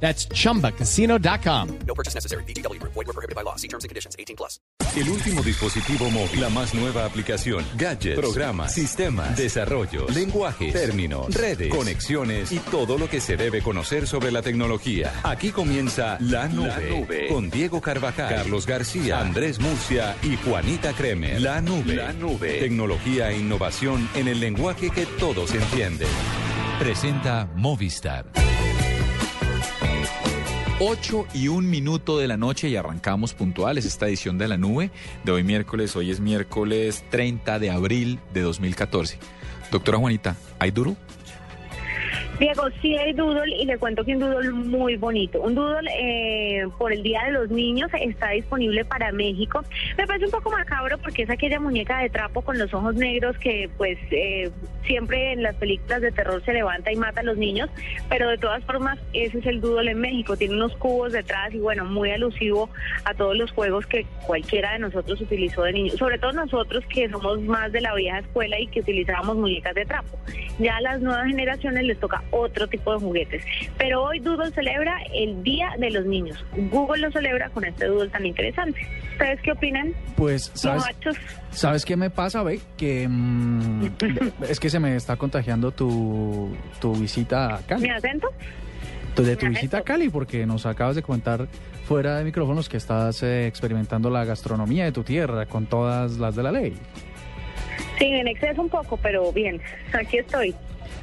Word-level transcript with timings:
That's 0.00 0.28
chumbacasino.com. 0.28 1.78
No 1.86 1.94
purchase 1.94 2.14
necessary. 2.14 2.44
BGW. 2.44 2.80
Void 2.82 2.94
were 2.94 3.12
prohibited 3.12 3.34
by 3.34 3.42
law. 3.42 3.56
See 3.56 3.68
terms 3.68 3.84
and 3.84 3.88
conditions. 3.88 4.14
18 4.18 4.36
plus. 4.36 4.60
El 4.96 5.10
último 5.10 5.42
dispositivo 5.42 6.08
móvil, 6.10 6.40
la 6.40 6.48
más 6.48 6.72
nueva 6.72 7.04
aplicación, 7.04 7.62
gadgets, 7.76 8.18
programas, 8.18 8.72
sistemas, 8.72 9.36
desarrollos, 9.36 10.14
lenguajes, 10.14 10.72
términos, 10.72 11.34
redes, 11.34 11.68
conexiones 11.68 12.50
y 12.50 12.58
todo 12.60 12.96
lo 12.96 13.06
que 13.06 13.20
se 13.20 13.36
debe 13.36 13.60
conocer 13.60 14.06
sobre 14.06 14.30
la 14.30 14.40
tecnología. 14.40 15.12
Aquí 15.22 15.50
comienza 15.50 16.16
La 16.20 16.48
Nube, 16.48 16.68
La 16.68 16.80
Nube, 16.80 17.28
con 17.28 17.50
Diego 17.50 17.82
Carvajal, 17.82 18.30
Carlos 18.30 18.64
García, 18.64 19.20
Andrés 19.20 19.60
Murcia 19.60 20.16
y 20.22 20.36
Juanita 20.36 20.94
Kremer. 20.94 21.42
La 21.42 21.60
Nube, 21.60 21.94
La 21.94 22.14
Nube, 22.14 22.58
tecnología 22.58 23.30
e 23.30 23.38
innovación 23.38 24.08
en 24.14 24.28
el 24.28 24.40
lenguaje 24.40 24.88
que 24.88 25.04
todos 25.04 25.52
entienden. 25.52 26.08
Presenta 26.78 27.50
Movistar. 27.54 28.55
8 30.78 31.28
y 31.32 31.48
un 31.48 31.70
minuto 31.70 32.18
de 32.18 32.28
la 32.28 32.36
noche 32.36 32.68
y 32.68 32.76
arrancamos 32.76 33.32
puntuales 33.32 33.86
esta 33.86 34.08
edición 34.08 34.36
de 34.36 34.46
la 34.46 34.58
nube 34.58 34.90
de 35.24 35.32
hoy 35.32 35.42
miércoles. 35.42 35.96
Hoy 35.96 36.10
es 36.10 36.20
miércoles 36.20 37.02
30 37.10 37.58
de 37.58 37.70
abril 37.70 38.18
de 38.34 38.42
2014. 38.42 39.18
Doctora 39.70 39.96
Juanita, 39.96 40.36
¿hay? 40.58 40.70
Diego, 42.38 42.64
sí 42.82 42.94
hay 42.98 43.14
doodle 43.14 43.56
y 43.56 43.64
le 43.64 43.78
cuento 43.78 44.04
que 44.04 44.12
un 44.12 44.20
doodle 44.20 44.50
muy 44.50 44.96
bonito. 44.96 45.40
Un 45.40 45.54
doodle 45.54 45.90
eh, 45.98 46.68
por 46.76 46.92
el 46.92 47.02
Día 47.02 47.24
de 47.24 47.32
los 47.32 47.48
Niños 47.50 47.90
está 47.98 48.30
disponible 48.30 48.84
para 48.84 49.10
México. 49.10 49.64
Me 49.96 50.06
parece 50.06 50.26
un 50.26 50.32
poco 50.32 50.50
macabro 50.50 50.98
porque 50.98 51.22
es 51.22 51.30
aquella 51.30 51.58
muñeca 51.60 52.00
de 52.00 52.10
trapo 52.10 52.42
con 52.42 52.58
los 52.58 52.74
ojos 52.74 52.94
negros 52.94 53.38
que 53.38 53.70
pues 53.78 53.96
eh, 54.10 54.50
siempre 54.84 55.32
en 55.32 55.42
las 55.42 55.56
películas 55.56 56.02
de 56.02 56.12
terror 56.12 56.44
se 56.44 56.52
levanta 56.52 56.92
y 56.92 56.96
mata 56.96 57.22
a 57.22 57.24
los 57.24 57.38
niños, 57.38 57.70
pero 58.10 58.28
de 58.28 58.36
todas 58.36 58.62
formas 58.64 58.98
ese 59.14 59.38
es 59.38 59.46
el 59.46 59.62
doodle 59.62 59.92
en 59.92 60.00
México. 60.00 60.36
Tiene 60.36 60.56
unos 60.56 60.76
cubos 60.76 61.12
detrás 61.12 61.54
y 61.54 61.58
bueno, 61.58 61.86
muy 61.86 62.10
alusivo 62.10 62.68
a 63.04 63.14
todos 63.14 63.34
los 63.34 63.50
juegos 63.52 63.86
que 63.86 64.04
cualquiera 64.26 64.74
de 64.74 64.80
nosotros 64.80 65.18
utilizó 65.22 65.62
de 65.62 65.72
niño. 65.72 65.92
Sobre 65.96 66.18
todo 66.18 66.32
nosotros 66.32 66.84
que 66.90 67.08
somos 67.08 67.40
más 67.40 67.72
de 67.72 67.80
la 67.80 67.94
vieja 67.94 68.18
escuela 68.18 68.60
y 68.60 68.66
que 68.66 68.80
utilizábamos 68.80 69.36
muñecas 69.36 69.74
de 69.74 69.86
trapo. 69.86 70.18
Ya 70.58 70.76
a 70.76 70.80
las 70.82 71.00
nuevas 71.00 71.26
generaciones 71.26 71.84
les 71.84 71.98
toca 71.98 72.22
otro 72.30 72.66
tipo 72.68 72.92
de 72.92 73.00
juguetes. 73.00 73.44
Pero 73.78 74.04
hoy 74.04 74.20
Doodle 74.20 74.50
celebra 74.52 74.98
el 75.14 75.42
Día 75.42 75.70
de 75.78 75.90
los 75.90 76.06
Niños. 76.06 76.44
Google 76.70 77.02
lo 77.02 77.10
celebra 77.10 77.48
con 77.50 77.64
este 77.64 77.86
Doodle 77.86 78.10
tan 78.10 78.26
interesante. 78.26 78.80
¿Ustedes 79.12 79.40
qué 79.42 79.52
opinan? 79.52 79.94
Pues, 80.16 80.50
¿sabes. 80.54 80.84
¿sabes 81.50 81.84
qué 81.84 81.96
me 81.96 82.10
pasa, 82.10 82.42
ve? 82.42 82.60
Que 82.76 83.06
mm, 83.08 83.86
es 84.48 84.60
que 84.60 84.70
se 84.70 84.80
me 84.80 84.96
está 84.96 85.16
contagiando 85.16 85.70
tu, 85.70 86.54
tu 86.80 86.94
visita 86.94 87.56
a 87.56 87.58
Cali. 87.60 87.82
¿Mi 87.82 87.90
acento? 87.90 88.28
De 89.16 89.36
tu 89.36 89.46
visita 89.46 89.78
a. 89.78 89.82
Cali, 89.82 90.10
porque 90.10 90.44
nos 90.44 90.66
acabas 90.66 90.96
de 90.96 91.02
comentar 91.02 91.48
fuera 91.86 92.18
de 92.18 92.24
micrófonos 92.24 92.68
que 92.68 92.76
estás 92.76 93.22
eh, 93.22 93.46
experimentando 93.46 94.10
la 94.10 94.24
gastronomía 94.24 94.84
de 94.84 94.92
tu 94.92 95.04
tierra 95.04 95.46
con 95.46 95.66
todas 95.66 96.18
las 96.18 96.36
de 96.36 96.42
la 96.42 96.52
ley. 96.52 96.74
Sí, 97.98 98.04
en 98.04 98.28
exceso 98.28 98.60
un 98.60 98.68
poco, 98.68 98.98
pero 98.98 99.32
bien, 99.32 99.60
aquí 99.92 100.18
estoy. 100.18 100.54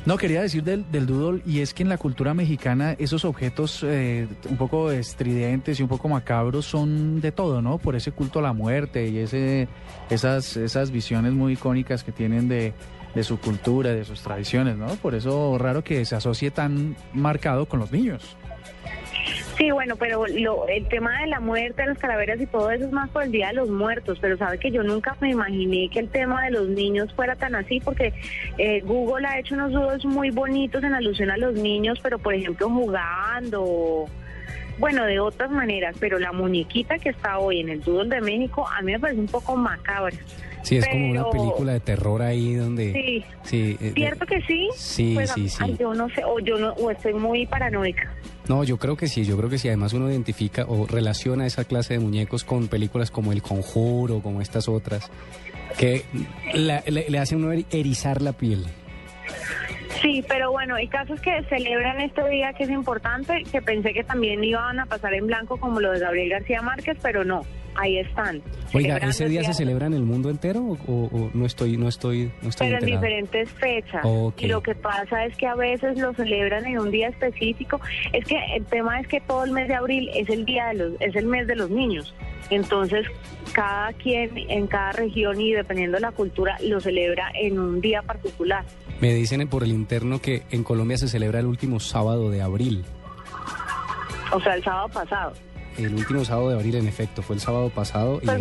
No, 0.06 0.18
quería 0.18 0.42
decir 0.42 0.64
del, 0.64 0.90
del 0.92 1.06
doodle, 1.06 1.42
y 1.46 1.62
es 1.62 1.74
que 1.74 1.84
en 1.84 1.90
la 1.90 1.98
cultura 1.98 2.34
mexicana 2.34 2.96
esos 3.00 3.24
objetos 3.26 3.84
eh, 3.84 4.28
un 4.50 4.58
poco 4.58 4.92
estridentes 4.92 5.80
y 5.80 5.84
un 5.84 5.90
poco 5.90 6.10
macabros 6.10 6.66
son 6.66 7.22
de 7.22 7.32
todo, 7.32 7.62
¿no? 7.62 7.78
Por 7.78 7.96
ese 7.96 8.12
culto 8.12 8.40
a 8.40 8.42
la 8.42 8.54
muerte 8.54 9.08
y 9.08 9.20
ese, 9.20 9.68
esas, 10.10 10.58
esas 10.58 10.92
visiones 10.92 11.34
muy 11.34 11.54
icónicas 11.54 12.04
que 12.04 12.12
tienen 12.12 12.50
de, 12.50 12.74
de 13.16 13.24
su 13.24 13.40
cultura, 13.40 13.92
de 13.92 14.04
sus 14.04 14.22
tradiciones, 14.22 14.78
¿no? 14.78 14.88
Por 14.96 15.16
eso 15.16 15.58
raro 15.58 15.84
que 15.84 16.04
se 16.06 16.16
asocie 16.16 16.52
tan 16.52 16.96
marcado 17.14 17.66
con 17.68 17.80
los 17.80 17.92
niños. 17.92 18.36
Sí, 19.58 19.72
bueno, 19.72 19.96
pero 19.96 20.26
lo, 20.28 20.68
el 20.68 20.88
tema 20.88 21.22
de 21.22 21.28
la 21.28 21.40
muerte, 21.40 21.86
las 21.86 21.98
calaveras 21.98 22.40
y 22.42 22.46
todo 22.46 22.72
eso 22.72 22.86
es 22.86 22.92
más 22.92 23.10
por 23.10 23.24
el 23.24 23.32
Día 23.32 23.48
de 23.48 23.54
los 23.54 23.70
Muertos, 23.70 24.18
pero 24.20 24.38
sabe 24.38 24.58
que 24.58 24.72
yo 24.72 24.84
nunca 24.84 25.16
me 25.22 25.32
imaginé 25.32 25.90
que 25.90 26.00
el 26.00 26.10
tema 26.10 26.44
de 26.46 26.52
los 26.52 26.68
niños 26.70 27.14
fuera 27.14 27.36
tan 27.36 27.56
así, 27.56 27.80
porque 27.80 28.14
eh, 28.58 28.82
Google 28.82 29.28
ha 29.28 29.40
hecho 29.40 29.56
unos 29.56 29.72
doodles 29.72 30.06
muy 30.06 30.32
bonitos 30.32 30.84
en 30.84 30.94
alusión 30.94 31.30
a 31.30 31.38
los 31.38 31.54
niños, 31.54 32.00
pero 32.02 32.20
por 32.20 32.34
ejemplo 32.34 32.70
jugando, 32.70 34.08
bueno, 34.80 35.06
de 35.06 35.20
otras 35.20 35.52
maneras, 35.52 35.96
pero 36.00 36.20
la 36.20 36.32
muñequita 36.32 36.98
que 36.98 37.10
está 37.10 37.40
hoy 37.40 37.60
en 37.60 37.70
el 37.70 37.82
doodle 37.82 38.16
de 38.16 38.22
México 38.22 38.68
a 38.68 38.82
mí 38.82 38.92
me 38.94 39.00
parece 39.00 39.20
un 39.20 39.28
poco 39.28 39.56
macabra. 39.56 40.16
Sí, 40.64 40.78
es 40.78 40.88
como 40.88 41.10
una 41.10 41.30
película 41.30 41.74
de 41.74 41.80
terror 41.82 42.22
ahí 42.22 42.56
donde... 42.56 42.92
Sí, 42.94 43.24
Sí, 43.44 43.78
eh, 43.82 43.92
¿cierto 43.96 44.26
que 44.26 44.42
sí? 44.48 44.70
Sí, 44.76 45.12
Pues, 45.14 45.30
sí, 45.32 45.50
sí. 45.50 45.58
ay, 45.62 45.76
yo 45.80 45.94
no 45.94 46.10
sé, 46.10 46.24
o 46.24 46.40
yo 46.40 46.58
no, 46.58 46.72
o 46.74 46.90
estoy 46.90 47.14
muy 47.14 47.46
paranoica. 47.46 48.12
No, 48.48 48.64
yo 48.64 48.78
creo 48.78 48.96
que 48.98 49.08
sí, 49.08 49.26
yo 49.26 49.38
creo 49.38 49.50
que 49.50 49.58
sí. 49.58 49.68
Además 49.68 49.94
uno 49.94 50.10
identifica 50.10 50.66
o 50.68 50.88
relaciona 50.88 51.46
esa 51.46 51.66
clase 51.66 51.94
de 51.96 52.00
muñecos 52.00 52.44
con 52.44 52.68
películas 52.70 53.12
como 53.12 53.32
El 53.34 53.42
Conjuro, 53.42 54.22
como 54.22 54.42
estas 54.42 54.68
otras, 54.70 55.12
que 55.78 56.04
la- 56.54 56.84
le, 56.88 57.10
le 57.10 57.20
hacen 57.20 57.44
uno 57.44 57.54
eri- 57.54 57.66
erizar 57.72 58.22
la 58.22 58.32
piel. 58.34 58.64
Sí, 60.02 60.24
pero 60.28 60.52
bueno, 60.52 60.76
hay 60.76 60.88
casos 60.88 61.20
que 61.22 61.44
celebran 61.50 62.02
este 62.02 62.28
día 62.30 62.52
que 62.54 62.64
es 62.64 62.70
importante, 62.70 63.44
que 63.52 63.62
pensé 63.62 63.94
que 63.94 64.04
también 64.04 64.44
iban 64.44 64.80
a 64.80 64.86
pasar 64.86 65.14
en 65.14 65.28
blanco 65.28 65.58
como 65.58 65.80
lo 65.80 65.92
de 65.92 66.00
Gabriel 66.00 66.30
García 66.30 66.62
Márquez, 66.62 66.98
pero 67.02 67.24
no, 67.24 67.44
ahí 67.76 68.00
están. 68.00 68.42
Oiga, 68.74 68.98
¿ese 68.98 69.28
día 69.28 69.44
se 69.44 69.54
celebra 69.54 69.88
en 69.88 69.94
el 69.94 70.04
mundo 70.04 70.30
entero 70.30 70.78
o, 70.88 71.30
no 71.34 71.46
estoy, 71.46 71.78
no 71.78 71.88
estoy, 71.88 72.32
no 72.42 72.50
estoy 72.50 72.68
Pero 72.68 72.80
en 72.80 72.86
diferentes 72.86 73.50
fechas. 73.52 74.02
Ok. 74.04 74.42
Y 74.42 74.48
lo 74.48 74.62
que 74.62 74.76
pasa 74.76 75.26
es 75.26 75.36
que 75.38 75.48
a 75.48 75.56
veces 75.56 75.98
lo 75.98 76.14
celebran 76.14 76.66
en 76.66 76.80
un 76.80 76.92
día 76.92 77.10
específico. 77.10 77.80
Es 78.12 78.26
que 78.26 78.38
el 78.56 78.66
tema 78.66 79.00
es 79.00 79.08
que 79.08 79.22
todo 79.22 79.44
el 79.44 79.52
mes 79.52 79.68
de 79.68 79.76
abril 79.76 80.10
es 80.16 80.30
el 80.30 80.46
día 80.46 80.68
de 80.68 80.74
los, 80.76 80.94
es 81.00 81.16
el 81.16 81.26
mes 81.26 81.48
de 81.48 81.56
los 81.56 81.70
niños. 81.70 82.14
Entonces, 82.50 83.06
cada 83.54 83.94
quien 83.94 84.32
en 84.50 84.68
cada 84.68 84.92
región 84.92 85.40
y 85.40 85.54
dependiendo 85.54 85.96
de 85.96 86.02
la 86.02 86.12
cultura 86.12 86.58
lo 86.62 86.80
celebra 86.80 87.32
en 87.40 87.60
un 87.60 87.82
día 87.82 88.02
particular. 88.02 88.66
Me 89.00 89.14
dicen 89.14 89.48
por 89.48 89.64
el 89.64 89.72
interno 89.72 90.22
que 90.22 90.44
en 90.52 90.64
Colombia 90.64 90.98
se 90.98 91.08
celebra 91.08 91.40
el 91.40 91.46
último 91.46 91.80
sábado 91.80 92.30
de 92.30 92.42
abril. 92.42 92.84
O 94.32 94.40
sea, 94.40 94.56
el 94.56 94.64
sábado 94.64 94.90
pasado. 94.90 95.34
El 95.78 95.96
último 95.96 96.24
sábado 96.26 96.50
de 96.50 96.56
abril, 96.56 96.76
en 96.76 96.88
efecto, 96.88 97.22
fue 97.22 97.36
el 97.36 97.42
sábado 97.42 97.70
pasado. 97.70 98.20
y. 98.24 98.30
El 98.30 98.40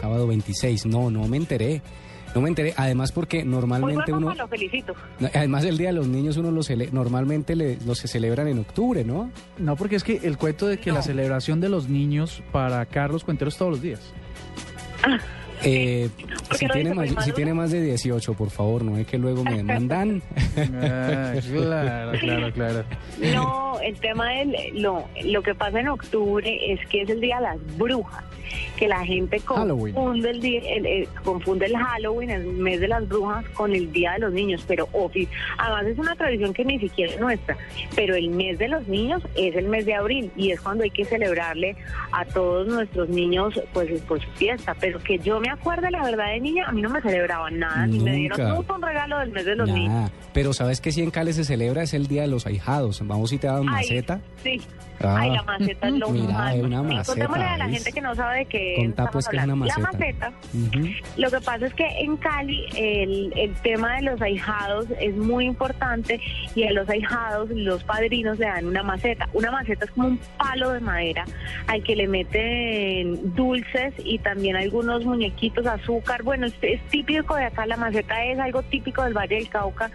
sábado 0.00 0.26
26. 0.26 0.86
No, 0.86 1.10
no 1.10 1.26
me 1.28 1.36
enteré. 1.36 1.82
No 2.34 2.40
me 2.40 2.48
enteré. 2.48 2.72
Además, 2.78 3.12
porque 3.12 3.44
Muy 3.44 3.52
normalmente 3.52 4.10
bueno, 4.10 4.28
uno. 4.28 4.34
lo 4.34 4.48
felicito. 4.48 4.94
Además, 5.34 5.64
el 5.64 5.76
Día 5.76 5.88
de 5.88 5.92
los 5.94 6.06
Niños 6.08 6.38
uno 6.38 6.50
lo 6.50 6.62
cele- 6.62 6.90
normalmente 6.90 7.54
le- 7.54 7.76
los 7.84 7.98
se 7.98 8.08
celebran 8.08 8.48
en 8.48 8.58
octubre, 8.58 9.04
¿no? 9.04 9.30
No, 9.58 9.76
porque 9.76 9.96
es 9.96 10.02
que 10.04 10.18
el 10.22 10.38
cuento 10.38 10.66
de 10.66 10.78
que 10.78 10.92
la 10.92 11.02
celebración 11.02 11.60
de 11.60 11.68
los 11.68 11.88
niños 11.90 12.42
para 12.50 12.86
Carlos 12.86 13.22
Cuenteros 13.24 13.56
todos 13.58 13.72
los 13.72 13.82
días. 13.82 14.00
Eh, 15.64 16.08
¿Por 16.48 16.56
si, 16.56 16.66
tiene 16.66 16.94
más, 16.94 17.24
si 17.24 17.32
tiene 17.32 17.54
más 17.54 17.70
de 17.70 17.82
18, 17.82 18.34
por 18.34 18.50
favor, 18.50 18.82
no 18.84 18.96
es 18.96 19.06
que 19.06 19.18
luego 19.18 19.44
me 19.44 19.56
demandan. 19.56 20.22
Ah, 20.82 21.34
claro, 21.52 22.18
claro, 22.18 22.52
claro. 22.52 22.84
No, 23.34 23.80
el 23.80 23.96
tema 24.00 24.30
del 24.30 24.54
lo, 24.74 25.04
lo 25.24 25.42
que 25.42 25.54
pasa 25.54 25.80
en 25.80 25.88
octubre 25.88 26.72
es 26.72 26.86
que 26.88 27.02
es 27.02 27.10
el 27.10 27.20
día 27.20 27.36
de 27.36 27.42
las 27.42 27.76
brujas, 27.78 28.24
que 28.76 28.88
la 28.88 29.04
gente 29.04 29.40
confunde 29.40 30.30
el, 30.30 30.40
día, 30.40 30.60
el, 30.66 30.86
el- 30.86 31.08
confunde 31.24 31.66
el 31.66 31.76
Halloween, 31.76 32.30
el 32.30 32.44
mes 32.46 32.80
de 32.80 32.88
las 32.88 33.08
brujas, 33.08 33.44
con 33.50 33.72
el 33.74 33.92
día 33.92 34.12
de 34.12 34.18
los 34.20 34.32
niños, 34.32 34.64
pero 34.66 34.86
ofi- 34.92 35.28
además 35.58 35.86
es 35.86 35.98
una 35.98 36.14
tradición 36.16 36.52
que 36.52 36.64
ni 36.64 36.78
siquiera 36.78 37.12
es 37.12 37.20
nuestra, 37.20 37.56
pero 37.94 38.14
el 38.14 38.30
mes 38.30 38.58
de 38.58 38.68
los 38.68 38.86
niños 38.88 39.22
es 39.34 39.54
el 39.56 39.68
mes 39.68 39.86
de 39.86 39.94
abril 39.94 40.30
y 40.36 40.50
es 40.50 40.60
cuando 40.60 40.84
hay 40.84 40.90
que 40.90 41.04
celebrarle 41.04 41.76
a 42.12 42.24
todos 42.24 42.66
nuestros 42.68 43.08
niños 43.08 43.60
pues, 43.72 43.88
pues 44.08 44.22
su 44.22 44.30
fiesta, 44.32 44.74
pero 44.80 44.98
que 45.00 45.18
yo 45.18 45.40
me 45.40 45.50
acuerdo 45.50 45.88
la 45.90 46.02
verdad 46.02 46.26
de 46.32 46.40
niña, 46.40 46.66
a 46.66 46.72
mí 46.72 46.82
no 46.82 46.90
me 46.90 47.00
celebraban 47.00 47.58
nada, 47.58 47.86
ni 47.86 47.98
me 47.98 48.12
dieron 48.12 48.38
Nunca. 48.38 48.54
nunca 48.54 48.74
un 48.74 48.82
regalo 48.82 49.18
del 49.18 49.30
mes 49.30 49.44
de 49.44 49.56
los 49.56 49.68
niños. 49.68 49.92
Nada. 49.92 50.10
Pero 50.32 50.52
¿sabes 50.52 50.80
que 50.80 50.92
si 50.92 51.02
en 51.02 51.10
Cali 51.10 51.32
se 51.32 51.44
celebra? 51.44 51.82
Es 51.82 51.92
el 51.94 52.06
Día 52.06 52.22
de 52.22 52.28
los 52.28 52.46
Ahijados. 52.46 53.06
Vamos 53.06 53.32
y 53.32 53.38
te 53.38 53.46
dan 53.46 53.64
maceta. 53.66 54.20
Sí. 54.42 54.60
Ah. 55.00 55.16
Ay, 55.20 55.30
la 55.30 55.42
maceta 55.42 55.88
es 55.88 55.94
lo 55.94 56.08
Mira, 56.10 56.32
más. 56.32 56.54
una 56.56 56.82
maceta, 56.82 57.04
Contémosle 57.04 57.44
a 57.44 57.56
la 57.58 57.68
gente 57.68 57.92
que 57.92 58.00
no 58.00 58.14
sabe 58.14 58.31
de 58.32 58.46
que 58.46 58.74
Contá, 58.78 59.08
pues, 59.10 59.28
que 59.28 59.36
es 59.36 59.44
una 59.44 59.54
La 59.54 59.56
maceta. 59.56 59.90
maceta. 59.92 60.32
Ujú. 60.54 60.88
Lo 61.16 61.30
que 61.30 61.40
pasa 61.40 61.66
es 61.66 61.74
que 61.74 61.86
en 61.86 62.16
Cali 62.16 62.66
el, 62.76 63.32
el 63.36 63.54
tema 63.62 63.96
de 63.96 64.02
los 64.02 64.20
ahijados 64.22 64.86
es 65.00 65.14
muy 65.16 65.44
importante 65.46 66.20
y 66.54 66.64
a 66.64 66.72
los 66.72 66.88
ahijados 66.88 67.50
los 67.50 67.84
padrinos 67.84 68.38
le 68.38 68.46
dan 68.46 68.66
una 68.66 68.82
maceta. 68.82 69.28
Una 69.32 69.50
maceta 69.50 69.84
es 69.84 69.90
como 69.92 70.08
un 70.08 70.20
palo 70.38 70.70
de 70.70 70.80
madera 70.80 71.24
al 71.66 71.82
que 71.82 71.96
le 71.96 72.08
meten 72.08 73.34
dulces 73.34 73.94
y 74.04 74.18
también 74.18 74.56
algunos 74.56 75.04
muñequitos, 75.04 75.66
azúcar. 75.66 76.22
Bueno, 76.22 76.46
es, 76.46 76.54
es 76.62 76.80
típico 76.88 77.36
de 77.36 77.44
acá, 77.44 77.66
la 77.66 77.76
maceta 77.76 78.24
es 78.24 78.38
algo 78.38 78.62
típico 78.62 79.02
del 79.04 79.14
Valle 79.14 79.36
del 79.36 79.48
Cauca 79.48 79.90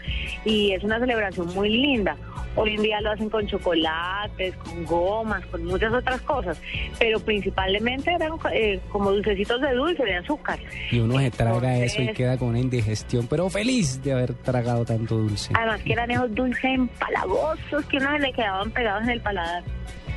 y 0.45 0.71
es 0.71 0.83
una 0.83 0.99
celebración 0.99 1.47
muy 1.53 1.69
linda. 1.69 2.15
Hoy 2.55 2.73
en 2.73 2.81
día 2.81 2.99
lo 3.01 3.11
hacen 3.11 3.29
con 3.29 3.45
chocolates, 3.45 4.55
con 4.57 4.83
gomas, 4.85 5.45
con 5.45 5.63
muchas 5.65 5.93
otras 5.93 6.19
cosas, 6.21 6.59
pero 6.97 7.19
principalmente 7.19 8.17
eran 8.27 8.39
eh, 8.53 8.79
como 8.91 9.11
dulcecitos 9.11 9.59
de 9.61 9.73
dulce, 9.73 10.03
de 10.03 10.15
azúcar. 10.17 10.59
Y 10.91 10.99
uno 10.99 11.17
se 11.19 11.31
traga 11.31 11.73
Entonces, 11.75 11.93
eso 11.99 12.11
y 12.11 12.13
queda 12.13 12.37
con 12.37 12.49
una 12.49 12.59
indigestión, 12.59 13.27
pero 13.27 13.49
feliz 13.49 14.01
de 14.03 14.13
haber 14.13 14.33
tragado 14.35 14.85
tanto 14.85 15.17
dulce. 15.17 15.51
Además 15.55 15.81
que 15.81 15.93
eran 15.93 16.11
esos 16.11 16.33
dulces 16.35 16.63
empalagosos 16.65 17.85
que 17.89 17.97
uno 17.97 18.17
le 18.17 18.31
quedaban 18.33 18.71
pegados 18.71 19.03
en 19.03 19.09
el 19.09 19.21
paladar. 19.21 19.63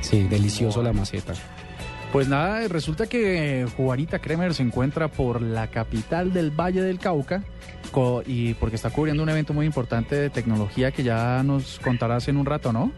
Sí, 0.01 0.23
delicioso 0.29 0.81
la 0.83 0.93
maceta. 0.93 1.33
Pues 2.11 2.27
nada, 2.27 2.67
resulta 2.67 3.07
que 3.07 3.65
Juanita 3.77 4.19
Kremer 4.19 4.53
se 4.53 4.63
encuentra 4.63 5.07
por 5.07 5.41
la 5.41 5.67
capital 5.67 6.33
del 6.33 6.51
Valle 6.51 6.81
del 6.81 6.99
Cauca 6.99 7.41
co- 7.91 8.21
y 8.25 8.53
porque 8.55 8.75
está 8.75 8.89
cubriendo 8.89 9.23
un 9.23 9.29
evento 9.29 9.53
muy 9.53 9.65
importante 9.65 10.15
de 10.15 10.29
tecnología 10.29 10.91
que 10.91 11.03
ya 11.03 11.41
nos 11.43 11.79
contarás 11.79 12.27
en 12.27 12.35
un 12.35 12.45
rato, 12.45 12.73
¿no? 12.73 12.91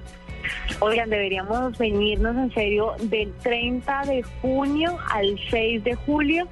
Oigan, 0.80 1.10
deberíamos 1.10 1.78
venirnos 1.78 2.36
en 2.36 2.54
serio 2.54 2.94
del 3.04 3.32
30 3.42 4.02
de 4.06 4.24
junio 4.42 4.98
al 5.12 5.40
6 5.50 5.84
de 5.84 5.96
julio 5.96 6.48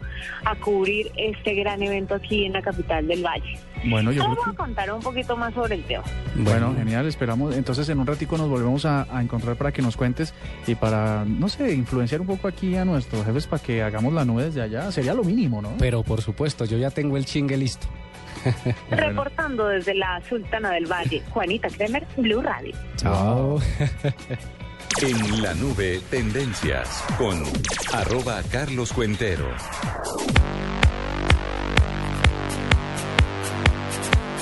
a 0.45 0.55
cubrir 0.55 1.11
este 1.17 1.55
gran 1.55 1.81
evento 1.81 2.15
aquí 2.15 2.45
en 2.45 2.53
la 2.53 2.61
capital 2.61 3.07
del 3.07 3.23
Valle. 3.23 3.59
Bueno, 3.83 4.11
yo 4.11 4.21
creo 4.21 4.35
Vamos 4.35 4.45
que... 4.45 4.51
a 4.51 4.53
contar 4.53 4.93
un 4.93 5.01
poquito 5.01 5.35
más 5.35 5.53
sobre 5.55 5.75
el 5.75 5.83
tema. 5.83 6.03
Bueno, 6.35 6.75
genial, 6.75 7.07
esperamos. 7.07 7.55
Entonces 7.55 7.89
en 7.89 7.99
un 7.99 8.05
ratico 8.05 8.38
nos 8.38 8.47
volvemos 8.47 8.85
a, 8.85 9.07
a 9.15 9.21
encontrar 9.21 9.55
para 9.55 9.71
que 9.71 9.81
nos 9.81 9.97
cuentes 9.97 10.33
y 10.67 10.75
para, 10.75 11.25
no 11.25 11.49
sé, 11.49 11.73
influenciar 11.73 12.21
un 12.21 12.27
poco 12.27 12.47
aquí 12.47 12.75
a 12.75 12.85
nuestros 12.85 13.25
jefes 13.25 13.47
para 13.47 13.63
que 13.63 13.81
hagamos 13.81 14.13
la 14.13 14.23
nube 14.23 14.45
desde 14.45 14.61
allá. 14.61 14.91
Sería 14.91 15.13
lo 15.15 15.23
mínimo, 15.23 15.61
¿no? 15.61 15.71
Pero 15.79 16.03
por 16.03 16.21
supuesto, 16.21 16.65
yo 16.65 16.77
ya 16.77 16.91
tengo 16.91 17.17
el 17.17 17.25
chingue 17.25 17.57
listo. 17.57 17.87
Reportando 18.92 19.68
desde 19.68 19.95
la 19.95 20.22
Sultana 20.28 20.72
del 20.72 20.86
Valle, 20.86 21.24
Juanita 21.30 21.69
Kremer, 21.69 22.06
Blue 22.18 22.42
Radio. 22.42 22.75
Chao. 22.98 23.60
En 25.01 25.42
la 25.42 25.54
nube, 25.54 26.01
tendencias 26.12 27.04
con 27.18 27.42
arroba 27.94 28.44
Carlos 28.51 28.92
Cuentero. 28.92 29.48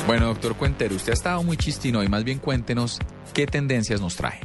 Bueno, 0.07 0.25
doctor 0.25 0.55
Cuentero, 0.55 0.95
usted 0.95 1.11
ha 1.11 1.13
estado 1.13 1.43
muy 1.43 1.55
chistino 1.55 2.03
y 2.03 2.07
más 2.07 2.23
bien 2.23 2.39
cuéntenos 2.39 2.99
qué 3.31 3.45
tendencias 3.45 4.01
nos 4.01 4.15
trae. 4.15 4.39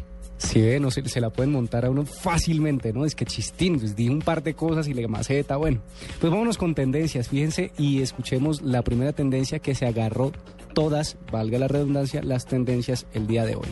Ve, 0.54 0.80
no 0.80 0.90
se, 0.90 1.08
se 1.08 1.20
la 1.20 1.30
pueden 1.30 1.52
montar 1.52 1.84
a 1.84 1.90
uno 1.90 2.04
fácilmente, 2.04 2.92
¿no? 2.92 3.04
Es 3.04 3.14
que 3.14 3.24
chistín, 3.24 3.78
pues 3.78 3.96
di 3.96 4.08
un 4.08 4.20
par 4.20 4.42
de 4.42 4.54
cosas 4.54 4.88
y 4.88 4.94
le 4.94 5.06
maceta. 5.08 5.56
Bueno, 5.56 5.80
pues 6.20 6.32
vámonos 6.32 6.58
con 6.58 6.74
tendencias, 6.74 7.28
fíjense, 7.28 7.72
y 7.78 8.02
escuchemos 8.02 8.62
la 8.62 8.82
primera 8.82 9.12
tendencia 9.12 9.58
que 9.58 9.74
se 9.74 9.86
agarró 9.86 10.32
todas, 10.74 11.16
valga 11.30 11.58
la 11.58 11.68
redundancia, 11.68 12.22
las 12.22 12.46
tendencias 12.46 13.06
el 13.14 13.26
día 13.26 13.44
de 13.44 13.56
hoy. 13.56 13.68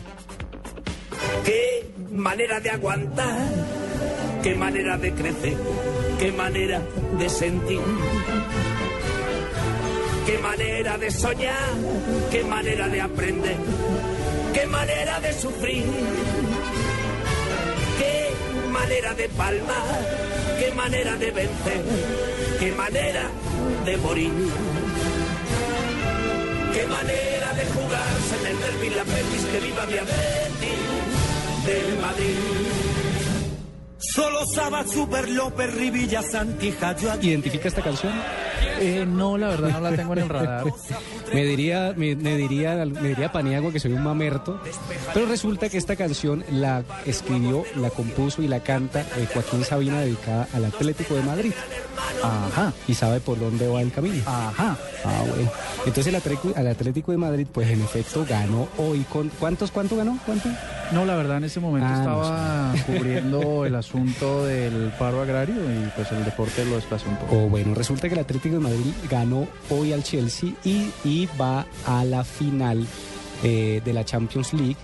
Qué 1.45 1.91
manera 2.11 2.59
de 2.59 2.69
aguantar, 2.69 3.49
qué 4.41 4.55
manera 4.55 4.97
de 4.97 5.13
crecer, 5.13 5.57
qué 6.19 6.31
manera 6.31 6.81
de 7.17 7.29
sentir. 7.29 7.79
Qué 10.25 10.37
manera 10.37 10.97
de 10.97 11.11
soñar, 11.11 11.73
qué 12.31 12.45
manera 12.45 12.87
de 12.87 13.01
aprender, 13.01 13.57
qué 14.53 14.65
manera 14.67 15.19
de 15.19 15.33
sufrir. 15.33 15.83
Qué 17.99 18.69
manera 18.71 19.13
de 19.13 19.29
palmar, 19.29 19.87
qué 20.59 20.71
manera 20.71 21.15
de 21.15 21.31
vencer, 21.31 21.83
qué 22.59 22.71
manera 22.71 23.29
de 23.85 23.97
morir. 23.97 24.31
Qué 26.73 26.87
manera 26.87 27.53
de 27.53 27.65
jugarse 27.75 28.35
en 28.39 28.45
el 28.47 28.59
derbi 28.59 28.89
la 28.89 29.03
Betis, 29.03 29.45
que 29.51 29.59
viva 29.59 29.85
mi 29.85 29.93
Betis 29.93 30.83
del 31.65 31.99
Madrid. 31.99 33.22
Solo 34.11 34.45
Saba, 34.45 34.85
Super 34.85 35.29
López, 35.29 35.73
Rivilla, 35.73 36.21
Santija, 36.21 36.95
¿Identifica 37.21 37.67
esta 37.67 37.81
canción? 37.81 38.11
Eh, 38.79 39.05
no, 39.07 39.37
la 39.37 39.47
verdad 39.49 39.69
no 39.69 39.79
la 39.81 39.95
tengo 39.95 40.13
en 40.13 40.19
el 40.19 40.29
radar. 40.29 40.65
Me 41.33 41.43
diría, 41.45 41.93
me, 41.95 42.15
me 42.15 42.35
diría, 42.35 42.75
me 42.85 43.09
diría 43.09 43.31
Paniagua 43.31 43.71
que 43.71 43.79
soy 43.79 43.93
un 43.93 44.03
mamerto, 44.03 44.59
pero 45.13 45.25
resulta 45.25 45.69
que 45.69 45.77
esta 45.77 45.95
canción 45.95 46.43
la 46.51 46.83
escribió, 47.05 47.63
la 47.75 47.89
compuso 47.89 48.41
y 48.41 48.47
la 48.47 48.59
canta 48.59 49.01
eh, 49.17 49.27
Joaquín 49.33 49.63
Sabina 49.63 50.01
dedicada 50.01 50.47
al 50.53 50.65
Atlético 50.65 51.15
de 51.15 51.23
Madrid. 51.23 51.53
Ajá, 52.21 52.73
Y 52.87 52.93
sabe 52.93 53.19
por 53.19 53.39
dónde 53.39 53.67
va 53.67 53.81
el 53.81 53.91
camino. 53.91 54.21
ajá. 54.25 54.77
Ah, 55.05 55.23
bueno. 55.27 55.49
Entonces 55.85 56.07
el 56.07 56.15
Atlético, 56.15 56.53
el 56.55 56.67
Atlético 56.67 57.11
de 57.11 57.17
Madrid, 57.17 57.47
pues 57.51 57.69
en 57.69 57.81
efecto 57.81 58.25
ganó 58.29 58.67
hoy. 58.77 59.05
Con, 59.09 59.29
¿Cuántos, 59.39 59.71
cuánto 59.71 59.95
ganó? 59.97 60.17
¿Cuánto? 60.25 60.49
No, 60.93 61.05
la 61.05 61.15
verdad 61.15 61.37
en 61.37 61.45
ese 61.45 61.59
momento 61.59 61.87
Ah, 61.89 61.93
no 61.93 61.99
estaba 61.99 62.73
cubriendo 62.85 63.65
el 63.65 63.75
asunto 63.75 64.45
del 64.45 64.91
paro 64.99 65.21
agrario 65.21 65.55
y 65.55 65.89
pues 65.95 66.11
el 66.11 66.23
deporte 66.23 66.65
lo 66.65 66.75
desplazó 66.75 67.09
un 67.09 67.17
poco. 67.17 67.35
O 67.37 67.49
bueno, 67.49 67.73
resulta 67.73 68.07
que 68.07 68.13
el 68.15 68.21
Atlético 68.21 68.55
de 68.55 68.61
Madrid 68.61 68.93
ganó 69.09 69.47
hoy 69.69 69.93
al 69.93 70.03
Chelsea 70.03 70.51
y, 70.63 70.89
y 71.03 71.27
va 71.39 71.65
a 71.85 72.05
la 72.05 72.23
final 72.23 72.85
eh, 73.43 73.81
de 73.83 73.93
la 73.93 74.05
Champions 74.05 74.53
League 74.53 74.77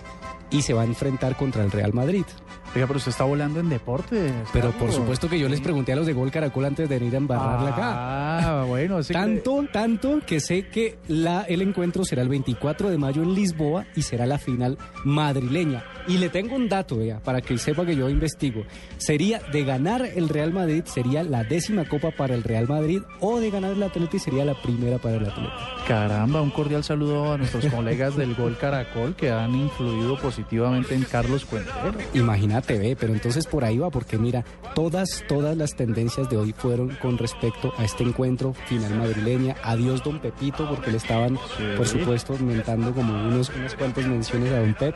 y 0.51 0.61
se 0.61 0.73
va 0.73 0.81
a 0.81 0.85
enfrentar 0.85 1.35
contra 1.35 1.63
el 1.63 1.71
Real 1.71 1.93
Madrid. 1.93 2.25
Oiga, 2.75 2.85
pero 2.85 2.97
usted 2.97 3.09
está 3.11 3.23
volando 3.23 3.59
en 3.59 3.69
deporte. 3.69 4.31
Pero 4.53 4.71
por 4.71 4.91
supuesto 4.91 5.27
que 5.27 5.39
yo 5.39 5.49
les 5.49 5.59
pregunté 5.59 5.93
a 5.93 5.95
los 5.95 6.05
de 6.05 6.13
Gol 6.13 6.31
Caracol 6.31 6.65
antes 6.65 6.87
de 6.87 6.99
venir 6.99 7.15
a 7.15 7.17
embarrarla 7.17 7.69
acá. 7.69 8.59
Ah, 8.61 8.63
bueno, 8.65 8.99
ese 8.99 9.13
Tanto, 9.13 9.65
tanto 9.71 10.19
que 10.25 10.39
sé 10.39 10.67
que 10.67 10.99
la, 11.07 11.41
el 11.43 11.61
encuentro 11.61 12.05
será 12.05 12.21
el 12.21 12.29
24 12.29 12.89
de 12.89 12.97
mayo 12.97 13.23
en 13.23 13.33
Lisboa 13.33 13.85
y 13.95 14.03
será 14.03 14.25
la 14.25 14.37
final 14.37 14.77
madrileña. 15.03 15.83
Y 16.07 16.17
le 16.17 16.29
tengo 16.29 16.55
un 16.55 16.69
dato, 16.69 16.97
vea, 16.97 17.19
para 17.19 17.41
que 17.41 17.57
sepa 17.57 17.85
que 17.85 17.95
yo 17.95 18.09
investigo. 18.09 18.63
Sería 18.97 19.39
de 19.51 19.63
ganar 19.63 20.03
el 20.05 20.29
Real 20.29 20.53
Madrid, 20.53 20.83
sería 20.85 21.23
la 21.23 21.43
décima 21.43 21.85
copa 21.85 22.11
para 22.11 22.35
el 22.35 22.43
Real 22.43 22.67
Madrid, 22.67 23.01
o 23.19 23.39
de 23.39 23.49
ganar 23.49 23.71
el 23.73 23.83
Atlético 23.83 24.19
sería 24.19 24.45
la 24.45 24.59
primera 24.61 24.97
para 24.97 25.15
el 25.15 25.25
Atlético. 25.25 25.53
Caramba, 25.87 26.41
un 26.41 26.51
cordial 26.51 26.83
saludo 26.83 27.33
a 27.33 27.37
nuestros 27.37 27.65
colegas 27.65 28.15
del 28.15 28.35
Gol 28.35 28.57
Caracol 28.57 29.15
que 29.15 29.31
han 29.31 29.55
influido 29.55 30.17
positivamente 30.19 30.93
en 30.93 31.03
Carlos 31.03 31.45
Cuentero. 31.45 31.93
Imagínate, 32.13 32.58
ve, 32.67 32.97
pero 32.99 33.13
entonces 33.13 33.45
por 33.45 33.63
ahí 33.63 33.77
va, 33.77 33.89
porque 33.89 34.17
mira, 34.17 34.43
todas, 34.75 35.23
todas 35.27 35.55
las 35.57 35.75
tendencias 35.75 36.29
de 36.29 36.37
hoy 36.37 36.53
fueron 36.53 36.97
con 37.01 37.17
respecto 37.17 37.73
a 37.77 37.83
este 37.83 38.03
encuentro 38.03 38.53
final 38.67 38.95
madrileña. 38.95 39.55
Adiós, 39.63 40.03
don 40.03 40.19
Pepito, 40.19 40.67
porque 40.67 40.91
le 40.91 40.97
estaban, 40.97 41.37
por 41.77 41.87
supuesto, 41.87 42.37
mentando 42.39 42.93
como 42.93 43.13
unos, 43.13 43.49
unas 43.49 43.75
cuantas 43.75 44.05
menciones 44.05 44.51
a 44.51 44.59
don 44.59 44.73
Pep. 44.73 44.95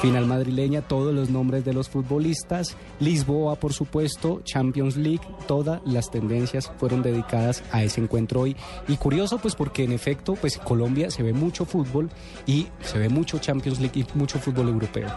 Final 0.00 0.26
madrileña, 0.26 0.82
todos 0.82 1.12
los 1.12 1.28
nombres 1.28 1.64
de 1.64 1.72
los 1.72 1.88
futbolistas, 1.88 2.76
Lisboa, 3.00 3.56
por 3.56 3.72
supuesto, 3.72 4.40
Champions 4.44 4.96
League, 4.96 5.20
todas 5.48 5.80
las 5.84 6.10
tendencias 6.10 6.70
fueron 6.78 7.02
dedicadas 7.02 7.64
a 7.72 7.82
ese 7.82 8.00
encuentro 8.00 8.42
hoy. 8.42 8.56
Y 8.86 8.96
curioso, 8.96 9.38
pues 9.38 9.56
porque 9.56 9.82
en 9.82 9.90
efecto, 9.90 10.34
pues 10.34 10.56
Colombia 10.58 11.10
se 11.10 11.24
ve 11.24 11.32
mucho 11.32 11.64
fútbol 11.64 12.10
y 12.46 12.68
se 12.80 12.98
ve 12.98 13.08
mucho 13.08 13.38
Champions 13.38 13.80
League 13.80 13.98
y 13.98 14.06
mucho 14.16 14.38
fútbol 14.38 14.68
europeo. 14.68 15.08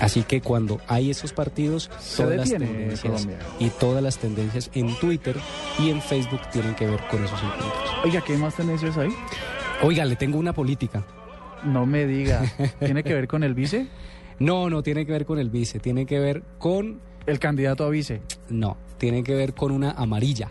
Así 0.00 0.24
que 0.24 0.40
cuando 0.40 0.80
hay 0.88 1.10
esos 1.10 1.32
partidos, 1.32 1.88
Se 2.00 2.24
todas 2.24 2.36
las 2.38 2.50
tendencias 2.50 3.28
y 3.60 3.68
todas 3.70 4.02
las 4.02 4.18
tendencias 4.18 4.68
en 4.74 4.98
Twitter 4.98 5.36
y 5.78 5.90
en 5.90 6.02
Facebook 6.02 6.40
tienen 6.52 6.74
que 6.74 6.86
ver 6.86 7.00
con 7.08 7.24
esos 7.24 7.40
encuentros. 7.40 7.90
Oiga, 8.04 8.20
¿qué 8.20 8.36
más 8.36 8.56
tendencias 8.56 8.96
hay? 8.98 9.10
Oiga, 9.82 10.04
le 10.04 10.16
tengo 10.16 10.38
una 10.38 10.52
política. 10.52 11.04
No 11.64 11.86
me 11.86 12.04
diga. 12.06 12.42
¿Tiene 12.80 13.02
que 13.04 13.14
ver 13.14 13.28
con 13.28 13.44
el 13.44 13.54
vice? 13.54 13.86
No, 14.38 14.70
no 14.70 14.82
tiene 14.82 15.06
que 15.06 15.12
ver 15.12 15.26
con 15.26 15.38
el 15.38 15.50
vice, 15.50 15.78
tiene 15.78 16.06
que 16.06 16.18
ver 16.18 16.42
con... 16.58 17.00
El 17.26 17.38
candidato 17.38 17.84
a 17.84 17.88
vice. 17.88 18.20
No, 18.50 18.76
tiene 18.98 19.24
que 19.24 19.34
ver 19.34 19.54
con 19.54 19.72
una 19.72 19.92
amarilla. 19.92 20.50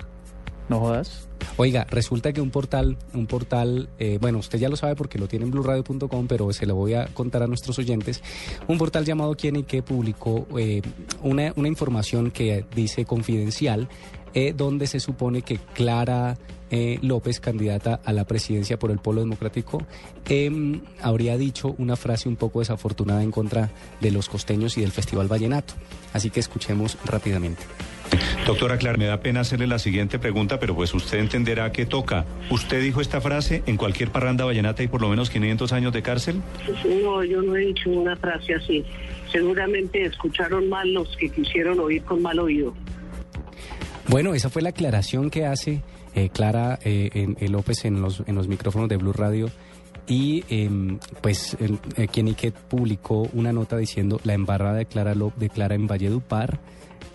No 0.69 0.79
jodas. 0.79 1.27
Oiga, 1.57 1.85
resulta 1.89 2.33
que 2.33 2.41
un 2.41 2.49
portal, 2.49 2.97
un 3.13 3.27
portal, 3.27 3.89
eh, 3.99 4.17
bueno, 4.19 4.39
usted 4.39 4.57
ya 4.57 4.69
lo 4.69 4.75
sabe 4.75 4.95
porque 4.95 5.19
lo 5.19 5.27
tiene 5.27 5.45
en 5.45 5.51
blueradio.com, 5.51 6.27
pero 6.27 6.51
se 6.53 6.65
lo 6.65 6.75
voy 6.75 6.93
a 6.93 7.05
contar 7.07 7.43
a 7.43 7.47
nuestros 7.47 7.77
oyentes. 7.77 8.23
Un 8.67 8.77
portal 8.77 9.05
llamado 9.05 9.35
Quién 9.35 9.57
y 9.57 9.63
qué 9.63 9.83
publicó 9.83 10.47
eh, 10.57 10.81
una, 11.21 11.53
una 11.55 11.67
información 11.67 12.31
que 12.31 12.65
dice 12.73 13.05
confidencial, 13.05 13.89
eh, 14.33 14.53
donde 14.55 14.87
se 14.87 14.99
supone 14.99 15.41
que 15.41 15.57
Clara 15.73 16.37
eh, 16.75 16.97
López, 17.03 17.39
candidata 17.39 17.99
a 18.03 18.13
la 18.13 18.25
presidencia 18.25 18.79
por 18.79 18.89
el 18.89 18.97
Polo 18.97 19.21
Democrático, 19.21 19.85
em, 20.27 20.81
habría 21.01 21.37
dicho 21.37 21.75
una 21.77 21.95
frase 21.95 22.27
un 22.27 22.35
poco 22.35 22.59
desafortunada 22.59 23.21
en 23.21 23.29
contra 23.29 23.69
de 24.01 24.09
los 24.09 24.27
costeños 24.27 24.75
y 24.77 24.81
del 24.81 24.91
Festival 24.91 25.27
Vallenato. 25.27 25.75
Así 26.13 26.31
que 26.31 26.39
escuchemos 26.39 26.97
rápidamente. 27.05 27.61
Doctora 28.45 28.77
Clara, 28.77 28.97
me 28.97 29.05
da 29.05 29.21
pena 29.21 29.41
hacerle 29.41 29.67
la 29.67 29.79
siguiente 29.79 30.19
pregunta, 30.19 30.59
pero 30.59 30.75
pues 30.75 30.93
usted 30.93 31.19
entenderá 31.19 31.71
que 31.71 31.85
toca. 31.85 32.25
¿Usted 32.49 32.81
dijo 32.81 33.01
esta 33.01 33.21
frase 33.21 33.63
en 33.67 33.77
cualquier 33.77 34.11
parranda 34.11 34.43
vallenata 34.43 34.83
y 34.83 34.87
por 34.87 35.01
lo 35.01 35.09
menos 35.09 35.29
500 35.29 35.71
años 35.73 35.93
de 35.93 36.01
cárcel? 36.01 36.41
No, 37.03 37.23
yo 37.23 37.41
no 37.41 37.55
he 37.55 37.67
dicho 37.67 37.89
una 37.89 38.15
frase 38.15 38.55
así. 38.55 38.83
Seguramente 39.31 40.03
escucharon 40.05 40.69
mal 40.69 40.91
los 40.91 41.15
que 41.17 41.29
quisieron 41.29 41.79
oír 41.79 42.03
con 42.03 42.21
mal 42.21 42.39
oído. 42.39 42.73
Bueno, 44.07 44.33
esa 44.33 44.49
fue 44.49 44.61
la 44.61 44.69
aclaración 44.69 45.29
que 45.29 45.45
hace 45.45 45.81
eh, 46.15 46.29
Clara 46.29 46.77
eh, 46.83 47.09
en, 47.13 47.37
en 47.39 47.51
López 47.51 47.85
en 47.85 48.01
los, 48.01 48.21
en 48.27 48.35
los 48.35 48.47
micrófonos 48.47 48.89
de 48.89 48.97
Blue 48.97 49.13
Radio. 49.13 49.49
Y 50.05 50.43
em, 50.49 50.99
pues 51.21 51.55
el, 51.61 51.79
eh, 51.95 52.07
Kieniket 52.09 52.53
publicó 52.53 53.29
una 53.33 53.53
nota 53.53 53.77
diciendo 53.77 54.19
la 54.25 54.33
embarrada 54.33 54.75
de 54.75 54.85
Clara, 54.85 55.15
Ló- 55.15 55.31
de 55.37 55.49
Clara 55.49 55.75
en 55.75 55.87
Valledupar 55.87 56.59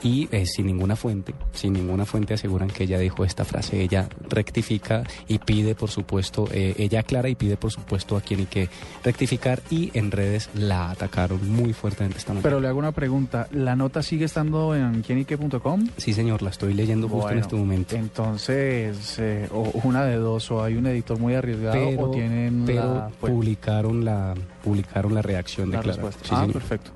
y 0.03 0.29
eh, 0.33 0.47
sin 0.47 0.67
ninguna 0.67 0.97
fuente, 0.97 1.35
sin 1.53 1.73
ninguna 1.73 2.05
fuente 2.05 2.35
aseguran 2.35 2.69
que 2.69 2.85
ella 2.85 2.99
dijo 2.99 3.25
esta 3.25 3.45
frase. 3.45 3.81
Ella 3.81 4.09
rectifica 4.29 5.03
y 5.27 5.39
pide, 5.39 5.75
por 5.75 5.91
supuesto, 5.91 6.49
eh, 6.53 6.75
ella 6.79 7.01
aclara 7.01 7.29
y 7.29 7.35
pide, 7.35 7.57
por 7.57 7.71
supuesto, 7.73 8.17
a 8.17 8.21
Kieniket 8.21 8.71
rectificar 9.05 9.61
y 9.71 9.91
en 9.95 10.11
redes 10.11 10.51
la 10.55 10.91
atacaron 10.91 11.51
muy 11.51 11.73
fuertemente 11.73 12.19
esta 12.19 12.33
mañana. 12.33 12.43
Pero 12.43 12.61
le 12.61 12.69
hago 12.69 12.79
una 12.79 12.93
pregunta. 12.93 13.49
¿La 13.53 13.77
nota 13.77 14.03
sigue 14.03 14.25
estando 14.25 14.75
en 14.75 15.03
quienique.com? 15.03 15.89
Sí, 15.97 16.13
señor, 16.13 16.43
la 16.43 16.51
estoy 16.51 16.75
leyendo 16.75 17.09
justo 17.09 17.31
en 17.31 17.39
este 17.39 17.57
momento. 17.57 17.97
Entonces, 17.97 19.19
eh, 19.19 19.49
o 19.53 19.63
una 19.85 20.05
de 20.05 20.17
dos, 20.17 20.51
o 20.51 20.63
hay 20.63 20.75
un 20.75 20.87
editor 20.87 21.19
muy 21.19 21.35
arriesgado 21.35 21.89
pero, 21.91 22.03
o 22.03 22.11
tienen 22.11 22.65
pero 22.67 22.95
la 22.95 23.11
fuente. 23.11 23.37
publicaron 23.37 24.05
la 24.05 24.35
publicaron 24.69 25.15
la 25.15 25.23
reacción 25.23 25.71
de 25.71 25.77
La 25.77 25.83
Clara. 25.83 25.97
respuesta. 25.97 26.23
Sí, 26.25 26.31
ah, 26.35 26.41
señor. 26.41 26.53
perfecto. 26.53 26.91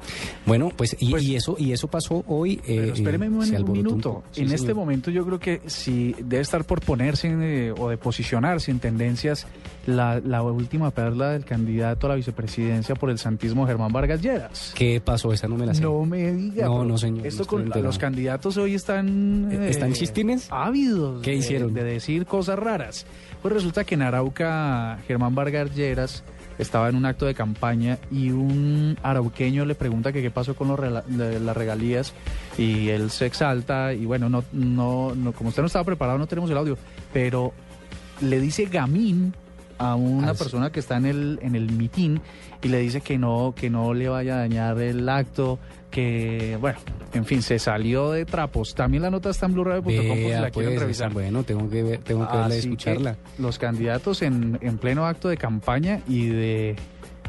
Bueno, 0.46 0.70
pues 0.76 0.96
y, 0.98 1.10
Pues- 1.10 1.22
y 1.24 1.36
eso 1.36 1.56
y 1.58 1.72
eso 1.72 1.88
pasó 1.88 2.24
hoy. 2.26 2.54
eh, 2.66 2.78
Pero 2.80 2.92
espéreme 2.94 3.26
eh, 3.26 3.30
un, 3.30 3.46
se 3.46 3.60
un 3.62 3.72
minuto. 3.72 4.22
Sí, 4.32 4.42
en 4.42 4.52
este 4.52 4.74
momento 4.74 5.10
yo 5.10 5.24
creo 5.24 5.38
que 5.38 5.60
si 5.66 6.14
debe 6.18 6.40
estar 6.42 6.64
por 6.64 6.80
ponerse 6.80 7.28
en, 7.28 7.42
eh, 7.42 7.72
o 7.76 7.88
de 7.88 7.96
posicionarse 7.96 8.70
en 8.70 8.78
tendencias 8.78 9.46
la, 9.86 10.20
la 10.20 10.42
última 10.42 10.90
perla 10.90 11.30
del 11.30 11.44
candidato 11.44 12.06
a 12.06 12.10
la 12.10 12.14
vicepresidencia 12.16 12.94
por 12.94 13.10
el 13.10 13.18
santismo 13.18 13.66
Germán 13.66 13.92
Vargas 13.92 14.20
Lleras. 14.22 14.72
¿Qué 14.76 15.00
pasó? 15.00 15.32
Esa 15.32 15.48
no 15.48 15.56
me 15.56 15.66
la 15.66 15.74
sé. 15.74 15.82
No 15.82 16.04
me 16.04 16.32
diga. 16.32 16.66
No, 16.66 16.84
no, 16.84 16.96
señor, 16.98 17.26
Esto 17.26 17.42
no 17.42 17.48
con 17.48 17.60
enterado. 17.62 17.84
los 17.86 17.98
candidatos 17.98 18.56
hoy 18.56 18.74
están 18.74 19.48
Eh, 19.50 19.68
¿están 19.70 19.92
chistines? 19.92 20.46
ávidos. 20.50 21.22
¿Qué 21.22 21.30
de- 21.32 21.36
hicieron? 21.38 21.74
De, 21.74 21.82
decir 21.82 22.26
cosas 22.26 22.58
raras. 22.58 23.06
Pues 23.42 23.52
resulta 23.54 23.84
que 23.84 23.94
en 23.96 24.02
Arauca 24.02 24.98
Germán 25.08 25.34
Vargas 25.34 25.74
Lleras 25.74 26.22
estaba 26.58 26.88
en 26.88 26.96
un 26.96 27.06
acto 27.06 27.26
de 27.26 27.34
campaña 27.34 27.98
y 28.10 28.30
un 28.30 28.96
arauqueño 29.02 29.64
le 29.64 29.74
pregunta 29.74 30.12
que 30.12 30.22
qué 30.22 30.30
pasó 30.30 30.54
con 30.54 30.68
los 30.68 30.80
las 30.80 31.56
regalías 31.56 32.14
y 32.58 32.88
él 32.88 33.10
se 33.10 33.26
exalta 33.26 33.92
y 33.94 34.04
bueno, 34.04 34.28
no, 34.28 34.44
no, 34.52 35.14
no, 35.14 35.32
como 35.32 35.50
usted 35.50 35.62
no 35.62 35.66
estaba 35.66 35.84
preparado 35.84 36.18
no 36.18 36.26
tenemos 36.26 36.50
el 36.50 36.56
audio, 36.56 36.78
pero 37.12 37.52
le 38.20 38.40
dice 38.40 38.66
gamín 38.66 39.34
a 39.82 39.94
una 39.96 40.34
persona 40.34 40.70
que 40.70 40.80
está 40.80 40.96
en 40.96 41.06
el 41.06 41.38
en 41.42 41.56
el 41.56 41.72
mitin 41.72 42.20
y 42.62 42.68
le 42.68 42.78
dice 42.78 43.00
que 43.00 43.18
no 43.18 43.54
que 43.56 43.70
no 43.70 43.94
le 43.94 44.08
vaya 44.08 44.34
a 44.34 44.38
dañar 44.38 44.80
el 44.80 45.08
acto 45.08 45.58
que 45.90 46.56
bueno 46.60 46.78
en 47.12 47.24
fin 47.24 47.42
se 47.42 47.58
salió 47.58 48.10
de 48.10 48.24
trapos. 48.24 48.74
También 48.74 49.02
la 49.02 49.10
nota 49.10 49.30
está 49.30 49.46
en 49.46 49.52
blu-ray.com 49.52 49.84
por 49.84 50.16
si 50.16 50.22
Vea, 50.24 50.40
la 50.40 50.50
quieren 50.50 50.72
pues, 50.72 50.80
revisar 50.80 51.12
Bueno, 51.12 51.42
tengo 51.42 51.68
que 51.68 51.82
ver, 51.82 51.98
tengo 51.98 52.26
que 52.26 52.36
verla 52.36 52.54
y 52.54 52.60
que 52.60 52.68
escucharla. 52.68 53.16
los 53.38 53.58
candidatos 53.58 54.22
en, 54.22 54.58
en 54.62 54.78
pleno 54.78 55.06
acto 55.06 55.28
de 55.28 55.36
campaña 55.36 56.00
y 56.08 56.28
de 56.28 56.76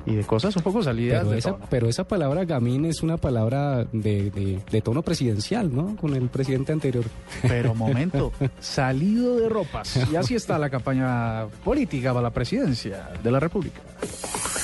y 0.05 0.15
de 0.15 0.23
cosas 0.23 0.55
un 0.55 0.63
poco 0.63 0.83
salidas 0.83 1.19
Pero 1.19 1.31
de 1.31 1.37
esa, 1.39 1.51
tono. 1.53 1.65
pero 1.69 1.89
esa 1.89 2.03
palabra 2.03 2.45
gamín 2.45 2.85
es 2.85 3.01
una 3.03 3.17
palabra 3.17 3.85
de, 3.91 4.31
de, 4.31 4.59
de 4.69 4.81
tono 4.81 5.01
presidencial, 5.01 5.73
¿no? 5.73 5.95
Con 5.95 6.15
el 6.15 6.29
presidente 6.29 6.71
anterior. 6.71 7.05
Pero 7.41 7.73
momento, 7.75 8.31
salido 8.59 9.37
de 9.37 9.49
ropas. 9.49 9.99
Y 10.11 10.15
así 10.15 10.35
está 10.35 10.59
la 10.59 10.69
campaña 10.69 11.47
política 11.63 12.09
para 12.13 12.23
la 12.23 12.29
presidencia 12.31 13.09
de 13.23 13.31
la 13.31 13.39
República. 13.39 13.81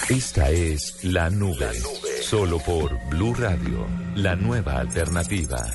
Esta 0.10 0.50
es 0.50 1.04
La 1.04 1.30
Nube. 1.30 1.72
Solo 2.22 2.60
por 2.60 2.92
Blue 3.10 3.34
Radio, 3.34 3.86
la 4.16 4.36
nueva 4.36 4.80
alternativa. 4.80 5.66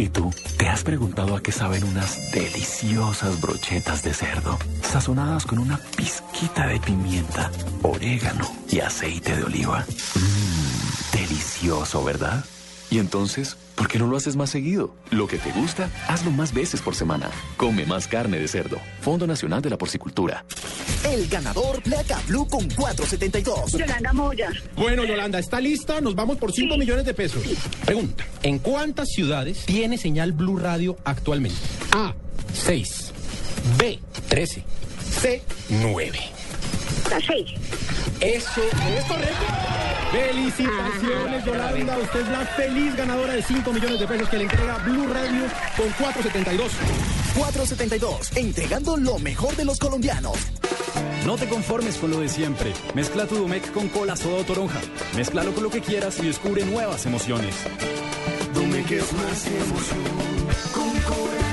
¿Y 0.00 0.08
tú? 0.08 0.32
¿Te 0.56 0.66
has 0.66 0.82
preguntado 0.82 1.36
a 1.36 1.42
qué 1.42 1.52
saben 1.52 1.84
unas 1.84 2.32
deliciosas 2.32 3.38
brochetas 3.38 4.02
de 4.02 4.14
cerdo? 4.14 4.58
Sazonadas 4.80 5.44
con 5.44 5.58
una 5.58 5.78
pizquita 5.94 6.66
de 6.68 6.80
pimienta, 6.80 7.50
orégano 7.82 8.50
y 8.70 8.80
aceite 8.80 9.36
de 9.36 9.44
oliva. 9.44 9.84
Mmm, 10.14 11.18
delicioso, 11.18 12.02
¿verdad? 12.02 12.42
Y 12.90 12.98
entonces, 12.98 13.56
¿por 13.76 13.86
qué 13.86 13.98
no 14.00 14.08
lo 14.08 14.16
haces 14.16 14.34
más 14.34 14.50
seguido? 14.50 14.94
Lo 15.10 15.28
que 15.28 15.38
te 15.38 15.52
gusta, 15.52 15.88
hazlo 16.08 16.32
más 16.32 16.52
veces 16.52 16.82
por 16.82 16.96
semana. 16.96 17.30
Come 17.56 17.86
más 17.86 18.08
carne 18.08 18.38
de 18.38 18.48
cerdo. 18.48 18.78
Fondo 19.00 19.26
Nacional 19.28 19.62
de 19.62 19.70
la 19.70 19.78
Porcicultura. 19.78 20.44
El 21.04 21.28
ganador 21.28 21.80
Placa 21.82 22.20
Blue 22.26 22.48
con 22.48 22.68
472. 22.68 23.72
Yolanda 23.72 24.12
Moya. 24.12 24.50
Bueno, 24.76 25.04
Yolanda, 25.04 25.38
¿está 25.38 25.60
lista? 25.60 26.00
Nos 26.00 26.16
vamos 26.16 26.36
por 26.36 26.52
5 26.52 26.76
millones 26.76 27.04
de 27.04 27.14
pesos. 27.14 27.42
Pregunta, 27.84 28.26
¿en 28.42 28.58
cuántas 28.58 29.08
ciudades 29.08 29.64
tiene 29.66 29.96
señal 29.96 30.32
Blue 30.32 30.58
Radio 30.58 30.96
actualmente? 31.04 31.58
A, 31.92 32.12
6. 32.52 33.12
B, 33.78 34.00
13. 34.28 34.64
C, 35.20 35.42
9. 35.68 36.18
La 37.10 37.20
seis. 37.20 37.50
Eso 38.20 38.62
es 38.62 39.04
correcto. 39.04 39.44
Felicitaciones, 40.12 41.44
Yolanda. 41.44 41.98
Usted 41.98 42.20
es 42.20 42.28
la 42.28 42.44
feliz 42.46 42.96
ganadora 42.96 43.32
de 43.34 43.42
5 43.42 43.72
millones 43.72 44.00
de 44.00 44.06
pesos 44.06 44.28
que 44.28 44.38
le 44.38 44.42
entrega 44.44 44.78
Blue 44.78 45.06
Radio 45.06 45.42
con 45.76 45.88
472. 45.92 46.72
472, 47.36 48.36
entregando 48.36 48.96
lo 48.96 49.18
mejor 49.18 49.54
de 49.56 49.64
los 49.64 49.78
colombianos. 49.78 50.36
No 51.24 51.36
te 51.36 51.48
conformes 51.48 51.96
con 51.96 52.10
lo 52.10 52.20
de 52.20 52.28
siempre. 52.28 52.72
Mezcla 52.94 53.26
tu 53.26 53.36
Domec 53.36 53.70
con 53.72 53.88
cola 53.88 54.16
soda 54.16 54.40
o 54.40 54.44
toronja. 54.44 54.80
Mézclalo 55.16 55.52
con 55.54 55.62
lo 55.62 55.70
que 55.70 55.80
quieras 55.80 56.18
y 56.18 56.26
descubre 56.26 56.64
nuevas 56.64 57.06
emociones. 57.06 57.54
Domec 58.52 58.90
es 58.90 59.12
más 59.12 59.46
emoción. 59.46 60.00
Con 60.74 60.90
corazón 61.02 61.49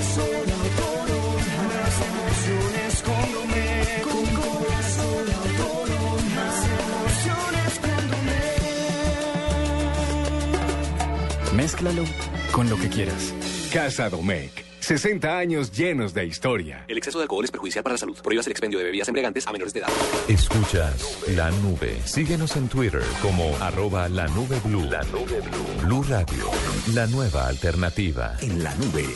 Mézclalo 11.58 12.04
con 12.52 12.70
lo 12.70 12.78
que 12.78 12.88
quieras. 12.88 13.34
Casa 13.74 14.12
Domecq. 14.12 14.64
60 14.80 15.40
años 15.40 15.72
llenos 15.72 16.14
de 16.14 16.24
historia. 16.24 16.86
El 16.88 17.00
exceso 17.00 17.18
de 17.18 17.24
alcohol 17.24 17.44
es 17.44 17.50
perjudicial 17.50 17.84
para 17.84 17.96
la 17.96 17.98
salud. 17.98 18.16
Prohíbas 18.22 18.46
el 18.46 18.52
expendio 18.52 18.78
de 18.78 18.86
bebidas 18.86 19.08
embriagantes 19.08 19.48
a 19.48 19.52
menores 19.52 19.74
de 19.74 19.80
edad. 19.80 19.90
Escuchas 20.28 21.26
La 21.36 21.50
Nube. 21.50 22.00
Síguenos 22.06 22.56
en 22.58 22.70
Twitter 22.70 23.02
como 23.24 23.56
arroba 23.60 24.08
la 24.08 24.28
nube 24.28 24.60
blue. 24.64 24.84
La 24.84 25.02
nube 25.06 25.42
blue. 25.42 25.88
Blue 25.88 26.04
Radio, 26.04 26.46
la 26.94 27.08
nueva 27.08 27.48
alternativa. 27.48 28.38
En 28.40 28.64
la 28.64 28.76
nube 28.76 29.08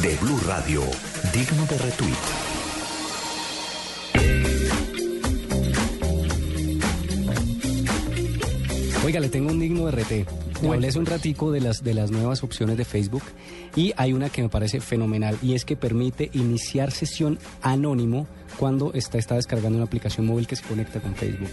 de 0.00 0.16
Blue 0.16 0.40
Radio, 0.46 0.80
digno 1.34 1.66
de 1.66 1.76
retweet. 1.76 2.51
Oiga, 9.12 9.20
le 9.20 9.28
tengo 9.28 9.50
un 9.50 9.60
digno 9.60 9.90
RT. 9.90 10.10
Le 10.62 10.68
hablé 10.70 10.88
hace 10.88 10.98
un 10.98 11.04
ratico 11.04 11.52
de 11.52 11.60
las, 11.60 11.84
de 11.84 11.92
las 11.92 12.10
nuevas 12.10 12.42
opciones 12.42 12.78
de 12.78 12.86
Facebook 12.86 13.22
y 13.76 13.92
hay 13.98 14.14
una 14.14 14.30
que 14.30 14.40
me 14.40 14.48
parece 14.48 14.80
fenomenal 14.80 15.36
y 15.42 15.52
es 15.52 15.66
que 15.66 15.76
permite 15.76 16.30
iniciar 16.32 16.92
sesión 16.92 17.38
anónimo 17.60 18.26
cuando 18.56 18.90
está, 18.94 19.18
está 19.18 19.34
descargando 19.34 19.76
una 19.76 19.84
aplicación 19.84 20.24
móvil 20.24 20.46
que 20.46 20.56
se 20.56 20.62
conecta 20.62 20.98
con 20.98 21.14
Facebook. 21.14 21.50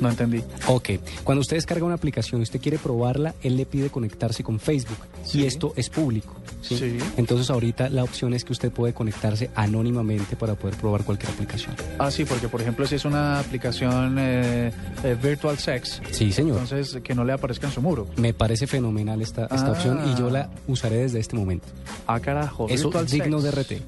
No 0.00 0.10
entendí. 0.10 0.42
Ok, 0.66 0.90
cuando 1.22 1.42
usted 1.42 1.54
descarga 1.54 1.84
una 1.84 1.94
aplicación 1.94 2.40
y 2.40 2.42
usted 2.42 2.60
quiere 2.60 2.78
probarla, 2.78 3.32
él 3.44 3.56
le 3.56 3.64
pide 3.64 3.90
conectarse 3.90 4.42
con 4.42 4.58
Facebook 4.58 4.98
y 5.32 5.44
esto 5.44 5.74
es 5.76 5.90
público. 5.90 6.34
¿Sí? 6.60 6.76
Sí. 6.76 6.98
Entonces 7.16 7.50
ahorita 7.50 7.88
la 7.88 8.04
opción 8.04 8.34
es 8.34 8.44
que 8.44 8.52
usted 8.52 8.70
puede 8.70 8.92
conectarse 8.92 9.50
anónimamente 9.54 10.36
para 10.36 10.54
poder 10.54 10.76
probar 10.76 11.04
cualquier 11.04 11.32
aplicación. 11.32 11.74
Ah, 11.98 12.10
sí, 12.10 12.24
porque 12.24 12.48
por 12.48 12.60
ejemplo 12.60 12.86
si 12.86 12.94
es 12.96 13.04
una 13.04 13.38
aplicación 13.40 14.16
eh, 14.18 14.72
eh, 15.04 15.16
Virtual 15.22 15.58
Sex, 15.58 16.00
Sí, 16.10 16.32
señor. 16.32 16.58
entonces 16.60 17.00
que 17.02 17.14
no 17.14 17.24
le 17.24 17.32
aparezca 17.32 17.66
en 17.66 17.72
su 17.72 17.80
muro. 17.82 18.08
Me 18.16 18.32
parece 18.34 18.66
fenomenal 18.66 19.20
esta, 19.22 19.44
esta 19.44 19.66
Ah. 19.68 19.72
opción 19.72 20.00
y 20.12 20.18
yo 20.18 20.30
la 20.30 20.50
usaré 20.66 20.96
desde 20.96 21.20
este 21.20 21.36
momento. 21.36 21.66
Ah, 22.06 22.20
carajo. 22.20 22.66
Eso 22.68 22.90
digno 23.04 23.40
Sex. 23.40 23.54
de 23.54 23.62
RT. 23.62 23.82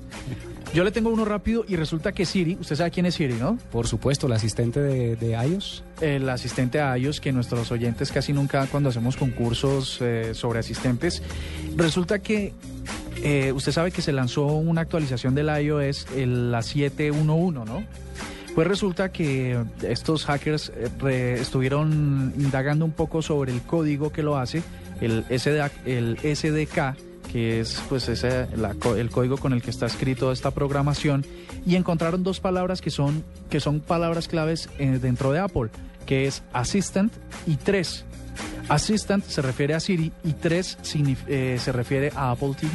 Yo 0.72 0.84
le 0.84 0.92
tengo 0.92 1.10
uno 1.10 1.24
rápido 1.24 1.64
y 1.66 1.74
resulta 1.74 2.12
que 2.12 2.24
Siri, 2.24 2.56
usted 2.60 2.76
sabe 2.76 2.92
quién 2.92 3.04
es 3.04 3.16
Siri, 3.16 3.34
¿no? 3.34 3.58
Por 3.72 3.88
supuesto, 3.88 4.28
el 4.28 4.32
asistente 4.34 4.78
de, 4.80 5.16
de 5.16 5.30
iOS. 5.32 5.82
El 6.00 6.28
asistente 6.28 6.80
a 6.80 6.96
iOS 6.96 7.20
que 7.20 7.32
nuestros 7.32 7.72
oyentes 7.72 8.12
casi 8.12 8.32
nunca 8.32 8.66
cuando 8.66 8.88
hacemos 8.88 9.16
concursos 9.16 9.98
eh, 10.00 10.30
sobre 10.32 10.60
asistentes, 10.60 11.24
resulta 11.76 12.20
que 12.20 12.54
eh, 13.24 13.50
usted 13.52 13.72
sabe 13.72 13.90
que 13.90 14.00
se 14.00 14.12
lanzó 14.12 14.46
una 14.46 14.82
actualización 14.82 15.34
del 15.34 15.48
iOS, 15.60 16.06
el, 16.16 16.52
la 16.52 16.62
711, 16.62 17.64
¿no? 17.68 17.84
Pues 18.54 18.66
resulta 18.68 19.10
que 19.10 19.58
estos 19.82 20.24
hackers 20.24 20.70
eh, 20.76 20.88
re- 21.00 21.40
estuvieron 21.40 22.32
indagando 22.38 22.84
un 22.84 22.92
poco 22.92 23.22
sobre 23.22 23.52
el 23.52 23.60
código 23.62 24.12
que 24.12 24.22
lo 24.22 24.36
hace, 24.36 24.62
el, 25.00 25.24
SDA 25.36 25.70
el 25.84 26.16
SDK 26.18 27.09
que 27.32 27.60
es 27.60 27.82
pues 27.88 28.08
ese, 28.08 28.46
la 28.56 28.74
el 28.96 29.10
código 29.10 29.36
con 29.36 29.52
el 29.52 29.62
que 29.62 29.70
está 29.70 29.86
escrito 29.86 30.32
esta 30.32 30.50
programación, 30.50 31.24
y 31.66 31.76
encontraron 31.76 32.22
dos 32.22 32.40
palabras 32.40 32.80
que 32.80 32.90
son, 32.90 33.22
que 33.50 33.60
son 33.60 33.80
palabras 33.80 34.28
claves 34.28 34.68
eh, 34.78 34.98
dentro 35.00 35.32
de 35.32 35.38
Apple, 35.40 35.68
que 36.06 36.26
es 36.26 36.42
Assistant 36.52 37.12
y 37.46 37.56
3. 37.56 38.04
Assistant 38.68 39.24
se 39.26 39.42
refiere 39.42 39.74
a 39.74 39.80
Siri 39.80 40.12
y 40.24 40.32
3 40.32 40.78
signif- 40.82 41.24
eh, 41.28 41.58
se 41.60 41.72
refiere 41.72 42.12
a 42.14 42.30
Apple 42.30 42.52
TV. 42.58 42.72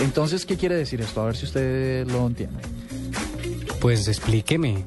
Entonces, 0.00 0.46
¿qué 0.46 0.56
quiere 0.56 0.74
decir 0.74 1.00
esto? 1.00 1.22
A 1.22 1.26
ver 1.26 1.36
si 1.36 1.44
usted 1.44 2.06
lo 2.08 2.26
entiende. 2.26 2.60
Pues 3.80 4.08
explíqueme. 4.08 4.84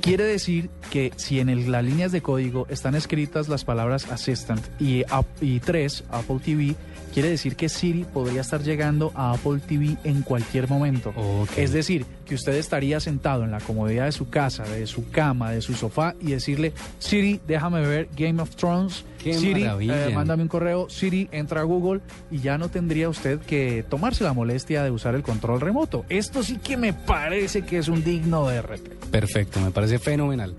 Quiere 0.00 0.24
decir 0.24 0.70
que 0.90 1.12
si 1.16 1.38
en 1.40 1.48
el- 1.48 1.70
las 1.70 1.84
líneas 1.84 2.10
de 2.12 2.22
código 2.22 2.66
están 2.70 2.94
escritas 2.94 3.48
las 3.48 3.64
palabras 3.64 4.10
Assistant 4.10 4.62
y, 4.80 5.02
y 5.40 5.60
3, 5.60 6.04
Apple 6.10 6.38
TV, 6.44 6.74
quiere 7.16 7.30
decir 7.30 7.56
que 7.56 7.70
Siri 7.70 8.04
podría 8.04 8.42
estar 8.42 8.62
llegando 8.62 9.10
a 9.14 9.32
Apple 9.32 9.58
TV 9.66 9.96
en 10.04 10.20
cualquier 10.20 10.68
momento. 10.68 11.14
Es 11.56 11.72
decir, 11.72 12.04
que 12.26 12.34
usted 12.34 12.52
estaría 12.56 13.00
sentado 13.00 13.42
en 13.42 13.50
la 13.50 13.58
comodidad 13.58 14.04
de 14.04 14.12
su 14.12 14.28
casa, 14.28 14.64
de 14.64 14.86
su 14.86 15.08
cama, 15.08 15.50
de 15.50 15.62
su 15.62 15.72
sofá 15.72 16.14
y 16.20 16.32
decirle, 16.32 16.74
Siri, 16.98 17.40
déjame 17.48 17.80
ver 17.80 18.10
Game 18.14 18.42
of 18.42 18.54
Thrones. 18.56 19.06
Qué 19.16 19.32
Siri, 19.32 19.64
eh, 19.64 20.10
mándame 20.14 20.42
un 20.42 20.50
correo. 20.50 20.90
Siri, 20.90 21.30
entra 21.32 21.62
a 21.62 21.64
Google 21.64 22.02
y 22.30 22.40
ya 22.40 22.58
no 22.58 22.68
tendría 22.68 23.08
usted 23.08 23.40
que 23.40 23.82
tomarse 23.88 24.22
la 24.22 24.34
molestia 24.34 24.84
de 24.84 24.90
usar 24.90 25.14
el 25.14 25.22
control 25.22 25.62
remoto. 25.62 26.04
Esto 26.10 26.42
sí 26.42 26.58
que 26.58 26.76
me 26.76 26.92
parece 26.92 27.62
que 27.62 27.78
es 27.78 27.88
un 27.88 28.04
digno 28.04 28.46
de 28.46 28.60
respeto. 28.60 29.06
Perfecto, 29.10 29.58
me 29.60 29.70
parece 29.70 29.98
fenomenal. 29.98 30.54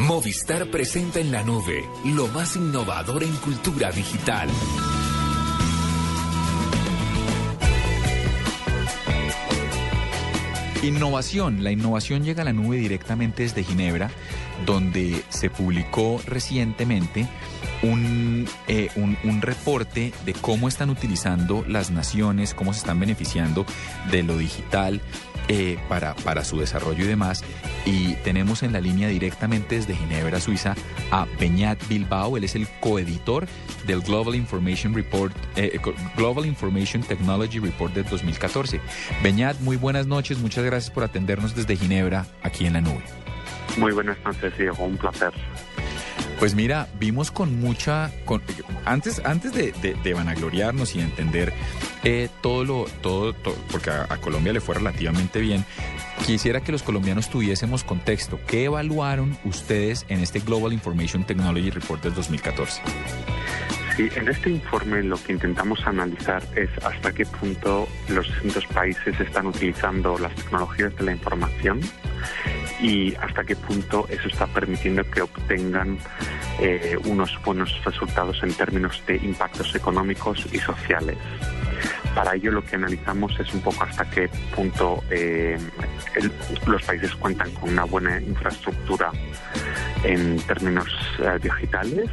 Movistar 0.00 0.66
presenta 0.70 1.20
en 1.20 1.30
la 1.30 1.42
nube 1.42 1.86
lo 2.06 2.26
más 2.28 2.56
innovador 2.56 3.22
en 3.22 3.36
cultura 3.36 3.92
digital. 3.92 4.48
Innovación. 10.82 11.62
La 11.62 11.70
innovación 11.70 12.24
llega 12.24 12.40
a 12.40 12.44
la 12.46 12.54
nube 12.54 12.78
directamente 12.78 13.42
desde 13.42 13.62
Ginebra, 13.62 14.10
donde 14.64 15.22
se 15.28 15.50
publicó 15.50 16.18
recientemente 16.26 17.28
un, 17.82 18.48
eh, 18.68 18.88
un, 18.96 19.18
un 19.24 19.42
reporte 19.42 20.14
de 20.24 20.32
cómo 20.32 20.68
están 20.68 20.88
utilizando 20.88 21.62
las 21.68 21.90
naciones, 21.90 22.54
cómo 22.54 22.72
se 22.72 22.78
están 22.78 22.98
beneficiando 23.00 23.66
de 24.10 24.22
lo 24.22 24.38
digital 24.38 25.02
eh, 25.52 25.80
para, 25.88 26.14
para 26.14 26.44
su 26.44 26.60
desarrollo 26.60 27.04
y 27.04 27.08
demás. 27.08 27.42
Y 27.84 28.14
tenemos 28.22 28.62
en 28.62 28.72
la 28.72 28.80
línea 28.80 29.08
directamente 29.08 29.74
desde 29.74 29.96
Ginebra, 29.96 30.38
Suiza, 30.38 30.76
a 31.10 31.26
Beñat 31.40 31.76
Bilbao. 31.88 32.36
Él 32.36 32.44
es 32.44 32.54
el 32.54 32.68
coeditor 32.78 33.48
del 33.84 34.00
Global 34.00 34.36
Information 34.36 34.94
Report, 34.94 35.34
eh, 35.56 35.76
Global 36.16 36.46
Information 36.46 37.02
Technology 37.02 37.58
Report 37.58 37.92
del 37.92 38.04
2014. 38.04 38.80
Beñat, 39.24 39.58
muy 39.58 39.76
buenas 39.76 40.06
noches. 40.06 40.38
Muchas 40.38 40.64
gracias 40.64 40.92
por 40.92 41.02
atendernos 41.02 41.56
desde 41.56 41.76
Ginebra, 41.76 42.26
aquí 42.44 42.66
en 42.66 42.74
la 42.74 42.80
nube. 42.80 43.02
Muy 43.76 43.90
buenas 43.90 44.18
noches, 44.24 44.56
Diego, 44.56 44.84
un 44.84 44.98
placer. 44.98 45.32
Pues 46.40 46.54
mira, 46.54 46.88
vimos 46.98 47.30
con 47.30 47.60
mucha... 47.60 48.10
con- 48.24 48.42
antes 48.86 49.20
antes 49.24 49.52
de, 49.52 49.72
de- 49.72 50.14
vanagloriarnos 50.14 50.94
y 50.94 50.98
de 50.98 51.04
entender 51.04 51.52
eh, 52.02 52.28
todo 52.40 52.64
lo... 52.64 52.84
Todo, 53.02 53.34
to- 53.34 53.54
porque 53.70 53.90
a, 53.90 54.06
a 54.08 54.16
Colombia 54.16 54.52
le 54.54 54.60
fue 54.62 54.74
relativamente 54.76 55.38
bien, 55.38 55.66
quisiera 56.26 56.62
que 56.62 56.72
los 56.72 56.82
colombianos 56.82 57.28
tuviésemos 57.28 57.84
contexto. 57.84 58.40
¿Qué 58.46 58.64
evaluaron 58.64 59.36
ustedes 59.44 60.06
en 60.08 60.20
este 60.20 60.40
Global 60.40 60.72
Information 60.72 61.24
Technology 61.24 61.68
Report 61.70 62.02
del 62.02 62.14
2014? 62.14 62.80
En 64.08 64.28
este 64.28 64.48
informe 64.48 65.02
lo 65.02 65.22
que 65.22 65.32
intentamos 65.32 65.86
analizar 65.86 66.42
es 66.56 66.70
hasta 66.82 67.12
qué 67.12 67.26
punto 67.26 67.86
los 68.08 68.26
distintos 68.26 68.66
países 68.68 69.20
están 69.20 69.46
utilizando 69.46 70.16
las 70.18 70.34
tecnologías 70.34 70.96
de 70.96 71.04
la 71.04 71.12
información 71.12 71.80
y 72.80 73.14
hasta 73.16 73.44
qué 73.44 73.56
punto 73.56 74.06
eso 74.08 74.28
está 74.28 74.46
permitiendo 74.46 75.04
que 75.10 75.20
obtengan 75.20 75.98
eh, 76.60 76.96
unos 77.04 77.38
buenos 77.44 77.78
resultados 77.84 78.42
en 78.42 78.54
términos 78.54 79.02
de 79.06 79.16
impactos 79.16 79.74
económicos 79.74 80.46
y 80.50 80.58
sociales. 80.58 81.18
Para 82.14 82.34
ello 82.34 82.52
lo 82.52 82.64
que 82.64 82.76
analizamos 82.76 83.38
es 83.38 83.52
un 83.52 83.60
poco 83.60 83.84
hasta 83.84 84.08
qué 84.08 84.30
punto 84.56 85.04
eh, 85.10 85.58
los 86.66 86.82
países 86.84 87.14
cuentan 87.16 87.50
con 87.52 87.68
una 87.68 87.84
buena 87.84 88.18
infraestructura 88.18 89.12
en 90.04 90.36
términos 90.40 90.88
eh, 91.18 91.38
digitales, 91.42 92.08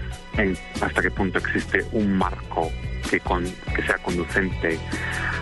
hasta 0.82 1.02
qué 1.02 1.12
punto 1.12 1.38
existe 1.40 1.86
un 1.92 2.18
marco 2.18 2.72
que, 3.10 3.20
con- 3.22 3.46
que 3.76 3.82
sea 3.84 3.98
conducente 4.00 4.78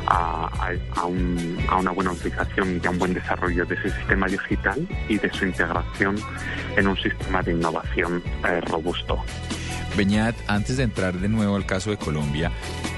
a, 0.07 0.69
a 0.95 1.05
una 1.05 1.91
buena 1.91 2.11
utilización 2.11 2.79
y 2.83 2.87
a 2.87 2.91
un 2.91 2.99
buen 2.99 3.13
desarrollo 3.13 3.65
de 3.65 3.75
ese 3.75 3.89
sistema 3.89 4.27
digital 4.27 4.87
y 5.09 5.17
de 5.17 5.31
su 5.33 5.45
integración 5.45 6.15
en 6.77 6.87
un 6.87 6.97
sistema 6.97 7.41
de 7.41 7.53
innovación 7.53 8.21
eh, 8.47 8.61
robusto. 8.61 9.17
Beñat, 9.97 10.35
antes 10.47 10.77
de 10.77 10.83
entrar 10.83 11.13
de 11.15 11.29
nuevo 11.29 11.55
al 11.55 11.65
caso 11.65 11.89
de 11.89 11.97
Colombia, 11.97 12.51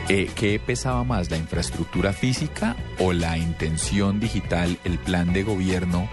eh, 0.09 0.29
¿qué 0.35 0.59
pesaba 0.59 1.03
más, 1.03 1.29
la 1.29 1.37
infraestructura 1.37 2.13
física 2.13 2.75
o 2.99 3.13
la 3.13 3.37
intención 3.37 4.19
digital, 4.19 4.77
el 4.83 4.97
plan 4.99 5.33
de 5.33 5.43
gobierno 5.43 6.09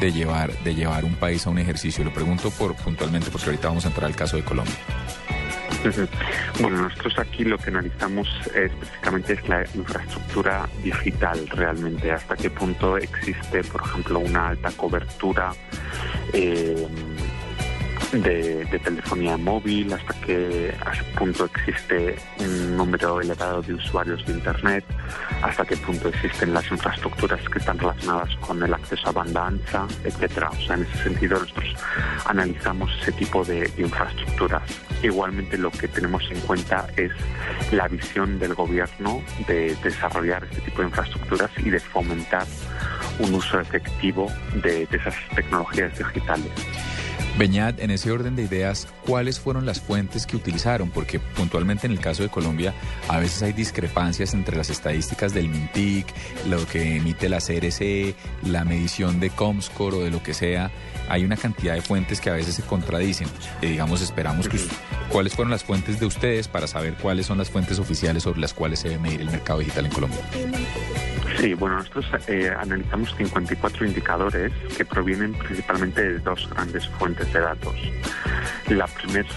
de 0.00 0.12
llevar, 0.12 0.52
de 0.64 0.74
llevar 0.74 1.04
un 1.04 1.14
país 1.14 1.46
a 1.46 1.50
un 1.50 1.58
ejercicio? 1.58 2.04
Lo 2.04 2.12
pregunto 2.12 2.50
por 2.50 2.74
puntualmente 2.76 3.30
porque 3.30 3.46
ahorita 3.46 3.68
vamos 3.68 3.84
a 3.84 3.88
entrar 3.88 4.06
al 4.06 4.16
caso 4.16 4.36
de 4.36 4.44
Colombia. 4.44 4.74
Bueno, 6.60 6.82
nosotros 6.82 7.18
aquí 7.18 7.44
lo 7.44 7.58
que 7.58 7.70
analizamos 7.70 8.28
específicamente 8.54 9.32
es 9.32 9.48
la 9.48 9.64
infraestructura 9.74 10.68
digital 10.82 11.48
realmente, 11.48 12.12
hasta 12.12 12.36
qué 12.36 12.50
punto 12.50 12.96
existe, 12.96 13.64
por 13.64 13.82
ejemplo, 13.82 14.20
una 14.20 14.48
alta 14.48 14.70
cobertura 14.76 15.52
eh, 16.32 16.86
de, 18.12 18.80
telefonía 18.84 19.36
móvil, 19.36 19.92
hasta 19.92 20.14
qué 20.20 20.74
hasta 20.84 21.04
qué 21.04 21.18
punto 21.18 21.44
existe 21.46 22.16
un 22.40 22.76
número 22.76 23.20
elevado 23.20 23.62
de 23.62 23.74
usuarios 23.74 24.24
de 24.26 24.32
Internet, 24.32 24.84
hasta 25.42 25.64
qué 25.64 25.76
punto 25.78 26.08
existen 26.08 26.52
las 26.52 26.70
infraestructuras 26.70 27.40
que 27.48 27.58
están 27.58 27.78
relacionadas 27.78 28.34
con 28.36 28.62
el 28.62 28.74
acceso 28.74 29.08
a 29.08 29.12
banda 29.12 29.46
ancha, 29.46 29.86
etcétera. 30.04 30.50
O 30.50 30.66
sea, 30.66 30.76
en 30.76 30.82
ese 30.82 31.04
sentido 31.04 31.38
nosotros 31.38 31.74
analizamos 32.26 32.90
ese 33.00 33.12
tipo 33.12 33.44
de, 33.44 33.70
infraestructuras. 33.78 34.62
Igualmente 35.02 35.56
lo 35.56 35.70
que 35.70 35.88
tenemos 35.88 36.22
en 36.30 36.40
cuenta 36.40 36.86
es 36.96 37.12
la 37.72 37.88
visión 37.88 38.38
del 38.38 38.54
gobierno 38.54 39.22
de 39.46 39.74
desarrollar 39.82 40.44
este 40.44 40.60
tipo 40.62 40.82
de 40.82 40.88
infraestructuras 40.88 41.50
y 41.58 41.70
de 41.70 41.80
fomentar 41.80 42.46
un 43.18 43.34
uso 43.34 43.58
efectivo 43.60 44.30
de 44.62 44.86
esas 44.92 45.14
tecnologías 45.34 45.96
digitales. 45.96 46.52
Beñat, 47.38 47.80
en 47.80 47.90
ese 47.90 48.10
orden 48.10 48.36
de 48.36 48.42
ideas, 48.42 48.86
¿cuáles 49.06 49.40
fueron 49.40 49.64
las 49.64 49.80
fuentes 49.80 50.26
que 50.26 50.36
utilizaron? 50.36 50.90
Porque 50.90 51.18
puntualmente 51.18 51.86
en 51.86 51.92
el 51.92 51.98
caso 51.98 52.22
de 52.22 52.28
Colombia 52.28 52.74
a 53.08 53.18
veces 53.18 53.42
hay 53.42 53.54
discrepancias 53.54 54.34
entre 54.34 54.56
las 54.56 54.68
estadísticas 54.68 55.32
del 55.32 55.48
MINTIC, 55.48 56.06
lo 56.48 56.64
que 56.66 56.96
emite 56.96 57.30
la 57.30 57.38
CRC, 57.38 58.14
la 58.44 58.64
medición 58.64 59.18
de 59.18 59.30
Comscore 59.30 59.96
o 59.96 60.00
de 60.00 60.10
lo 60.10 60.22
que 60.22 60.34
sea. 60.34 60.70
Hay 61.12 61.26
una 61.26 61.36
cantidad 61.36 61.74
de 61.74 61.82
fuentes 61.82 62.22
que 62.22 62.30
a 62.30 62.32
veces 62.32 62.54
se 62.54 62.62
contradicen. 62.62 63.28
Y 63.60 63.66
digamos, 63.66 64.00
esperamos 64.00 64.48
que... 64.48 64.58
¿Cuáles 65.10 65.34
fueron 65.34 65.50
las 65.50 65.62
fuentes 65.62 66.00
de 66.00 66.06
ustedes 66.06 66.48
para 66.48 66.66
saber 66.66 66.94
cuáles 66.94 67.26
son 67.26 67.36
las 67.36 67.50
fuentes 67.50 67.78
oficiales 67.78 68.22
sobre 68.22 68.40
las 68.40 68.54
cuales 68.54 68.78
se 68.78 68.88
debe 68.88 69.02
medir 69.02 69.20
el 69.20 69.30
mercado 69.30 69.58
digital 69.58 69.84
en 69.84 69.92
Colombia? 69.92 70.20
Sí, 71.38 71.52
bueno, 71.52 71.76
nosotros 71.76 72.06
eh, 72.28 72.50
analizamos 72.58 73.14
54 73.16 73.84
indicadores 73.84 74.52
que 74.74 74.86
provienen 74.86 75.34
principalmente 75.34 76.02
de 76.02 76.18
dos 76.20 76.48
grandes 76.48 76.88
fuentes 76.88 77.30
de 77.30 77.40
datos. 77.40 77.74
La 78.68 78.86
primera 78.86 79.28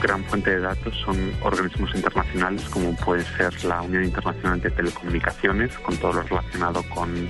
gran 0.00 0.24
fuente 0.24 0.50
de 0.50 0.60
datos 0.60 0.94
son 1.04 1.32
organismos 1.42 1.92
internacionales 1.94 2.62
como 2.68 2.94
puede 2.96 3.24
ser 3.36 3.64
la 3.64 3.82
Unión 3.82 4.04
Internacional 4.04 4.60
de 4.60 4.70
Telecomunicaciones, 4.70 5.76
con 5.78 5.96
todo 5.96 6.12
lo 6.12 6.22
relacionado 6.22 6.82
con 6.84 7.28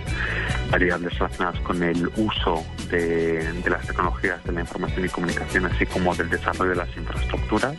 variables 0.70 1.18
relacionadas 1.18 1.60
con 1.60 1.82
el 1.82 2.06
uso 2.16 2.64
de, 2.90 3.52
de 3.62 3.70
las 3.70 3.87
tecnologías 3.88 4.42
de 4.44 4.52
la 4.52 4.60
información 4.60 5.04
y 5.04 5.08
comunicación, 5.08 5.66
así 5.66 5.84
como 5.86 6.14
del 6.14 6.30
desarrollo 6.30 6.70
de 6.70 6.76
las 6.76 6.96
infraestructuras. 6.96 7.74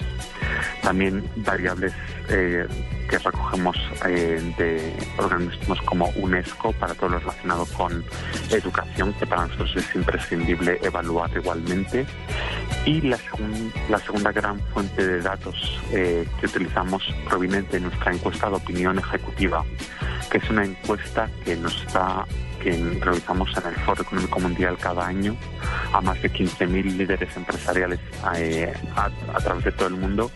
También 0.81 1.23
variables 1.37 1.93
eh, 2.29 2.67
que 3.09 3.17
recogemos 3.19 3.77
eh, 4.05 4.53
de 4.57 4.93
organismos 5.17 5.81
como 5.83 6.07
UNESCO 6.15 6.73
para 6.73 6.93
todo 6.95 7.09
lo 7.09 7.19
relacionado 7.19 7.65
con 7.77 8.03
educación, 8.51 9.13
que 9.13 9.25
para 9.25 9.45
nosotros 9.45 9.75
es 9.77 9.95
imprescindible 9.95 10.79
evaluar 10.81 11.29
igualmente. 11.35 12.05
Y 12.85 13.01
la, 13.01 13.17
segun- 13.17 13.71
segunda 14.05 14.31
gran 14.31 14.59
fuente 14.73 15.05
de 15.05 15.21
datos 15.21 15.79
eh, 15.91 16.25
que 16.39 16.45
utilizamos 16.47 17.03
proviene 17.27 17.61
de 17.63 17.79
nuestra 17.79 18.11
encuesta 18.13 18.49
de 18.49 18.55
opinión 18.55 18.97
ejecutiva, 18.97 19.63
que 20.31 20.37
es 20.39 20.49
una 20.49 20.65
encuesta 20.65 21.29
que 21.45 21.55
nos 21.55 21.75
está 21.83 22.25
que 22.59 22.71
realizamos 22.99 23.49
en 23.57 23.67
el 23.67 23.75
Foro 23.81 24.01
Económico 24.01 24.39
Mundial 24.39 24.77
cada 24.79 25.07
año 25.07 25.35
a 25.93 26.01
más 26.01 26.21
de 26.21 26.31
15.000 26.31 26.97
líderes 26.97 27.35
empresariales 27.35 27.99
eh, 28.35 28.73
a, 28.95 29.05
a, 29.33 29.39
través 29.39 29.65
de 29.65 29.71
todo 29.71 29.87
el 29.87 29.95
mundo 29.95 30.31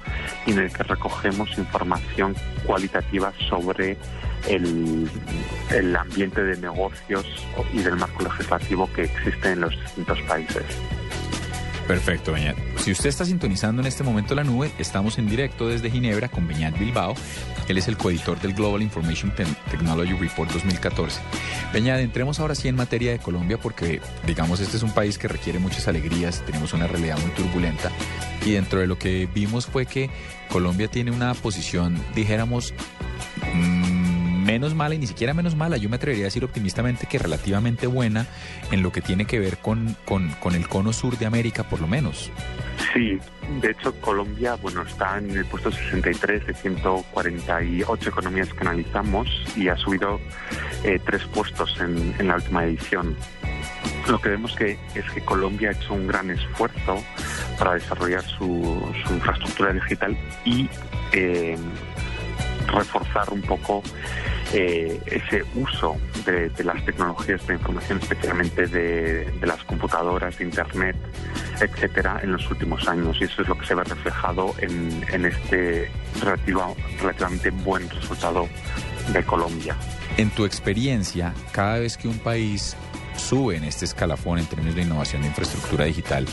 y 0.45 0.51
en 0.51 0.59
el 0.59 0.73
que 0.73 0.83
recogemos 0.83 1.57
información 1.57 2.35
cualitativa 2.65 3.33
sobre 3.49 3.97
el, 4.47 5.09
el 5.71 5.95
ambiente 5.95 6.43
de 6.43 6.57
negocios 6.57 7.25
y 7.73 7.79
del 7.79 7.95
marco 7.95 8.23
legislativo 8.23 8.89
que 8.93 9.03
existe 9.03 9.51
en 9.51 9.61
los 9.61 9.71
distintos 9.79 10.21
países. 10.23 10.63
Perfecto, 11.87 12.31
Beñat. 12.31 12.55
Si 12.77 12.91
usted 12.91 13.09
está 13.09 13.25
sintonizando 13.25 13.81
en 13.81 13.87
este 13.87 14.03
momento 14.03 14.35
la 14.35 14.43
nube, 14.43 14.71
estamos 14.79 15.17
en 15.17 15.27
directo 15.27 15.67
desde 15.67 15.91
Ginebra 15.91 16.29
con 16.29 16.47
Beñat 16.47 16.77
Bilbao. 16.77 17.13
Él 17.67 17.77
es 17.77 17.87
el 17.87 17.97
coeditor 17.97 18.39
del 18.39 18.53
Global 18.53 18.81
Information 18.81 19.33
Technology 19.69 20.13
Report 20.13 20.51
2014. 20.51 21.21
Beñat, 21.73 21.99
entremos 21.99 22.39
ahora 22.39 22.55
sí 22.55 22.67
en 22.67 22.75
materia 22.75 23.11
de 23.11 23.19
Colombia 23.19 23.57
porque, 23.57 24.01
digamos, 24.25 24.59
este 24.59 24.77
es 24.77 24.83
un 24.83 24.91
país 24.91 25.17
que 25.17 25.27
requiere 25.27 25.59
muchas 25.59 25.87
alegrías, 25.87 26.43
tenemos 26.45 26.73
una 26.73 26.87
realidad 26.87 27.17
muy 27.19 27.31
turbulenta 27.31 27.91
y 28.45 28.51
dentro 28.51 28.79
de 28.79 28.87
lo 28.87 28.97
que 28.97 29.27
vimos 29.33 29.65
fue 29.65 29.85
que 29.85 30.09
Colombia 30.49 30.87
tiene 30.87 31.11
una 31.11 31.33
posición, 31.33 31.97
dijéramos, 32.15 32.73
mmm, 33.53 33.92
menos 34.43 34.75
mala 34.75 34.95
y 34.95 34.99
ni 34.99 35.07
siquiera 35.07 35.33
menos 35.33 35.55
mala, 35.55 35.77
yo 35.77 35.89
me 35.89 35.95
atrevería 35.95 36.25
a 36.25 36.27
decir 36.27 36.43
optimistamente 36.43 37.07
que 37.07 37.17
relativamente 37.17 37.87
buena 37.87 38.27
en 38.71 38.83
lo 38.83 38.91
que 38.91 39.01
tiene 39.01 39.25
que 39.25 39.39
ver 39.39 39.57
con, 39.57 39.95
con, 40.05 40.29
con 40.39 40.55
el 40.55 40.67
cono 40.67 40.93
sur 40.93 41.17
de 41.17 41.25
América, 41.25 41.63
por 41.63 41.81
lo 41.81 41.87
menos. 41.87 42.31
Sí, 42.93 43.17
de 43.61 43.71
hecho 43.71 43.93
Colombia, 44.01 44.55
bueno, 44.55 44.81
está 44.83 45.17
en 45.17 45.31
el 45.31 45.45
puesto 45.45 45.71
63 45.71 46.47
de 46.47 46.53
148 46.53 48.09
economías 48.09 48.53
que 48.53 48.61
analizamos 48.61 49.27
y 49.55 49.67
ha 49.67 49.77
subido 49.77 50.19
eh, 50.83 50.99
tres 51.05 51.23
puestos 51.25 51.79
en, 51.79 52.15
en 52.19 52.27
la 52.27 52.35
última 52.35 52.65
edición. 52.65 53.15
Lo 54.07 54.19
que 54.19 54.29
vemos 54.29 54.53
que 54.55 54.77
es 54.95 55.09
que 55.13 55.21
Colombia 55.21 55.69
ha 55.69 55.71
hecho 55.71 55.93
un 55.93 56.07
gran 56.07 56.29
esfuerzo 56.29 57.03
para 57.57 57.75
desarrollar 57.75 58.23
su, 58.23 58.81
su 59.05 59.13
infraestructura 59.13 59.73
digital 59.73 60.17
y 60.45 60.69
eh, 61.13 61.57
reforzar 62.73 63.29
un 63.31 63.41
poco 63.41 63.83
eh, 64.53 64.99
ese 65.05 65.43
uso 65.55 65.97
de, 66.25 66.51
las 66.63 66.83
tecnologías 66.85 67.45
de 67.47 67.53
información, 67.55 67.99
especialmente 68.01 68.67
de, 68.67 69.31
las 69.41 69.63
computadoras, 69.63 70.37
de 70.37 70.45
Internet, 70.45 70.95
etcétera, 71.59 72.19
en 72.21 72.33
los 72.33 72.49
últimos 72.51 72.87
años. 72.87 73.17
Y 73.19 73.23
eso 73.23 73.41
es 73.41 73.47
lo 73.47 73.57
que 73.57 73.65
se 73.65 73.75
ve 73.75 73.83
reflejado 73.83 74.53
en, 74.59 75.25
este 75.25 75.89
relativo, 76.21 76.75
relativamente 77.01 77.49
buen 77.49 77.89
resultado 77.89 78.47
de 79.11 79.23
Colombia. 79.23 79.75
En 80.17 80.29
tu 80.29 80.45
experiencia, 80.45 81.33
cada 81.51 81.79
vez 81.79 81.97
que 81.97 82.07
un 82.07 82.19
país 82.19 82.75
sube 83.15 83.57
en 83.57 83.63
este 83.63 83.85
escalafón 83.85 84.39
en 84.39 84.45
términos 84.45 84.75
de 84.75 84.83
innovación 84.83 85.21
de 85.21 85.29
infraestructura 85.29 85.85
digital, 85.85 86.25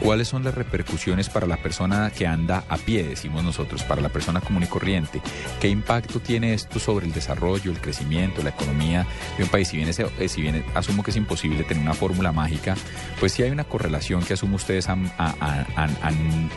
¿cuáles 0.00 0.28
son 0.28 0.44
las 0.44 0.54
repercusiones 0.54 1.28
para 1.28 1.46
la 1.46 1.56
persona 1.56 2.10
que 2.10 2.26
anda 2.26 2.64
a 2.68 2.76
pie, 2.76 3.04
decimos 3.04 3.44
nosotros, 3.44 3.82
para 3.82 4.00
la 4.00 4.08
persona 4.08 4.40
común 4.40 4.62
y 4.62 4.66
corriente? 4.66 5.20
¿Qué 5.60 5.68
impacto 5.68 6.20
tiene 6.20 6.54
esto 6.54 6.78
sobre 6.78 7.06
el 7.06 7.12
desarrollo, 7.12 7.70
el 7.70 7.80
crecimiento, 7.80 8.42
la 8.42 8.50
economía 8.50 9.06
de 9.36 9.44
un 9.44 9.50
país? 9.50 9.68
Si 9.68 9.76
bien, 9.76 9.92
si 9.92 10.42
bien 10.42 10.64
asumo 10.74 11.02
que 11.02 11.10
es 11.10 11.16
imposible 11.16 11.64
tener 11.64 11.82
una 11.82 11.94
fórmula 11.94 12.32
mágica, 12.32 12.74
pues 13.20 13.32
sí 13.32 13.42
hay 13.42 13.50
una 13.50 13.64
correlación 13.64 14.22
que 14.22 14.34
asumo 14.34 14.56
ustedes 14.56 14.88
han, 14.88 15.10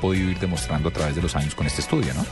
podido 0.01 0.29
ir 0.29 0.39
demostrando 0.39 0.89
a 0.89 0.91
través 0.91 1.15
de 1.15 1.21
los 1.21 1.35
años 1.35 1.55
con 1.55 1.67
este 1.67 1.81
estudio, 1.81 2.13
¿no? 2.13 2.25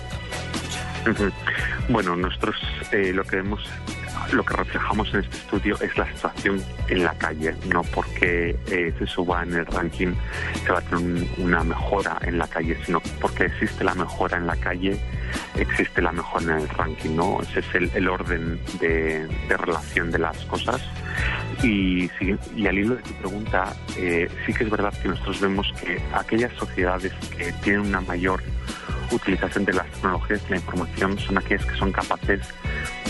Bueno, 1.90 2.16
nosotros 2.16 2.56
eh, 2.92 3.12
lo 3.14 3.24
que 3.24 3.38
vemos 3.38 3.62
lo 4.32 4.44
que 4.44 4.56
reflejamos 4.56 5.14
en 5.14 5.22
este 5.22 5.38
estudio 5.38 5.76
es 5.82 5.98
la 5.98 6.06
situación 6.08 6.64
en 6.88 7.04
la 7.04 7.14
calle, 7.16 7.56
no 7.68 7.82
porque 7.84 8.56
eh, 8.68 8.94
se 8.98 9.08
suba 9.08 9.44
en 9.44 9.54
el 9.54 9.66
ranking 9.66 10.14
se 10.66 10.72
va 10.72 10.80
a 10.80 10.82
tener 10.82 10.98
un, 10.98 11.30
una 11.38 11.64
mejora 11.64 12.18
en 12.22 12.38
la 12.38 12.48
calle, 12.48 12.78
sino 12.86 13.02
porque 13.22 13.46
existe 13.46 13.84
la 13.84 13.94
mejora 13.96 14.38
en 14.38 14.48
la 14.48 14.56
calle, 14.56 15.00
existe 15.56 16.02
la 16.02 16.12
mejora 16.12 16.58
en 16.58 16.62
el 16.62 16.70
ranking, 16.70 17.16
¿no? 17.16 17.40
Ese 17.42 17.60
es 17.60 17.96
el, 17.96 18.08
orden 18.08 18.60
de, 18.80 19.28
relación 19.50 20.12
de 20.12 20.20
las 20.20 20.38
cosas. 20.46 20.82
Y 21.64 22.10
al 22.68 22.78
hilo 22.78 22.96
de 22.96 23.02
tu 23.02 23.14
pregunta, 23.16 23.74
eh, 23.98 24.30
sí 24.46 24.54
que 24.54 24.64
es 24.64 24.70
verdad 24.70 24.94
que 25.02 25.10
nosotros 25.10 25.42
vemos 25.42 25.74
que 25.82 26.02
aquellas 26.14 26.54
sociedades 26.54 27.14
que 27.36 27.52
tienen 27.64 27.82
una 27.82 28.02
mayor 28.02 28.42
utilización 29.12 29.66
de 29.66 29.74
las 29.74 29.90
tecnologías 29.92 30.44
de 30.44 30.50
la 30.52 30.56
información 30.58 31.18
son 31.20 31.38
aquellas 31.38 31.66
que 31.66 31.76
son 31.78 31.92
capaces 31.92 32.42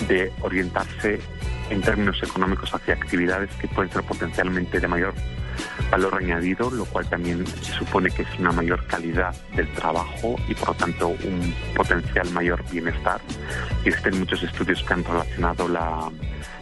de 0.08 0.32
orientarse 0.42 1.20
en 1.70 1.82
términos 1.82 2.22
económicos 2.24 2.74
hacia 2.74 2.96
actividades 2.96 3.50
que 3.56 3.68
pueden 3.68 3.92
ser 3.92 4.04
potencialmente 4.04 4.80
de 4.80 4.88
mayor 4.88 5.14
valor 5.92 6.16
añadido, 6.16 6.70
lo 6.72 6.86
cual 6.86 7.08
también 7.10 7.46
supone 7.48 8.10
que 8.10 8.24
es 8.24 8.40
una 8.40 8.52
mayor 8.52 8.86
calidad 8.88 9.36
del 9.56 9.72
trabajo 9.74 10.36
y 10.48 10.56
por 10.56 10.70
lo 10.70 10.74
tanto 10.76 11.08
un 11.10 11.54
potencial 11.76 12.30
mayor 12.32 12.64
bienestar. 12.72 13.20
Existen 13.86 14.20
muchos 14.20 14.44
estudios 14.44 14.84
que 14.84 14.94
han 14.94 15.04
relacionado 15.04 15.68
la, 15.68 16.10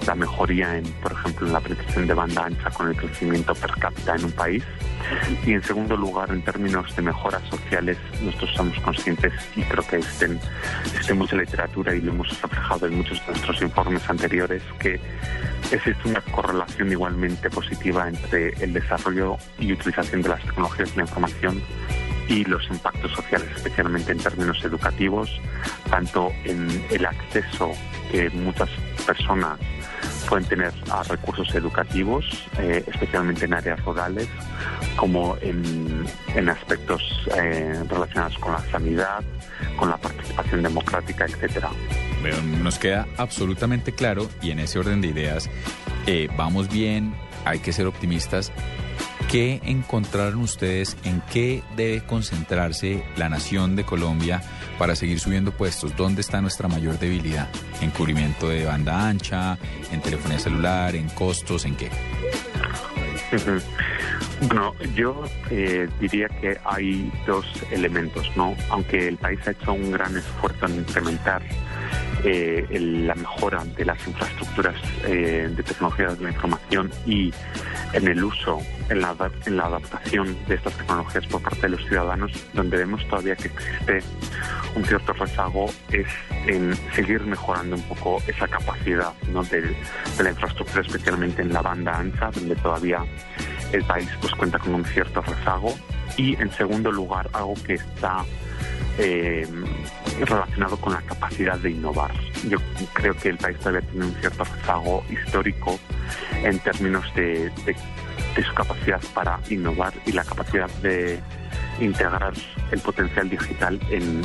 la 0.06 0.16
mejoría 0.16 0.78
en, 0.78 0.86
por 1.02 1.12
ejemplo, 1.12 1.48
en 1.48 1.54
la 1.54 1.60
penetración 1.60 2.08
de 2.08 2.14
banda 2.14 2.46
ancha 2.46 2.70
con 2.70 2.88
el 2.88 2.96
crecimiento 2.96 3.54
per 3.56 3.72
cápita 3.72 4.16
en 4.16 4.26
un 4.26 4.32
país. 4.32 4.64
Y 5.46 5.54
en 5.54 5.64
segundo 5.64 5.96
lugar, 5.96 6.30
en 6.32 6.42
términos 6.44 6.96
de 6.96 7.02
mejoras 7.02 7.42
sociales, 7.50 7.98
nosotros 8.22 8.52
somos 8.56 8.80
conscientes 8.80 9.34
y 9.56 9.62
creo 9.64 9.86
que 9.88 9.98
existen, 9.98 10.40
existe 10.86 11.14
mucha 11.14 11.36
literatura 11.36 11.96
y 11.96 12.02
lo 12.02 12.12
hemos 12.12 12.42
reflejado 12.42 12.88
en 12.88 12.98
muchos 12.98 13.20
de 13.26 13.34
nuestros 13.34 13.62
informes 13.62 14.10
anteriores 14.10 14.62
que 14.80 15.00
existe 15.72 16.10
una 16.10 16.22
correlación 16.22 16.92
igualmente 16.92 17.50
positiva 17.50 18.08
entre 18.08 18.50
el 18.64 18.74
desarrollo 18.88 19.38
y 19.60 19.74
utilización 19.74 20.22
de 20.22 20.30
las 20.30 20.42
tecnologías 20.42 20.90
de 20.92 20.98
la 20.98 21.02
información 21.04 21.62
y 22.28 22.44
los 22.46 22.68
impactos 22.70 23.12
sociales, 23.12 23.48
especialmente 23.56 24.12
en 24.12 24.18
términos 24.18 24.64
educativos, 24.64 25.30
tanto 25.90 26.32
en 26.44 26.86
el 26.90 27.06
acceso 27.06 27.72
que 28.12 28.30
muchas 28.32 28.70
personas 29.06 29.58
pueden 30.28 30.46
tener 30.46 30.74
a 30.92 31.04
recursos 31.04 31.54
educativos, 31.56 32.26
eh, 32.60 32.84
especialmente 32.86 33.46
en 33.46 33.54
áreas 33.54 33.84
rurales, 33.86 34.28
como 34.98 35.38
en, 35.42 36.06
en 36.36 36.50
aspectos 36.50 37.02
eh, 37.36 37.82
relacionados 37.88 38.38
con 38.40 38.52
la 38.52 38.62
sanidad, 38.72 39.24
con 39.78 39.90
la 39.90 39.98
participación 39.98 40.64
democrática, 40.64 41.26
etcétera. 41.26 41.70
Bueno, 42.22 42.38
nos 42.62 42.78
queda 42.78 43.08
absolutamente 43.18 43.94
claro 43.94 44.28
y 44.42 44.52
en 44.52 44.60
ese 44.60 44.80
orden 44.80 45.02
de 45.02 45.08
ideas 45.08 45.50
eh, 46.08 46.28
vamos 46.36 46.70
bien, 46.70 47.14
hay 47.48 47.60
que 47.60 47.74
ser 47.74 47.88
optimistas. 47.88 48.52
¿Qué 49.30 49.60
encontraron 49.64 50.40
ustedes? 50.40 50.96
¿En 51.04 51.22
qué 51.32 51.62
debe 51.76 52.02
concentrarse 52.06 53.04
la 53.18 53.28
nación 53.28 53.76
de 53.76 53.84
Colombia 53.84 54.42
para 54.78 54.96
seguir 54.96 55.20
subiendo 55.20 55.52
puestos? 55.52 55.96
¿Dónde 55.98 56.22
está 56.22 56.40
nuestra 56.40 56.70
mayor 56.70 56.98
debilidad? 56.98 57.50
¿En 57.82 57.92
cubrimiento 57.92 58.48
de 58.48 58.66
banda 58.66 59.08
ancha? 59.08 59.58
¿En 59.92 60.02
telefonía 60.02 60.40
celular? 60.40 60.96
¿En 60.96 61.10
costos? 61.10 61.66
¿En 61.66 61.76
qué? 61.76 61.90
Bueno, 64.42 64.74
yo 64.96 65.24
eh, 65.50 65.88
diría 66.00 66.28
que 66.30 66.58
hay 66.64 67.12
dos 67.26 67.46
elementos, 67.72 68.30
¿no? 68.36 68.56
Aunque 68.70 69.08
el 69.08 69.18
país 69.18 69.40
ha 69.48 69.52
hecho 69.52 69.74
un 69.74 69.92
gran 69.92 70.16
esfuerzo 70.16 70.68
en 70.68 70.76
implementar 70.76 71.42
eh, 72.24 72.66
la 73.06 73.16
mejora 73.16 73.64
de 73.64 73.86
las 73.86 74.08
infraestructuras 74.08 74.76
eh, 75.06 75.50
de 75.56 75.64
tecnología 75.64 76.10
de 76.10 76.24
la 76.24 76.32
información 76.32 76.92
y 77.06 77.34
en 77.94 78.08
el 78.08 78.24
uso, 78.24 78.60
en 78.90 79.02
la, 79.02 79.16
en 79.46 79.58
la 79.58 79.66
adaptación 79.66 80.36
de 80.48 80.56
estas 80.56 80.74
tecnologías 80.74 81.26
por 81.28 81.42
parte 81.42 81.62
de 81.62 81.70
los 81.70 81.86
ciudadanos, 81.86 82.32
donde 82.54 82.78
vemos 82.78 83.08
todavía 83.08 83.36
que 83.36 83.48
existe 83.48 84.04
un 84.76 84.86
cierto 84.86 85.14
rezago 85.14 85.68
es 85.92 86.08
en 86.46 86.76
seguir 86.94 87.22
mejorando 87.22 87.76
un 87.76 87.82
poco 87.84 88.22
esa 88.28 88.48
capacidad 88.48 89.14
¿no? 89.32 89.44
de 89.44 89.76
la 90.22 90.30
infraestructura, 90.30 90.82
especialmente 90.82 91.42
en 91.42 91.54
la 91.54 91.62
banda 91.62 91.98
ancha, 91.98 92.30
donde 92.32 92.56
todavía 92.56 93.04
el 93.72 93.84
país 93.84 94.10
pues 94.22 94.34
cuenta 94.34 94.60
con 94.60 94.76
un 94.76 94.86
cierto 94.86 95.22
rezago 95.22 95.74
y 96.18 96.36
en 96.42 96.52
segundo 96.52 96.92
lugar 96.92 97.30
algo 97.34 97.54
que 97.66 97.76
está 97.76 98.24
eh, 98.98 99.48
relacionado 100.20 100.78
con 100.78 100.94
la 100.94 101.02
capacidad 101.02 101.58
de 101.60 101.72
innovar. 101.72 102.12
Yo 102.50 102.58
creo 102.94 103.16
que 103.16 103.30
el 103.30 103.38
país 103.38 103.58
todavía 103.60 103.82
tiene 103.90 104.06
un 104.06 104.14
cierto 104.16 104.44
rezago 104.44 105.04
histórico 105.10 105.80
en 106.44 106.60
términos 106.60 107.06
de, 107.16 107.52
de, 107.66 107.76
de 108.36 108.44
su 108.44 108.54
capacidad 108.54 109.02
para 109.14 109.40
innovar 109.50 109.94
y 110.06 110.12
la 110.12 110.24
capacidad 110.24 110.70
de 110.82 111.20
integrar 111.80 112.34
el 112.72 112.80
potencial 112.80 113.30
digital 113.30 113.80
en, 113.90 114.22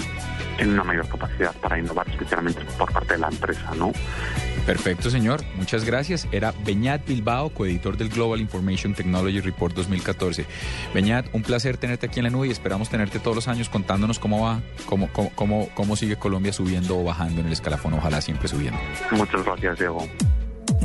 en 0.59 0.71
una 0.71 0.85
mayor 0.85 1.09
capacidad 1.09 1.53
para 1.57 1.79
innovar, 1.79 2.09
especialmente 2.09 2.65
por 2.79 2.93
parte 2.93 3.15
de 3.15 3.21
la 3.21 3.29
empresa, 3.29 3.73
¿no? 3.77 3.93
Perfecto, 4.67 5.11
señor. 5.11 5.41
Muchas 5.57 5.85
gracias. 5.85 6.29
Era 6.31 6.55
Beñat 6.65 7.05
Bilbao, 7.05 7.51
coeditor 7.51 7.97
del 7.97 8.09
Global 8.09 8.41
Information 8.41 8.95
Technology 8.95 9.41
Report 9.41 9.75
2014. 9.75 10.47
Beñat, 10.95 11.27
un 11.33 11.43
placer 11.43 11.77
tenerte 11.79 12.07
aquí 12.07 12.21
en 12.21 12.25
la 12.25 12.31
nube 12.31 12.47
y 12.47 12.51
esperamos 12.51 12.89
tenerte 12.89 13.19
todos 13.19 13.35
los 13.35 13.49
años 13.49 13.69
contándonos 13.69 14.19
cómo 14.21 14.43
va, 14.45 14.61
cómo, 14.87 15.09
cómo, 15.13 15.33
cómo, 15.35 15.69
cómo 15.75 15.97
sigue 15.97 16.17
Colombia 16.17 16.53
subiendo 16.53 16.99
o 16.99 17.05
bajando 17.05 17.41
en 17.41 17.49
el 17.49 17.53
escalafón. 17.53 17.95
Ojalá 17.95 18.21
siempre 18.21 18.47
subiendo. 18.47 18.79
Muchas 19.11 19.45
gracias, 19.45 19.79
Diego. 19.79 20.07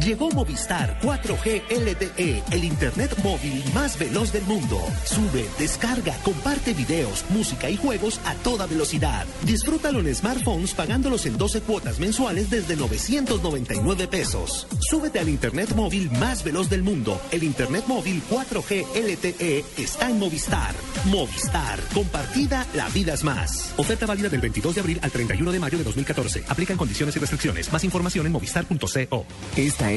Llegó 0.07 0.31
Movistar 0.31 0.97
4G 1.01 1.63
LTE, 1.69 2.41
el 2.51 2.63
internet 2.63 3.13
móvil 3.25 3.61
más 3.73 3.99
veloz 3.99 4.31
del 4.31 4.43
mundo. 4.45 4.79
Sube, 5.03 5.45
descarga, 5.59 6.15
comparte 6.23 6.73
videos, 6.73 7.25
música 7.27 7.69
y 7.69 7.75
juegos 7.75 8.21
a 8.23 8.33
toda 8.35 8.67
velocidad. 8.67 9.25
Disfrútalo 9.43 9.99
en 9.99 10.15
smartphones 10.15 10.73
pagándolos 10.75 11.25
en 11.25 11.37
12 11.37 11.59
cuotas 11.59 11.99
mensuales 11.99 12.49
desde 12.49 12.77
999 12.77 14.07
pesos. 14.07 14.65
Súbete 14.79 15.19
al 15.19 15.27
internet 15.27 15.75
móvil 15.75 16.09
más 16.11 16.41
veloz 16.41 16.69
del 16.69 16.83
mundo. 16.83 17.19
El 17.29 17.43
internet 17.43 17.83
móvil 17.87 18.23
4G 18.29 18.85
LTE 18.95 19.65
está 19.77 20.09
en 20.09 20.19
Movistar. 20.19 20.73
Movistar, 21.07 21.81
compartida, 21.93 22.65
la 22.75 22.87
vida 22.91 23.13
es 23.13 23.25
más. 23.25 23.73
Oferta 23.75 24.05
válida 24.05 24.29
del 24.29 24.39
22 24.39 24.75
de 24.75 24.79
abril 24.79 24.99
al 25.01 25.11
31 25.11 25.51
de 25.51 25.59
mayo 25.59 25.77
de 25.77 25.83
2014. 25.83 26.45
Aplican 26.47 26.77
condiciones 26.77 27.13
y 27.17 27.19
restricciones. 27.19 27.73
Más 27.73 27.83
información 27.83 28.25
en 28.25 28.31
movistar.co. 28.31 29.25
Esta 29.57 29.91
es 29.91 29.96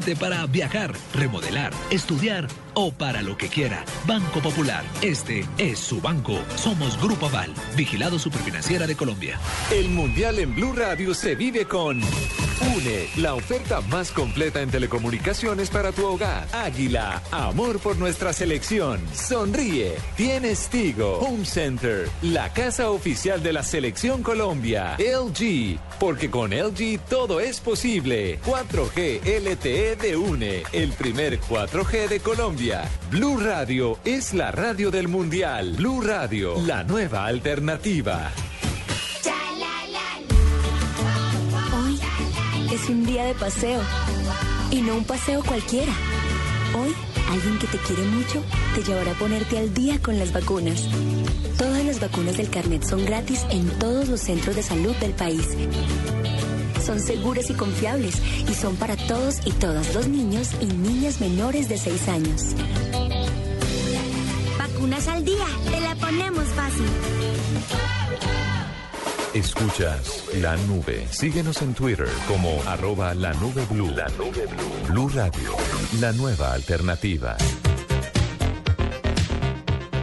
para 0.19 0.45
viajar, 0.47 0.93
remodelar, 1.13 1.71
estudiar 1.91 2.47
o 2.73 2.91
para 2.91 3.21
lo 3.21 3.37
que 3.37 3.47
quiera. 3.47 3.85
Banco 4.05 4.39
Popular, 4.41 4.83
este 5.01 5.45
es 5.57 5.79
su 5.79 6.01
banco. 6.01 6.37
Somos 6.55 6.99
Grupo 7.01 7.27
Aval, 7.27 7.53
vigilado 7.75 8.19
superfinanciera 8.19 8.87
de 8.87 8.95
Colombia. 8.95 9.39
El 9.71 9.89
Mundial 9.89 10.39
en 10.39 10.55
Blue 10.55 10.73
Radio 10.73 11.13
se 11.13 11.35
vive 11.35 11.65
con 11.65 12.01
UNE, 12.01 13.09
la 13.17 13.33
oferta 13.33 13.81
más 13.81 14.11
completa 14.11 14.61
en 14.61 14.69
telecomunicaciones 14.69 15.69
para 15.69 15.91
tu 15.91 16.05
hogar. 16.05 16.47
Águila, 16.53 17.21
amor 17.31 17.79
por 17.79 17.97
nuestra 17.97 18.33
selección. 18.33 19.01
Sonríe, 19.13 19.95
tienes 20.15 20.69
Tigo. 20.69 21.19
Home 21.19 21.45
Center, 21.45 22.07
la 22.21 22.53
casa 22.53 22.91
oficial 22.91 23.41
de 23.41 23.53
la 23.53 23.63
selección 23.63 24.21
Colombia. 24.21 24.95
LG, 24.97 25.79
porque 25.99 26.29
con 26.29 26.51
LG 26.51 26.99
todo 27.09 27.39
es 27.39 27.59
posible. 27.59 28.39
4G 28.41 29.21
LTE 29.23 29.95
de 29.95 30.15
UNE, 30.15 30.63
el 30.71 30.91
primer 30.93 31.39
4G 31.41 32.07
de 32.07 32.19
Colombia. 32.19 32.60
Blue 33.09 33.39
Radio 33.39 33.97
es 34.05 34.35
la 34.35 34.51
radio 34.51 34.91
del 34.91 35.07
Mundial. 35.07 35.73
Blue 35.77 35.99
Radio, 35.99 36.61
la 36.63 36.83
nueva 36.83 37.25
alternativa. 37.25 38.29
Hoy 41.73 41.99
es 42.71 42.87
un 42.87 43.03
día 43.03 43.25
de 43.25 43.33
paseo 43.33 43.81
y 44.69 44.83
no 44.83 44.95
un 44.95 45.05
paseo 45.05 45.43
cualquiera. 45.43 45.91
Hoy 46.79 46.93
alguien 47.31 47.57
que 47.57 47.65
te 47.65 47.79
quiere 47.79 48.03
mucho 48.03 48.43
te 48.75 48.83
llevará 48.83 49.13
a 49.13 49.15
ponerte 49.15 49.57
al 49.57 49.73
día 49.73 49.99
con 49.99 50.19
las 50.19 50.31
vacunas. 50.31 50.87
Todas 51.57 51.83
las 51.83 51.99
vacunas 51.99 52.37
del 52.37 52.51
carnet 52.51 52.83
son 52.83 53.03
gratis 53.03 53.43
en 53.49 53.67
todos 53.79 54.07
los 54.07 54.21
centros 54.21 54.55
de 54.55 54.61
salud 54.61 54.95
del 54.97 55.13
país. 55.13 55.47
Son 56.85 56.99
seguras 56.99 57.49
y 57.49 57.53
confiables 57.53 58.15
y 58.49 58.53
son 58.53 58.75
para 58.75 58.95
todos 58.95 59.45
y 59.45 59.51
todas 59.51 59.93
los 59.93 60.07
niños 60.07 60.49
y 60.59 60.65
niñas 60.65 61.21
menores 61.21 61.69
de 61.69 61.77
6 61.77 62.07
años. 62.07 62.55
Vacunas 64.57 65.07
al 65.07 65.23
día, 65.23 65.45
te 65.69 65.79
la 65.79 65.95
ponemos 65.95 66.45
fácil. 66.45 66.85
Escuchas 69.33 70.25
la 70.41 70.57
nube. 70.67 71.07
Síguenos 71.09 71.61
en 71.61 71.73
Twitter 71.73 72.09
como 72.27 72.61
arroba 72.67 73.13
la 73.13 73.33
nube 73.35 73.63
blue. 73.69 73.91
La 73.91 74.09
nube 74.17 74.45
blue. 74.45 74.89
Blue 74.89 75.09
Radio, 75.09 75.55
la 76.01 76.11
nueva 76.11 76.53
alternativa. 76.53 77.37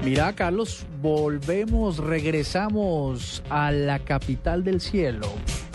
Mira, 0.03 0.33
Carlos, 0.35 0.87
volvemos, 1.03 1.99
regresamos 1.99 3.43
a 3.51 3.71
la 3.71 3.99
capital 3.99 4.65
del 4.65 4.81
cielo. 4.81 5.29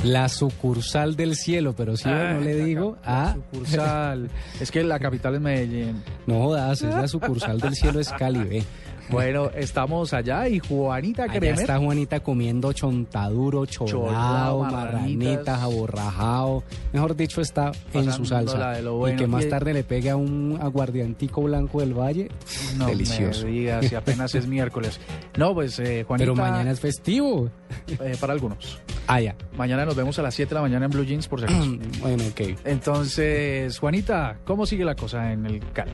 La 0.03 0.27
sucursal 0.27 1.15
del 1.15 1.35
cielo, 1.35 1.73
pero 1.77 1.95
si 1.95 2.09
Ah, 2.09 2.33
no 2.33 2.41
le 2.41 2.55
digo 2.55 2.97
a 3.05 3.35
sucursal. 3.35 4.29
es 4.59 4.69
que 4.69 4.83
la 4.83 4.99
capital 4.99 5.35
es 5.35 5.41
Medellín. 5.41 6.03
No 6.27 6.41
jodas, 6.43 6.81
es 6.81 6.93
la 6.93 7.07
sucursal 7.07 7.59
del 7.61 7.73
cielo 7.73 7.99
es 8.01 8.09
Cali. 8.11 8.63
Bueno, 9.09 9.51
estamos 9.55 10.13
allá 10.13 10.47
y 10.47 10.59
Juanita 10.59 11.23
Allá 11.23 11.33
Kremer. 11.39 11.59
está 11.59 11.77
Juanita 11.77 12.19
comiendo 12.21 12.71
chontaduro, 12.73 13.65
Cholao, 13.65 14.63
marranitas. 14.63 15.61
aborrajado. 15.61 16.63
Mejor 16.93 17.15
dicho, 17.15 17.41
está 17.41 17.71
en 17.93 18.05
su 18.11 18.25
salsa. 18.25 18.45
Pasándola 18.53 18.71
de 18.77 18.81
lo 18.81 18.97
bueno. 18.97 19.15
Y 19.15 19.19
que 19.19 19.27
más 19.27 19.47
tarde 19.49 19.73
le 19.73 19.83
pegue 19.83 20.09
a 20.09 20.15
un 20.15 20.57
aguardiantico 20.61 21.41
blanco 21.43 21.81
del 21.81 21.93
valle. 21.93 22.29
No 22.77 22.87
Delicioso. 22.87 23.45
me 23.45 23.51
digas, 23.51 23.85
si 23.87 23.95
apenas 23.95 24.33
es 24.35 24.47
miércoles. 24.47 24.99
No, 25.37 25.53
pues 25.53 25.77
eh, 25.79 26.03
Juanita. 26.07 26.23
Pero 26.31 26.35
mañana 26.35 26.71
es 26.71 26.79
festivo. 26.79 27.49
eh, 27.87 28.15
para 28.19 28.33
algunos. 28.33 28.79
Ah, 29.07 29.19
ya. 29.19 29.35
Mañana 29.57 29.85
nos 29.85 29.95
vemos 29.95 30.17
a 30.17 30.21
las 30.21 30.33
7 30.33 30.49
de 30.49 30.55
la 30.55 30.61
mañana 30.61 30.85
en 30.85 30.91
Blue 30.91 31.03
Jeans, 31.03 31.27
por 31.27 31.39
si 31.39 31.45
acaso. 31.45 31.71
bueno, 32.01 32.23
ok. 32.31 32.57
Entonces, 32.63 33.77
Juanita, 33.79 34.37
¿cómo 34.45 34.65
sigue 34.65 34.85
la 34.85 34.95
cosa 34.95 35.31
en 35.33 35.45
el 35.45 35.59
Cali? 35.73 35.91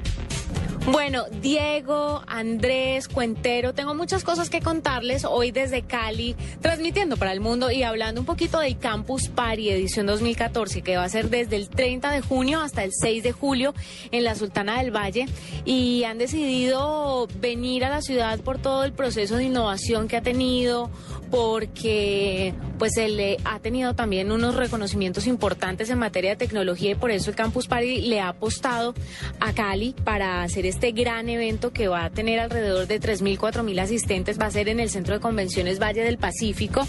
Bueno, 0.91 1.23
Diego, 1.41 2.21
Andrés, 2.27 2.98
Cuentero, 3.07 3.73
tengo 3.73 3.95
muchas 3.95 4.23
cosas 4.23 4.49
que 4.49 4.61
contarles 4.61 5.25
hoy 5.25 5.51
desde 5.51 5.83
Cali, 5.83 6.35
transmitiendo 6.61 7.17
para 7.17 7.31
el 7.31 7.39
mundo 7.39 7.71
y 7.71 7.83
hablando 7.83 8.21
un 8.21 8.25
poquito 8.25 8.59
del 8.59 8.77
Campus 8.77 9.29
Party 9.29 9.69
edición 9.69 10.05
2014, 10.05 10.81
que 10.81 10.97
va 10.97 11.03
a 11.03 11.09
ser 11.09 11.29
desde 11.29 11.55
el 11.55 11.69
30 11.69 12.11
de 12.11 12.21
junio 12.21 12.61
hasta 12.61 12.83
el 12.83 12.91
6 12.93 13.23
de 13.23 13.31
julio 13.31 13.73
en 14.11 14.23
la 14.23 14.35
Sultana 14.35 14.79
del 14.79 14.95
Valle. 14.95 15.27
Y 15.65 16.03
han 16.03 16.17
decidido 16.17 17.27
venir 17.39 17.85
a 17.85 17.89
la 17.89 18.01
ciudad 18.01 18.39
por 18.39 18.59
todo 18.59 18.83
el 18.83 18.93
proceso 18.93 19.37
de 19.37 19.45
innovación 19.45 20.07
que 20.07 20.17
ha 20.17 20.21
tenido, 20.21 20.89
porque 21.31 22.53
pues 22.77 22.97
él 22.97 23.37
ha 23.43 23.59
tenido 23.59 23.93
también 23.93 24.31
unos 24.31 24.55
reconocimientos 24.55 25.27
importantes 25.27 25.89
en 25.89 25.99
materia 25.99 26.31
de 26.31 26.35
tecnología 26.37 26.91
y 26.91 26.95
por 26.95 27.11
eso 27.11 27.29
el 27.29 27.35
Campus 27.35 27.67
Party 27.67 28.01
le 28.01 28.21
ha 28.21 28.29
apostado 28.29 28.93
a 29.39 29.53
Cali 29.53 29.93
para 30.03 30.43
hacer 30.43 30.65
este 30.65 30.91
gran 30.91 31.29
evento 31.29 31.71
que 31.71 31.87
va 31.87 32.05
a 32.05 32.09
tener 32.09 32.39
alrededor 32.39 32.87
de 32.89 32.99
3.000, 32.99 33.37
4.000 33.37 33.79
asistentes. 33.79 34.39
Va 34.39 34.47
a 34.47 34.51
ser 34.51 34.67
en 34.67 34.79
el 34.79 34.89
Centro 34.89 35.13
de 35.13 35.21
Convenciones 35.21 35.79
Valle 35.79 36.03
del 36.03 36.17
Pacífico 36.17 36.85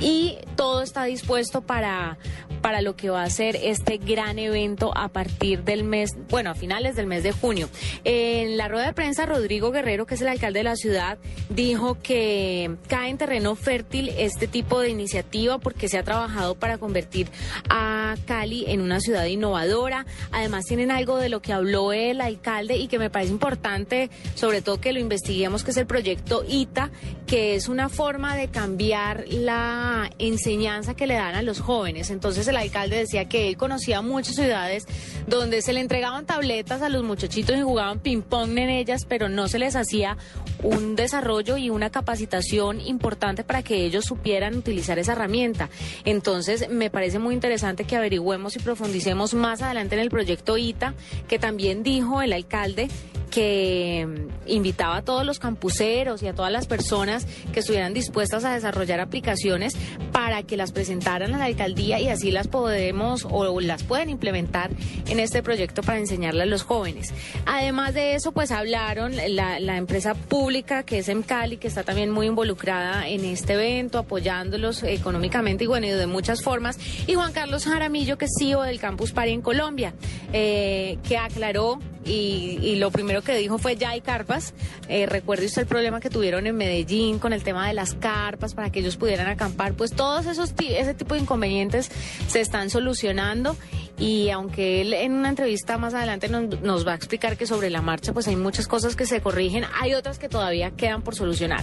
y 0.00 0.38
todo 0.56 0.82
está 0.82 1.04
dispuesto 1.04 1.60
para, 1.60 2.18
para 2.60 2.80
lo 2.82 2.96
que 2.96 3.10
va 3.10 3.22
a 3.22 3.30
ser 3.30 3.56
este 3.56 3.98
gran 3.98 4.38
evento 4.38 4.96
a 4.96 5.08
partir 5.08 5.62
del 5.62 5.84
mes, 5.84 6.16
bueno, 6.30 6.50
a 6.50 6.54
finales 6.54 6.96
del 6.96 7.06
mes 7.06 7.22
de 7.22 7.32
junio. 7.32 7.68
En 8.04 8.56
la 8.56 8.68
rueda 8.68 8.86
de 8.86 8.92
prensa, 8.94 9.26
Rodrigo 9.26 9.70
Guerrero, 9.70 10.06
que 10.06 10.14
es 10.14 10.22
el 10.22 10.28
alcalde 10.28 10.60
de 10.60 10.64
la 10.64 10.76
ciudad, 10.76 11.18
dijo 11.50 11.98
que 12.02 12.76
cae 12.88 13.10
en 13.10 13.18
terreno 13.18 13.54
fértil 13.54 14.08
este 14.16 14.48
tipo 14.48 14.80
de 14.80 14.88
iniciativa 14.88 15.58
porque 15.58 15.88
se 15.88 15.98
ha 15.98 16.02
trabajado 16.02 16.54
para 16.54 16.78
convertir 16.78 17.28
a 17.68 18.16
Cali 18.26 18.64
en 18.68 18.80
una 18.80 19.00
ciudad 19.00 19.26
innovadora. 19.26 20.06
Además, 20.30 20.64
tienen 20.64 20.90
algo 20.90 21.18
de 21.18 21.28
lo 21.28 21.42
que 21.42 21.52
habló 21.52 21.92
el 21.92 22.20
alcalde 22.20 22.76
y 22.76 22.88
que 22.88 22.98
me 22.98 23.10
parece 23.10 23.32
importante, 23.32 24.10
sobre 24.34 24.62
todo 24.62 24.80
que 24.80 24.92
lo 24.92 25.00
investiguemos, 25.42 25.64
que 25.64 25.70
es 25.70 25.76
el 25.76 25.86
proyecto 25.86 26.44
ITA, 26.46 26.90
que 27.26 27.54
es 27.54 27.68
una 27.68 27.88
forma 27.88 28.36
de 28.36 28.48
cambiar 28.48 29.24
la 29.28 30.10
enseñanza 30.18 30.94
que 30.94 31.06
le 31.06 31.14
dan 31.14 31.34
a 31.34 31.42
los 31.42 31.60
jóvenes. 31.60 32.10
Entonces, 32.10 32.46
el 32.48 32.56
alcalde 32.56 32.96
decía 32.96 33.28
que 33.28 33.48
él 33.48 33.56
conocía 33.56 34.02
muchas 34.02 34.36
ciudades 34.36 34.84
donde 35.26 35.62
se 35.62 35.72
le 35.72 35.80
entregaban 35.80 36.26
tabletas 36.26 36.82
a 36.82 36.88
los 36.88 37.02
muchachitos 37.02 37.56
y 37.56 37.62
jugaban 37.62 38.00
ping-pong 38.00 38.58
en 38.58 38.70
ellas, 38.70 39.04
pero 39.08 39.28
no 39.28 39.48
se 39.48 39.58
les 39.58 39.76
hacía 39.76 40.16
un 40.62 40.94
desarrollo 40.94 41.56
y 41.56 41.70
una 41.70 41.90
capacitación 41.90 42.80
importante 42.80 43.44
para 43.44 43.62
que 43.62 43.84
ellos 43.84 44.04
supieran 44.04 44.56
utilizar 44.56 44.98
esa 44.98 45.12
herramienta. 45.12 45.70
Entonces, 46.04 46.68
me 46.68 46.90
parece 46.90 47.18
muy 47.18 47.34
interesante 47.34 47.84
que 47.84 47.96
averigüemos 47.96 48.56
y 48.56 48.60
profundicemos 48.60 49.34
más 49.34 49.62
adelante 49.62 49.96
en 49.96 50.02
el 50.02 50.10
proyecto 50.10 50.56
ITA, 50.56 50.94
que 51.28 51.38
también 51.38 51.82
dijo 51.82 52.22
el 52.22 52.32
alcalde 52.32 52.88
que 53.32 54.06
mm, 54.06 54.50
invitaba 54.50 54.98
a 54.98 55.02
todos 55.02 55.24
los 55.24 55.40
campuseros 55.40 56.22
y 56.22 56.28
a 56.28 56.34
todas 56.34 56.52
las 56.52 56.66
personas 56.66 57.26
que 57.52 57.60
estuvieran 57.60 57.94
dispuestas 57.94 58.44
a 58.44 58.54
desarrollar 58.54 59.00
aplicaciones 59.00 59.72
para 60.12 60.42
que 60.42 60.56
las 60.56 60.70
presentaran 60.70 61.34
a 61.34 61.38
la 61.38 61.46
alcaldía 61.46 61.98
y 61.98 62.08
así 62.08 62.30
las 62.30 62.46
podemos 62.46 63.26
o 63.28 63.60
las 63.60 63.82
pueden 63.82 64.10
implementar 64.10 64.70
en 65.08 65.18
este 65.18 65.42
proyecto 65.42 65.82
para 65.82 65.98
enseñarle 65.98 66.42
a 66.42 66.46
los 66.46 66.62
jóvenes. 66.62 67.12
Además 67.46 67.94
de 67.94 68.14
eso, 68.14 68.32
pues 68.32 68.50
hablaron 68.50 69.16
la, 69.16 69.76
empresa 69.76 70.14
pública 70.14 70.82
que 70.82 70.98
es 70.98 71.08
Emcali, 71.08 71.56
que 71.56 71.66
está 71.66 71.82
también 71.82 72.10
muy 72.10 72.26
involucrada 72.26 73.08
en 73.08 73.24
este 73.24 73.54
evento, 73.54 73.98
apoyándolos 73.98 74.82
económicamente 74.82 75.64
y 75.64 75.66
bueno, 75.66 75.86
y 75.86 75.90
de 75.90 76.06
muchas 76.06 76.42
formas. 76.42 76.78
Y 77.06 77.14
Juan 77.14 77.32
Carlos 77.32 77.64
Jaramillo, 77.64 78.18
que 78.18 78.26
es 78.26 78.32
CEO 78.38 78.62
del 78.62 78.78
Campus 78.78 79.12
Party 79.12 79.32
en 79.32 79.40
Colombia, 79.40 79.94
eh, 80.34 80.98
que 81.08 81.16
aclaró 81.16 81.78
y, 82.04 82.76
lo 82.76 82.90
primero 82.90 83.21
que 83.22 83.36
dijo 83.36 83.58
fue 83.58 83.76
ya 83.76 83.90
hay 83.90 84.00
carpas. 84.00 84.54
Eh, 84.88 85.06
recuerde 85.06 85.46
usted 85.46 85.62
el 85.62 85.68
problema 85.68 86.00
que 86.00 86.10
tuvieron 86.10 86.46
en 86.46 86.56
Medellín 86.56 87.18
con 87.18 87.32
el 87.32 87.42
tema 87.42 87.66
de 87.66 87.74
las 87.74 87.94
carpas 87.94 88.54
para 88.54 88.70
que 88.70 88.80
ellos 88.80 88.96
pudieran 88.96 89.26
acampar. 89.26 89.74
Pues 89.74 89.92
todos 89.92 90.26
esos 90.26 90.52
ese 90.58 90.94
tipo 90.94 91.14
de 91.14 91.20
inconvenientes 91.20 91.90
se 92.28 92.40
están 92.40 92.70
solucionando 92.70 93.56
y 93.98 94.30
aunque 94.30 94.80
él 94.80 94.94
en 94.94 95.12
una 95.12 95.28
entrevista 95.28 95.78
más 95.78 95.94
adelante 95.94 96.28
nos, 96.28 96.60
nos, 96.60 96.86
va 96.86 96.92
a 96.92 96.94
explicar 96.94 97.36
que 97.36 97.46
sobre 97.46 97.70
la 97.70 97.82
marcha 97.82 98.12
pues 98.12 98.26
hay 98.28 98.36
muchas 98.36 98.66
cosas 98.66 98.96
que 98.96 99.06
se 99.06 99.20
corrigen, 99.20 99.64
hay 99.80 99.94
otras 99.94 100.18
que 100.18 100.28
todavía 100.28 100.70
quedan 100.70 101.02
por 101.02 101.14
solucionar, 101.14 101.62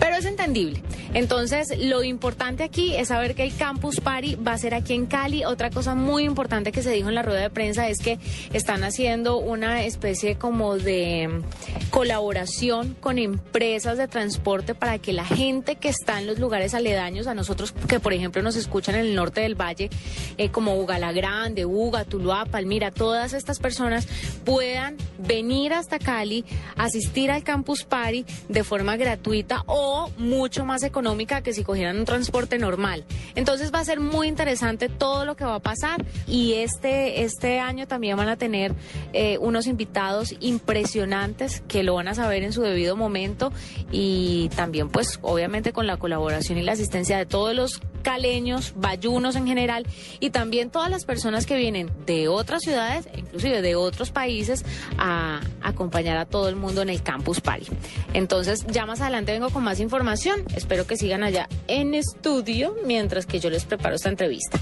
pero 0.00 0.16
es 0.16 0.24
entendible. 0.24 0.82
Entonces 1.14 1.78
lo 1.78 2.02
importante 2.02 2.64
aquí 2.64 2.94
es 2.94 3.08
saber 3.08 3.34
que 3.34 3.42
el 3.42 3.54
Campus 3.56 4.00
Party 4.00 4.34
va 4.36 4.52
a 4.52 4.58
ser 4.58 4.74
aquí 4.74 4.94
en 4.94 5.06
Cali. 5.06 5.44
Otra 5.44 5.70
cosa 5.70 5.94
muy 5.94 6.24
importante 6.24 6.72
que 6.72 6.82
se 6.82 6.90
dijo 6.90 7.08
en 7.08 7.14
la 7.14 7.22
rueda 7.22 7.40
de 7.40 7.50
prensa 7.50 7.88
es 7.88 7.98
que 7.98 8.18
están 8.52 8.84
haciendo 8.84 9.38
una 9.38 9.84
especie 9.84 10.36
como 10.36 10.76
de 10.76 11.42
colaboración 11.90 12.96
con 13.00 13.18
empresas 13.18 13.98
de 13.98 14.08
transporte 14.08 14.74
para 14.74 14.98
que 14.98 15.12
la 15.12 15.24
gente 15.24 15.76
que 15.76 15.88
está 15.88 16.20
en 16.20 16.26
los 16.26 16.38
lugares 16.38 16.74
aledaños 16.74 17.26
a 17.26 17.34
nosotros, 17.34 17.72
que 17.88 18.00
por 18.00 18.12
ejemplo 18.12 18.42
nos 18.42 18.56
escuchan 18.56 18.94
en 18.94 19.02
el 19.02 19.14
norte 19.14 19.40
del 19.40 19.54
valle, 19.54 19.90
eh, 20.36 20.50
como 20.50 20.76
Ugala 20.76 21.12
Grande, 21.12 21.64
Uga, 21.68 22.04
Tuluá, 22.04 22.46
Palmira, 22.46 22.90
todas 22.90 23.32
estas 23.32 23.58
personas 23.58 24.06
puedan 24.44 24.96
venir 25.18 25.72
hasta 25.72 25.98
Cali, 25.98 26.44
asistir 26.76 27.30
al 27.30 27.42
Campus 27.42 27.84
Party 27.84 28.24
de 28.48 28.64
forma 28.64 28.96
gratuita 28.96 29.62
o 29.66 30.10
mucho 30.16 30.64
más 30.64 30.82
económica 30.82 31.42
que 31.42 31.52
si 31.52 31.64
cogieran 31.64 31.98
un 31.98 32.04
transporte 32.04 32.58
normal. 32.58 33.04
Entonces 33.34 33.72
va 33.72 33.80
a 33.80 33.84
ser 33.84 34.00
muy 34.00 34.28
interesante 34.28 34.88
todo 34.88 35.24
lo 35.24 35.36
que 35.36 35.44
va 35.44 35.56
a 35.56 35.60
pasar 35.60 36.04
y 36.26 36.54
este, 36.54 37.22
este 37.22 37.60
año 37.60 37.86
también 37.86 38.16
van 38.16 38.28
a 38.28 38.36
tener 38.36 38.74
eh, 39.12 39.38
unos 39.38 39.66
invitados 39.66 40.34
impresionantes 40.40 41.62
que 41.68 41.82
lo 41.82 41.94
van 41.94 42.08
a 42.08 42.14
saber 42.14 42.42
en 42.42 42.52
su 42.52 42.62
debido 42.62 42.96
momento 42.96 43.52
y 43.90 44.48
también 44.56 44.88
pues 44.88 45.18
obviamente 45.22 45.72
con 45.72 45.86
la 45.86 45.96
colaboración 45.96 46.58
y 46.58 46.62
la 46.62 46.72
asistencia 46.72 47.18
de 47.18 47.26
todos 47.26 47.54
los 47.54 47.80
caleños, 48.08 48.72
bayunos 48.74 49.36
en 49.36 49.46
general 49.46 49.86
y 50.18 50.30
también 50.30 50.70
todas 50.70 50.90
las 50.90 51.04
personas 51.04 51.44
que 51.44 51.58
vienen 51.58 51.90
de 52.06 52.28
otras 52.28 52.62
ciudades, 52.62 53.06
inclusive 53.14 53.60
de 53.60 53.74
otros 53.74 54.12
países, 54.12 54.64
a 54.96 55.42
acompañar 55.60 56.16
a 56.16 56.24
todo 56.24 56.48
el 56.48 56.56
mundo 56.56 56.80
en 56.80 56.88
el 56.88 57.02
Campus 57.02 57.42
Party. 57.42 57.66
Entonces, 58.14 58.66
ya 58.66 58.86
más 58.86 59.02
adelante 59.02 59.32
vengo 59.32 59.50
con 59.50 59.62
más 59.62 59.78
información. 59.78 60.42
Espero 60.56 60.86
que 60.86 60.96
sigan 60.96 61.22
allá 61.22 61.50
en 61.66 61.92
estudio 61.92 62.74
mientras 62.86 63.26
que 63.26 63.40
yo 63.40 63.50
les 63.50 63.66
preparo 63.66 63.96
esta 63.96 64.08
entrevista. 64.08 64.58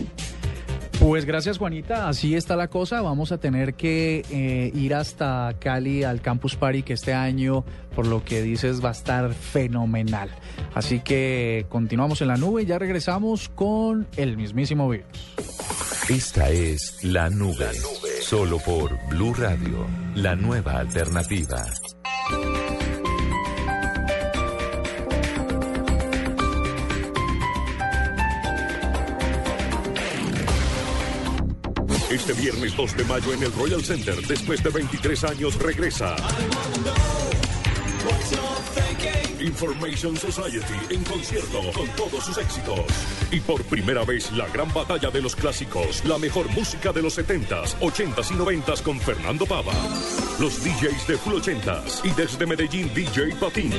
Pues 0.98 1.26
gracias 1.26 1.58
Juanita, 1.58 2.08
así 2.08 2.34
está 2.34 2.56
la 2.56 2.68
cosa. 2.68 3.02
Vamos 3.02 3.30
a 3.30 3.38
tener 3.38 3.74
que 3.74 4.24
eh, 4.30 4.70
ir 4.74 4.94
hasta 4.94 5.54
Cali 5.58 6.04
al 6.04 6.22
Campus 6.22 6.56
Party 6.56 6.82
que 6.82 6.94
este 6.94 7.12
año, 7.12 7.64
por 7.94 8.06
lo 8.06 8.24
que 8.24 8.42
dices, 8.42 8.82
va 8.82 8.88
a 8.88 8.92
estar 8.92 9.34
fenomenal. 9.34 10.30
Así 10.74 11.00
que 11.00 11.66
continuamos 11.68 12.22
en 12.22 12.28
la 12.28 12.36
nube 12.36 12.62
y 12.62 12.66
ya 12.66 12.78
regresamos 12.78 13.50
con 13.50 14.06
el 14.16 14.36
mismísimo 14.36 14.88
virus. 14.88 15.06
Esta 16.08 16.48
es 16.50 17.02
La 17.02 17.28
Nube, 17.28 17.72
solo 18.20 18.58
por 18.60 18.96
Blue 19.08 19.34
Radio, 19.34 19.86
la 20.14 20.36
nueva 20.36 20.78
alternativa. 20.78 21.66
Este 32.10 32.32
viernes 32.34 32.76
2 32.76 32.96
de 32.96 33.04
mayo 33.04 33.32
en 33.32 33.42
el 33.42 33.52
Royal 33.52 33.84
Center, 33.84 34.14
después 34.26 34.62
de 34.62 34.70
23 34.70 35.24
años, 35.24 35.58
regresa. 35.58 36.14
Information 39.46 40.16
Society 40.16 40.74
en 40.90 41.04
concierto 41.04 41.60
con 41.72 41.88
todos 41.90 42.24
sus 42.24 42.36
éxitos. 42.38 42.80
Y 43.30 43.40
por 43.40 43.62
primera 43.64 44.04
vez 44.04 44.32
la 44.32 44.46
gran 44.48 44.72
batalla 44.72 45.10
de 45.10 45.22
los 45.22 45.36
clásicos, 45.36 46.04
la 46.04 46.18
mejor 46.18 46.48
música 46.50 46.92
de 46.92 47.02
los 47.02 47.18
70s, 47.18 47.76
80s 47.80 48.32
y 48.32 48.34
90s 48.34 48.82
con 48.82 49.00
Fernando 49.00 49.46
Pava. 49.46 49.72
Los 50.40 50.62
DJs 50.62 51.06
de 51.06 51.16
Full 51.16 51.34
80s 51.34 52.04
y 52.04 52.10
desde 52.10 52.46
Medellín 52.46 52.92
DJ 52.92 53.36
Patín. 53.36 53.72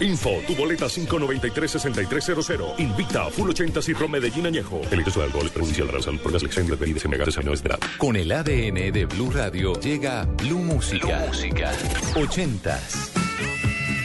Info, 0.00 0.40
tu 0.46 0.54
boleta 0.56 0.86
593-6300. 0.86 2.78
Invita 2.78 3.26
a 3.26 3.30
Full 3.30 3.50
80s 3.50 3.88
y 3.90 3.94
Pro 3.94 4.08
Medellín 4.08 4.46
Añejo. 4.46 4.80
El 4.90 5.00
exceso 5.00 5.20
de 5.20 5.26
alcohol 5.26 5.46
es 5.46 5.52
perjudicial 5.52 5.88
a 5.90 5.92
la 5.92 6.02
salud 6.02 6.20
por 6.20 6.32
la 6.32 6.38
selección 6.38 6.66
de 6.66 6.76
bebidas 6.76 7.04
embriagantes 7.04 7.36
a 7.36 7.40
menores 7.40 7.62
de 7.62 7.68
edad. 7.68 7.78
Con 7.98 8.16
el 8.16 8.32
ADN 8.32 8.92
de 8.92 9.06
Blue 9.06 9.30
Radio 9.30 9.78
llega 9.80 10.24
Blue 10.24 10.58
Música. 10.58 11.06
Blue 11.06 11.26
Música. 11.26 11.72
80s. 12.14 13.21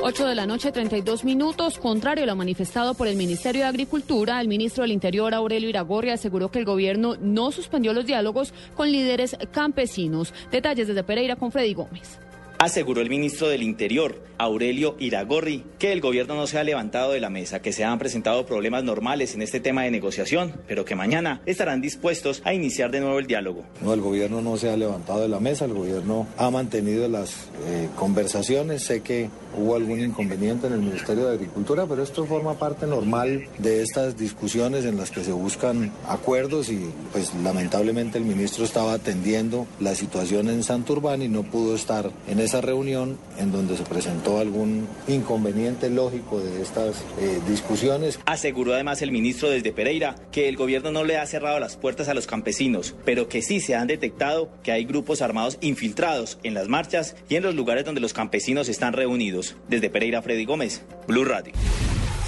8 0.02 0.28
de 0.28 0.36
la 0.36 0.46
noche, 0.46 0.74
32 0.74 1.24
minutos. 1.24 1.78
Contrario 1.78 2.26
a 2.26 2.28
lo 2.28 2.36
manifestado 2.36 2.94
por 2.94 3.08
el 3.08 3.16
Ministerio 3.16 3.62
de 3.62 3.68
Agricultura, 3.70 4.42
el 4.42 4.50
ministro 4.50 4.82
del 4.82 4.92
Interior, 4.92 5.34
Aurelio 5.34 5.70
Iragorri, 5.70 6.10
aseguró 6.10 6.52
que 6.52 6.60
el 6.60 6.66
gobierno 6.66 7.16
no 7.22 7.54
suspendió 7.54 7.94
los 7.94 8.06
diálogos 8.06 8.54
con 8.76 8.92
líderes 8.92 9.38
campesinos. 9.54 10.34
Detalles 10.52 10.90
desde 10.90 11.06
Pereira 11.06 11.38
con 11.38 11.54
Freddy 11.54 11.74
Gómez 11.74 12.20
aseguró 12.62 13.02
el 13.02 13.10
ministro 13.10 13.50
del 13.50 13.63
Interior, 13.63 14.21
Aurelio 14.38 14.95
Iragorri, 15.00 15.63
que 15.80 15.91
el 15.91 16.00
gobierno 16.00 16.36
no 16.36 16.45
se 16.45 16.60
ha 16.60 16.63
levantado 16.63 17.12
de 17.12 17.19
la 17.19 17.32
mesa, 17.32 17.60
que 17.60 17.74
se 17.74 17.84
han 17.84 17.97
presentado 17.97 18.45
problemas 18.45 18.84
normales 18.84 19.34
en 19.34 19.41
este 19.41 19.60
tema 19.60 19.82
de 19.82 19.89
negociación, 19.89 20.62
pero 20.67 20.86
que 20.86 20.93
mañana 20.93 21.41
estarán 21.47 21.82
dispuestos 21.82 22.43
a 22.45 22.54
iniciar 22.54 22.91
de 22.91 23.00
nuevo 23.00 23.17
el 23.17 23.26
diálogo. 23.26 23.63
No, 23.82 23.95
el 23.95 24.02
gobierno 24.02 24.43
no 24.43 24.58
se 24.58 24.69
ha 24.69 24.78
levantado 24.78 25.21
de 25.21 25.28
la 25.28 25.39
mesa, 25.39 25.65
el 25.65 25.74
gobierno 25.74 26.28
ha 26.38 26.52
mantenido 26.52 27.08
las 27.08 27.50
eh, 27.65 27.89
conversaciones. 27.95 28.84
Sé 28.84 29.02
que 29.02 29.32
hubo 29.58 29.76
algún 29.76 30.00
inconveniente 30.00 30.68
en 30.68 30.74
el 30.74 30.80
Ministerio 30.80 31.28
de 31.28 31.36
Agricultura, 31.36 31.86
pero 31.88 32.04
esto 32.04 32.26
forma 32.26 32.56
parte 32.56 32.88
normal 32.88 33.48
de 33.58 33.82
estas 33.82 34.18
discusiones 34.18 34.86
en 34.86 34.98
las 34.98 35.12
que 35.12 35.24
se 35.24 35.32
buscan 35.32 35.92
acuerdos 36.08 36.70
y 36.70 36.90
pues 37.12 37.34
lamentablemente 37.36 38.18
el 38.18 38.26
ministro 38.26 38.64
estaba 38.64 38.94
atendiendo 38.94 39.68
la 39.80 39.96
situación 39.96 40.50
en 40.50 40.64
Santurbán 40.64 41.22
y 41.22 41.28
no 41.28 41.44
pudo 41.44 41.76
estar 41.76 42.12
en 42.28 42.40
esa 42.40 42.62
reunión 42.62 43.18
en 43.38 43.52
donde 43.52 43.78
se 43.78 43.84
presentó 43.84 44.40
algún 44.40 44.88
inconveniente 45.08 45.90
lógico 45.90 46.40
de 46.40 46.62
estas 46.62 47.04
eh, 47.20 47.40
discusiones. 47.48 48.20
Aseguró 48.26 48.74
además 48.74 49.02
el 49.02 49.12
ministro 49.12 49.50
desde 49.50 49.72
Pereira 49.72 50.16
que 50.32 50.48
el 50.48 50.58
gobierno 50.58 50.92
no 50.92 51.04
le 51.04 51.18
ha 51.18 51.26
cerrado 51.26 51.60
las 51.60 51.78
puertas 51.78 52.08
a 52.08 52.14
los 52.14 52.28
campesinos, 52.28 52.96
pero 53.06 53.28
que 53.28 53.42
sí 53.42 53.60
se 53.60 53.76
han 53.76 53.88
detectado 53.88 54.50
que 54.64 54.72
hay 54.72 54.86
grupos 54.86 55.22
armados 55.22 55.58
infiltrados 55.62 56.40
en 56.44 56.54
las 56.54 56.68
marchas 56.68 57.16
y 57.30 57.36
en 57.36 57.44
los 57.44 57.56
lugares 57.56 57.86
donde 57.86 58.02
los 58.02 58.14
campesinos 58.14 58.70
están 58.70 58.94
reunidos. 58.94 59.41
Desde 59.68 59.90
Pereira, 59.90 60.22
Freddy 60.22 60.46
Gómez, 60.46 60.84
Blue 61.08 61.26
Radio. 61.26 61.54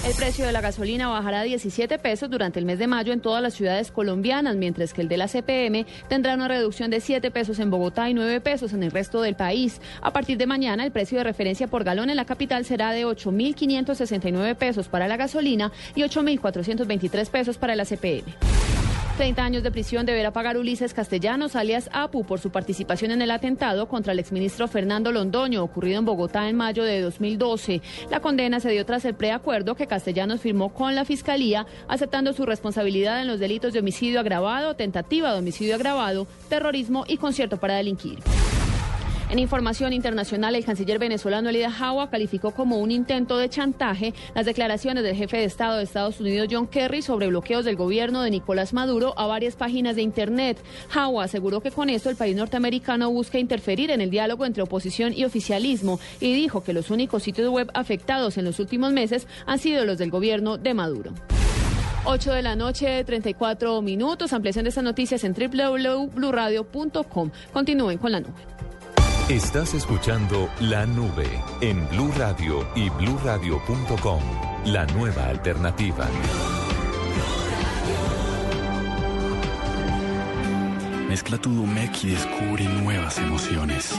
El 0.06 0.14
precio 0.16 0.46
de 0.46 0.52
la 0.52 0.60
gasolina 0.60 1.08
bajará 1.08 1.40
a 1.40 1.44
17 1.44 1.98
pesos 1.98 2.30
durante 2.30 2.60
el 2.60 2.66
mes 2.66 2.78
de 2.78 2.88
mayo 2.88 3.14
en 3.14 3.22
todas 3.22 3.42
las 3.42 3.54
ciudades 3.54 3.90
colombianas, 3.90 4.58
mientras 4.58 4.94
que 4.94 5.02
el 5.02 5.08
de 5.08 5.16
la 5.16 5.30
CPM 5.30 5.86
tendrá 6.10 6.34
una 6.34 6.50
reducción 6.50 6.92
de 6.92 7.00
7 7.00 7.32
pesos 7.32 7.58
en 7.60 7.70
Bogotá 7.70 8.10
y 8.10 8.14
9 8.14 8.42
pesos 8.42 8.74
en 8.74 8.84
el 8.84 8.92
resto 8.92 9.22
del 9.22 9.38
país. 9.38 9.80
A 10.02 10.12
partir 10.12 10.38
de 10.38 10.46
mañana, 10.46 10.84
el 10.84 10.92
precio 10.92 11.20
de 11.20 11.24
referencia 11.24 11.68
por 11.68 11.86
galón 11.86 12.10
en 12.10 12.18
la 12.18 12.26
capital 12.26 12.66
será 12.66 12.92
de 12.92 13.06
8.569 13.06 14.56
pesos 14.56 14.90
para 14.90 15.08
la 15.08 15.16
gasolina 15.16 15.72
y 15.96 16.02
8.423 16.02 17.30
pesos 17.30 17.58
para 17.58 17.74
la 17.74 17.86
CPM. 17.86 18.26
30 19.18 19.44
años 19.44 19.62
de 19.62 19.70
prisión 19.70 20.08
deberá 20.08 20.34
pagar 20.34 20.58
Ulises 20.58 20.96
Castellanos, 20.96 21.56
alias 21.56 21.88
Apu, 21.94 22.26
por 22.26 22.40
su 22.40 22.50
participación 22.50 23.12
en 23.12 23.22
el 23.22 23.30
atentado 23.30 23.88
contra 23.88 24.12
el 24.12 24.18
exministro 24.18 24.68
Fernando 24.68 25.12
Londoño, 25.12 25.64
ocurrido 25.64 26.00
en 26.00 26.06
Bogotá 26.06 26.50
en 26.50 26.56
mayo 26.56 26.84
de 26.84 27.00
2012. 27.00 27.82
La 28.10 28.22
condena 28.22 28.60
se 28.60 28.72
dio 28.72 28.88
tras 28.88 29.06
el 29.06 29.14
preacuerdo 29.14 29.76
que 29.76 29.86
Castellanos 29.86 30.42
firmó 30.42 30.74
con 30.74 30.96
la 30.96 31.06
Fiscalía, 31.06 31.68
aceptando 31.88 32.34
su 32.34 32.44
responsabilidad 32.48 33.22
en 33.22 33.28
los 33.28 33.40
delitos 33.40 33.74
de 33.74 33.82
homicidio 33.82 34.20
agravado, 34.20 34.76
tentativa 34.76 35.32
de 35.32 35.40
homicidio 35.40 35.76
agravado, 35.76 36.26
terrorismo 36.50 37.06
y 37.08 37.18
concierto 37.18 37.58
para 37.58 37.76
delinquir. 37.76 38.18
En 39.34 39.40
información 39.40 39.94
internacional, 39.94 40.54
el 40.54 40.64
canciller 40.64 41.00
venezolano 41.00 41.50
Elida 41.50 41.72
Jawa 41.72 42.12
calificó 42.12 42.52
como 42.52 42.78
un 42.78 42.92
intento 42.92 43.40
de 43.40 43.50
chantaje 43.50 44.14
las 44.36 44.46
declaraciones 44.46 45.04
del 45.04 45.16
jefe 45.16 45.38
de 45.38 45.46
Estado 45.46 45.78
de 45.78 45.84
Estados 45.84 46.20
Unidos 46.20 46.50
John 46.52 46.68
Kerry 46.68 47.02
sobre 47.02 47.30
bloqueos 47.30 47.66
del 47.66 47.76
gobierno 47.76 48.22
de 48.22 48.30
Nicolás 48.30 48.74
Maduro 48.74 49.16
a 49.18 49.26
varias 49.26 49.56
páginas 49.56 49.96
de 49.96 50.04
Internet. 50.04 50.60
Jawa 50.90 51.24
aseguró 51.24 51.62
que 51.62 51.72
con 51.72 51.90
esto 51.90 52.12
el 52.12 52.16
país 52.16 52.36
norteamericano 52.36 53.10
busca 53.10 53.40
interferir 53.40 53.90
en 53.90 54.02
el 54.02 54.12
diálogo 54.12 54.46
entre 54.46 54.62
oposición 54.62 55.14
y 55.16 55.26
oficialismo 55.26 56.00
y 56.20 56.36
dijo 56.36 56.64
que 56.64 56.74
los 56.74 56.92
únicos 56.92 57.24
sitios 57.24 57.50
web 57.50 57.72
afectados 57.74 58.38
en 58.38 58.46
los 58.46 58.60
últimos 58.60 58.94
meses 58.94 59.26
han 59.48 59.58
sido 59.58 59.84
los 59.84 59.98
del 59.98 60.12
gobierno 60.12 60.60
de 60.60 60.76
Maduro. 60.76 61.12
8 62.06 62.34
de 62.34 62.42
la 62.44 62.56
noche, 62.56 63.04
34 63.04 63.82
minutos. 63.82 64.32
Ampliación 64.32 64.66
de 64.66 64.70
estas 64.70 64.84
noticias 64.84 65.24
en 65.24 65.34
www.bluradio.com. 65.34 67.32
Continúen 67.52 67.98
con 67.98 68.12
la 68.12 68.20
nube. 68.20 68.53
Estás 69.30 69.74
escuchando 69.74 70.50
La 70.60 70.86
Nube 70.86 71.42
en 71.62 71.88
Blue 71.88 72.12
Radio 72.18 72.68
y 72.76 72.90
bluradio.com, 72.90 74.22
la 74.66 74.86
nueva 74.88 75.28
alternativa. 75.28 76.10
Mezcla 81.08 81.38
tu 81.38 81.54
Domec 81.54 82.04
y 82.04 82.10
descubre 82.10 82.66
nuevas 82.66 83.18
emociones. 83.20 83.94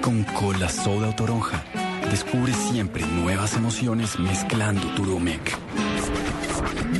Con 0.00 0.22
cola 0.22 0.68
soda 0.68 1.08
o 1.08 1.14
toronja, 1.16 1.64
descubre 2.08 2.52
siempre 2.52 3.04
nuevas 3.04 3.56
emociones 3.56 4.16
mezclando 4.16 4.86
tu 4.94 5.04
Domec. 5.04 5.58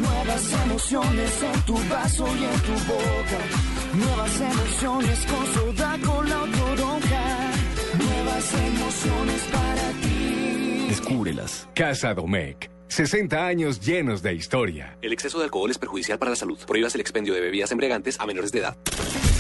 Nuevas 0.01 0.53
emociones 0.65 1.43
en 1.45 1.61
tu 1.63 1.75
vaso 1.89 2.27
y 2.27 2.45
en 2.45 2.61
tu 2.61 2.73
boca. 2.93 3.72
Nuevas 3.95 4.41
emociones 4.41 5.19
con 5.27 5.55
soda, 5.55 5.99
cola 6.03 6.43
o 6.43 6.47
toronja. 6.47 7.53
Nuevas 7.99 8.55
emociones 8.55 9.43
para 9.53 9.91
ti. 10.01 10.87
Descúbrelas. 10.89 11.69
Casa 11.75 12.15
Domecq. 12.15 12.71
60 12.89 13.47
años 13.47 13.81
llenos 13.81 14.23
de 14.23 14.35
historia. 14.35 14.97
El 15.03 15.13
exceso 15.13 15.39
de 15.39 15.45
alcohol 15.45 15.71
es 15.71 15.79
perjudicial 15.79 16.19
para 16.19 16.31
la 16.31 16.37
salud. 16.37 16.59
Prohíbas 16.67 16.95
el 16.95 17.01
expendio 17.03 17.35
de 17.35 17.41
bebidas 17.41 17.71
embriagantes 17.73 18.19
a 18.19 18.27
menores 18.27 18.51
de 18.53 18.61
edad. 18.61 18.77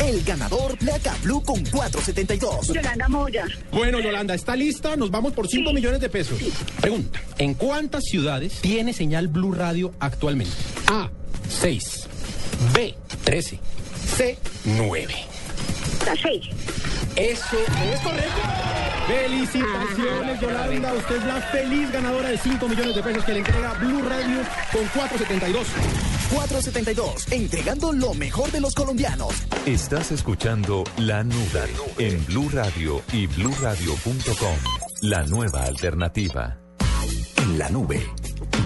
El 0.06 0.22
ganador 0.22 0.76
Placa 0.78 1.14
Blue 1.22 1.42
con 1.42 1.64
472. 1.64 2.68
Yolanda 2.68 3.08
Moya. 3.08 3.46
Bueno, 3.70 4.00
Yolanda, 4.00 4.34
¿está 4.34 4.56
lista? 4.56 4.96
Nos 4.96 5.10
vamos 5.10 5.32
por 5.32 5.48
5 5.48 5.72
millones 5.72 6.00
de 6.00 6.08
pesos. 6.08 6.38
Pregunta, 6.80 7.20
¿en 7.38 7.54
cuántas 7.54 8.04
ciudades 8.04 8.60
tiene 8.60 8.92
señal 8.92 9.28
Blue 9.28 9.52
Radio 9.52 9.92
actualmente? 9.98 10.52
A, 10.88 11.10
6. 11.48 12.08
B, 12.74 12.94
13. 13.24 13.60
C, 14.16 14.38
9. 14.64 15.14
La 16.06 16.16
6. 16.16 16.44
Eso 17.16 17.56
es 17.58 18.00
correcto. 18.00 18.40
Felicitaciones, 19.06 20.40
Yolanda. 20.40 20.92
Usted 20.94 21.16
es 21.16 21.24
la 21.24 21.40
feliz 21.40 21.92
ganadora 21.92 22.28
de 22.28 22.38
5 22.38 22.68
millones 22.68 22.94
de 22.94 23.02
pesos 23.02 23.24
que 23.24 23.32
le 23.32 23.38
entrega 23.38 23.72
Blue 23.74 24.02
Radio 24.02 24.36
con 24.72 24.84
472. 24.94 25.66
472, 26.34 27.32
entregando 27.32 27.92
lo 27.92 28.14
mejor 28.14 28.50
de 28.50 28.60
los 28.60 28.74
colombianos. 28.74 29.34
Estás 29.66 30.12
escuchando 30.12 30.84
La 30.98 31.24
Nube 31.24 31.70
en 31.98 32.24
Blue 32.26 32.48
Radio 32.50 33.02
y 33.12 33.26
bluradio.com, 33.26 34.56
la 35.02 35.22
nueva 35.24 35.64
alternativa. 35.64 36.58
En 37.38 37.58
la 37.58 37.68
nube 37.70 38.06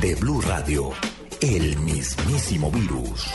de 0.00 0.14
Blue 0.16 0.40
Radio, 0.42 0.90
el 1.40 1.76
mismísimo 1.78 2.70
virus. 2.70 3.30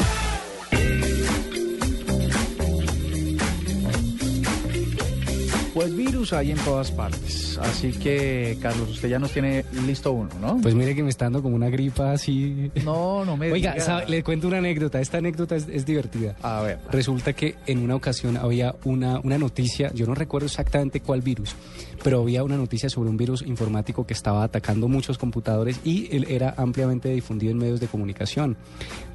Pues 5.74 5.96
virus 5.96 6.34
hay 6.34 6.52
en 6.52 6.58
todas 6.58 6.92
partes. 6.92 7.58
Así 7.62 7.92
que, 7.94 8.58
Carlos, 8.62 8.90
usted 8.90 9.08
ya 9.08 9.20
nos 9.20 9.32
tiene 9.32 9.64
listo 9.86 10.12
uno, 10.12 10.30
¿no? 10.42 10.60
Pues 10.62 10.76
mire 10.76 10.94
que 10.96 11.04
me 11.04 11.10
está 11.10 11.26
dando 11.26 11.42
como 11.42 11.56
una 11.56 11.70
gripa 11.70 12.12
así. 12.12 12.70
No, 12.84 13.24
no 13.24 13.38
me 13.38 13.52
Oiga, 13.52 13.80
sabe, 13.80 14.08
le 14.08 14.22
cuento 14.22 14.48
una 14.48 14.58
anécdota. 14.58 15.00
Esta 15.00 15.20
anécdota 15.20 15.56
es, 15.56 15.68
es 15.70 15.86
divertida. 15.86 16.36
A 16.42 16.62
ver. 16.62 16.80
Resulta 16.92 17.34
que 17.34 17.56
en 17.68 17.80
una 17.80 17.96
ocasión 17.96 18.36
había 18.36 18.76
una, 18.84 19.20
una 19.20 19.38
noticia, 19.38 19.92
yo 19.94 20.06
no 20.06 20.14
recuerdo 20.14 20.48
exactamente 20.48 21.00
cuál 21.00 21.22
virus, 21.22 21.56
pero 22.04 22.22
había 22.22 22.44
una 22.44 22.58
noticia 22.58 22.90
sobre 22.90 23.10
un 23.10 23.18
virus 23.18 23.42
informático 23.42 24.06
que 24.06 24.14
estaba 24.14 24.44
atacando 24.44 24.88
muchos 24.90 25.18
computadores 25.18 25.80
y 25.86 26.14
él 26.16 26.26
era 26.30 26.54
ampliamente 26.58 27.10
difundido 27.10 27.52
en 27.52 27.58
medios 27.58 27.80
de 27.80 27.88
comunicación. 27.88 28.58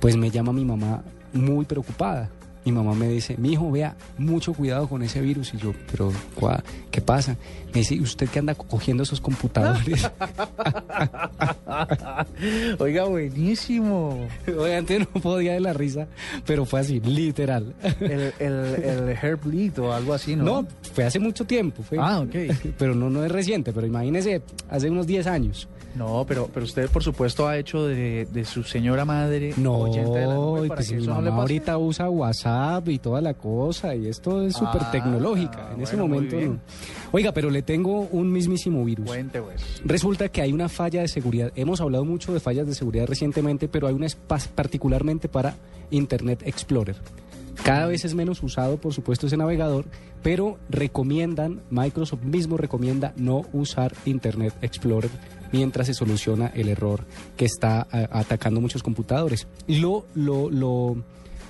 Pues 0.00 0.16
me 0.16 0.30
llama 0.30 0.52
mi 0.52 0.64
mamá 0.64 1.02
muy 1.32 1.64
preocupada. 1.64 2.30
Mi 2.66 2.72
mamá 2.72 2.94
me 2.94 3.08
dice, 3.08 3.36
mi 3.38 3.52
hijo, 3.52 3.70
vea, 3.70 3.96
mucho 4.18 4.52
cuidado 4.52 4.88
con 4.88 5.02
ese 5.02 5.20
virus. 5.20 5.54
Y 5.54 5.56
yo, 5.58 5.72
pero, 5.90 6.12
¿cuá- 6.34 6.62
¿qué 6.90 7.00
pasa? 7.00 7.36
Me 7.76 7.80
dice, 7.80 8.00
¿usted 8.00 8.26
qué 8.30 8.38
anda 8.38 8.54
cogiendo 8.54 9.02
esos 9.02 9.20
computadores? 9.20 10.10
Oiga, 12.78 13.04
buenísimo. 13.04 14.26
Obviamente 14.48 14.98
no 15.00 15.06
podía 15.20 15.52
de 15.52 15.60
la 15.60 15.74
risa, 15.74 16.06
pero 16.46 16.64
fue 16.64 16.80
así, 16.80 17.00
literal. 17.00 17.74
El, 18.00 18.32
el, 18.38 18.54
el 18.82 19.08
Herblit 19.10 19.78
o 19.78 19.92
algo 19.92 20.14
así, 20.14 20.36
¿no? 20.36 20.44
No, 20.44 20.66
fue 20.94 21.04
hace 21.04 21.18
mucho 21.18 21.44
tiempo. 21.44 21.82
Fue, 21.82 21.98
Ah, 22.00 22.20
ok. 22.20 22.34
Pero 22.78 22.94
no, 22.94 23.10
no 23.10 23.22
es 23.26 23.30
reciente, 23.30 23.74
pero 23.74 23.86
imagínese, 23.86 24.40
hace 24.70 24.88
unos 24.88 25.06
10 25.06 25.26
años. 25.26 25.68
No, 25.94 26.26
pero, 26.28 26.50
pero 26.52 26.64
usted, 26.64 26.90
por 26.90 27.02
supuesto, 27.02 27.48
ha 27.48 27.56
hecho 27.56 27.86
de, 27.86 28.26
de 28.30 28.44
su 28.44 28.62
señora 28.64 29.06
madre 29.06 29.54
No, 29.56 29.86
nube 29.86 30.68
pues 30.68 30.90
que 30.90 30.96
mi 30.96 31.06
no 31.06 31.14
ahorita 31.14 31.78
usa 31.78 32.10
WhatsApp 32.10 32.86
y 32.90 32.98
toda 32.98 33.22
la 33.22 33.32
cosa, 33.32 33.94
y 33.94 34.06
esto 34.06 34.42
es 34.42 34.54
súper 34.54 34.82
Ah, 34.82 34.90
tecnológica. 34.90 35.70
En 35.74 35.80
ese 35.82 35.96
bueno, 35.96 36.14
momento 36.14 36.36
no. 36.38 36.58
Oiga, 37.12 37.32
pero 37.32 37.48
le 37.48 37.62
tengo 37.66 38.00
un 38.10 38.32
mismísimo 38.32 38.84
virus. 38.84 39.06
Cuente, 39.06 39.42
pues. 39.42 39.62
Resulta 39.84 40.28
que 40.30 40.40
hay 40.40 40.52
una 40.52 40.68
falla 40.70 41.02
de 41.02 41.08
seguridad. 41.08 41.52
Hemos 41.56 41.80
hablado 41.82 42.04
mucho 42.06 42.32
de 42.32 42.40
fallas 42.40 42.66
de 42.66 42.74
seguridad 42.74 43.06
recientemente, 43.06 43.68
pero 43.68 43.86
hay 43.88 43.94
una 43.94 44.06
particularmente 44.54 45.28
para 45.28 45.56
Internet 45.90 46.42
Explorer. 46.46 46.96
Cada 47.62 47.86
vez 47.86 48.04
es 48.04 48.14
menos 48.14 48.42
usado, 48.42 48.76
por 48.76 48.92
supuesto, 48.92 49.26
ese 49.26 49.36
navegador, 49.36 49.86
pero 50.22 50.58
recomiendan, 50.68 51.62
Microsoft 51.70 52.22
mismo 52.22 52.56
recomienda 52.56 53.12
no 53.16 53.42
usar 53.52 53.94
Internet 54.04 54.52
Explorer 54.62 55.10
mientras 55.52 55.86
se 55.86 55.94
soluciona 55.94 56.48
el 56.48 56.68
error 56.68 57.04
que 57.36 57.46
está 57.46 57.86
a- 57.90 58.18
atacando 58.20 58.60
muchos 58.60 58.82
computadores. 58.82 59.46
Lo, 59.68 60.04
lo, 60.14 60.50
lo, 60.50 60.96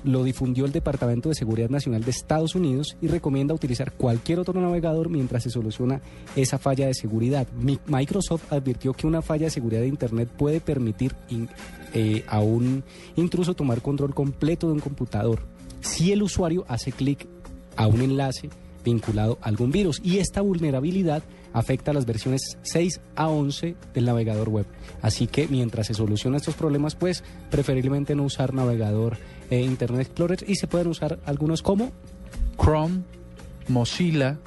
lo 0.07 0.25
difundió 0.25 0.65
el 0.65 0.73
Departamento 0.73 1.29
de 1.29 1.35
Seguridad 1.35 1.69
Nacional 1.69 2.03
de 2.05 2.11
Estados 2.13 2.55
Unidos 2.55 2.97
y 3.03 3.09
recomienda 3.09 3.53
utilizar 3.55 3.93
cualquier 3.93 4.39
otro 4.39 4.59
navegador 4.61 5.11
mientras 5.11 5.43
se 5.43 5.51
soluciona 5.51 6.01
esa 6.37 6.59
falla 6.59 6.87
de 6.87 6.95
seguridad. 6.95 7.47
Mi- 7.61 7.79
Microsoft 7.87 8.53
advirtió 8.53 8.95
que 8.95 9.07
una 9.07 9.21
falla 9.21 9.45
de 9.47 9.51
seguridad 9.51 9.81
de 9.83 9.89
Internet 9.89 10.29
puede 10.37 10.61
permitir 10.61 11.15
eh, 11.93 12.25
a 12.29 12.41
un 12.41 12.83
intruso 13.17 13.55
tomar 13.55 13.83
control 13.83 14.15
completo 14.15 14.69
de 14.69 14.75
un 14.75 14.81
computador 14.81 15.41
si 15.81 16.13
el 16.13 16.23
usuario 16.23 16.65
hace 16.69 16.93
clic 16.93 17.27
a 17.77 17.87
un 17.87 18.01
enlace 18.01 18.49
vinculado 18.85 19.39
a 19.43 19.49
algún 19.49 19.73
virus. 19.73 20.01
Y 20.05 20.19
esta 20.19 20.41
vulnerabilidad 20.41 21.23
afecta 21.53 21.91
a 21.91 21.95
las 21.95 22.07
versiones 22.07 22.41
6 22.63 23.01
a 23.17 23.29
11 23.29 23.75
del 23.95 24.05
navegador 24.05 24.49
web. 24.49 24.67
Así 25.03 25.27
que 25.27 25.49
mientras 25.49 25.89
se 25.89 25.95
solucionan 25.95 26.37
estos 26.37 26.55
problemas, 26.55 26.95
pues 26.95 27.25
preferiblemente 27.51 28.15
no 28.15 28.23
usar 28.25 28.55
navegador 28.55 29.17
eh, 29.51 29.61
Internet 29.61 30.03
Explorer 30.03 30.45
y 30.47 30.55
se 30.57 30.67
pueden 30.67 30.89
usar 30.89 31.19
algunos 31.27 31.63
como 31.63 31.93
Chrome, 32.61 33.01
Mozilla, 33.69 34.39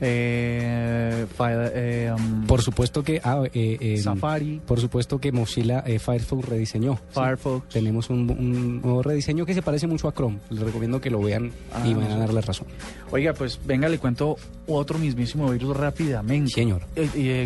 eh, 0.00 1.26
Fi- 1.36 1.44
eh, 1.48 2.12
um, 2.14 2.46
Por 2.46 2.60
supuesto 2.62 3.02
que 3.02 3.20
ah, 3.24 3.42
eh, 3.52 3.78
eh, 3.80 3.96
Safari. 3.98 4.60
Por 4.66 4.80
supuesto 4.80 5.18
que 5.18 5.32
Mozilla 5.32 5.82
eh, 5.86 5.98
Firefox 5.98 6.48
rediseñó. 6.48 6.98
Firefox. 7.10 7.68
Tenemos 7.68 8.10
un, 8.10 8.28
un 8.30 8.82
nuevo 8.82 9.02
rediseño 9.02 9.46
que 9.46 9.54
se 9.54 9.62
parece 9.62 9.86
mucho 9.86 10.08
a 10.08 10.12
Chrome. 10.12 10.38
Les 10.50 10.60
recomiendo 10.60 11.00
que 11.00 11.10
lo 11.10 11.20
vean 11.22 11.46
y 11.46 11.50
Ah, 11.92 11.96
van 11.96 12.02
a 12.02 12.12
sí. 12.14 12.18
darle 12.18 12.40
razón. 12.40 12.66
Oiga, 13.12 13.32
pues 13.34 13.60
venga, 13.64 13.88
le 13.88 13.98
cuento 13.98 14.36
otro 14.66 14.98
mismísimo 14.98 15.50
virus 15.50 15.76
rápidamente. 15.76 16.50
Señor. 16.52 16.82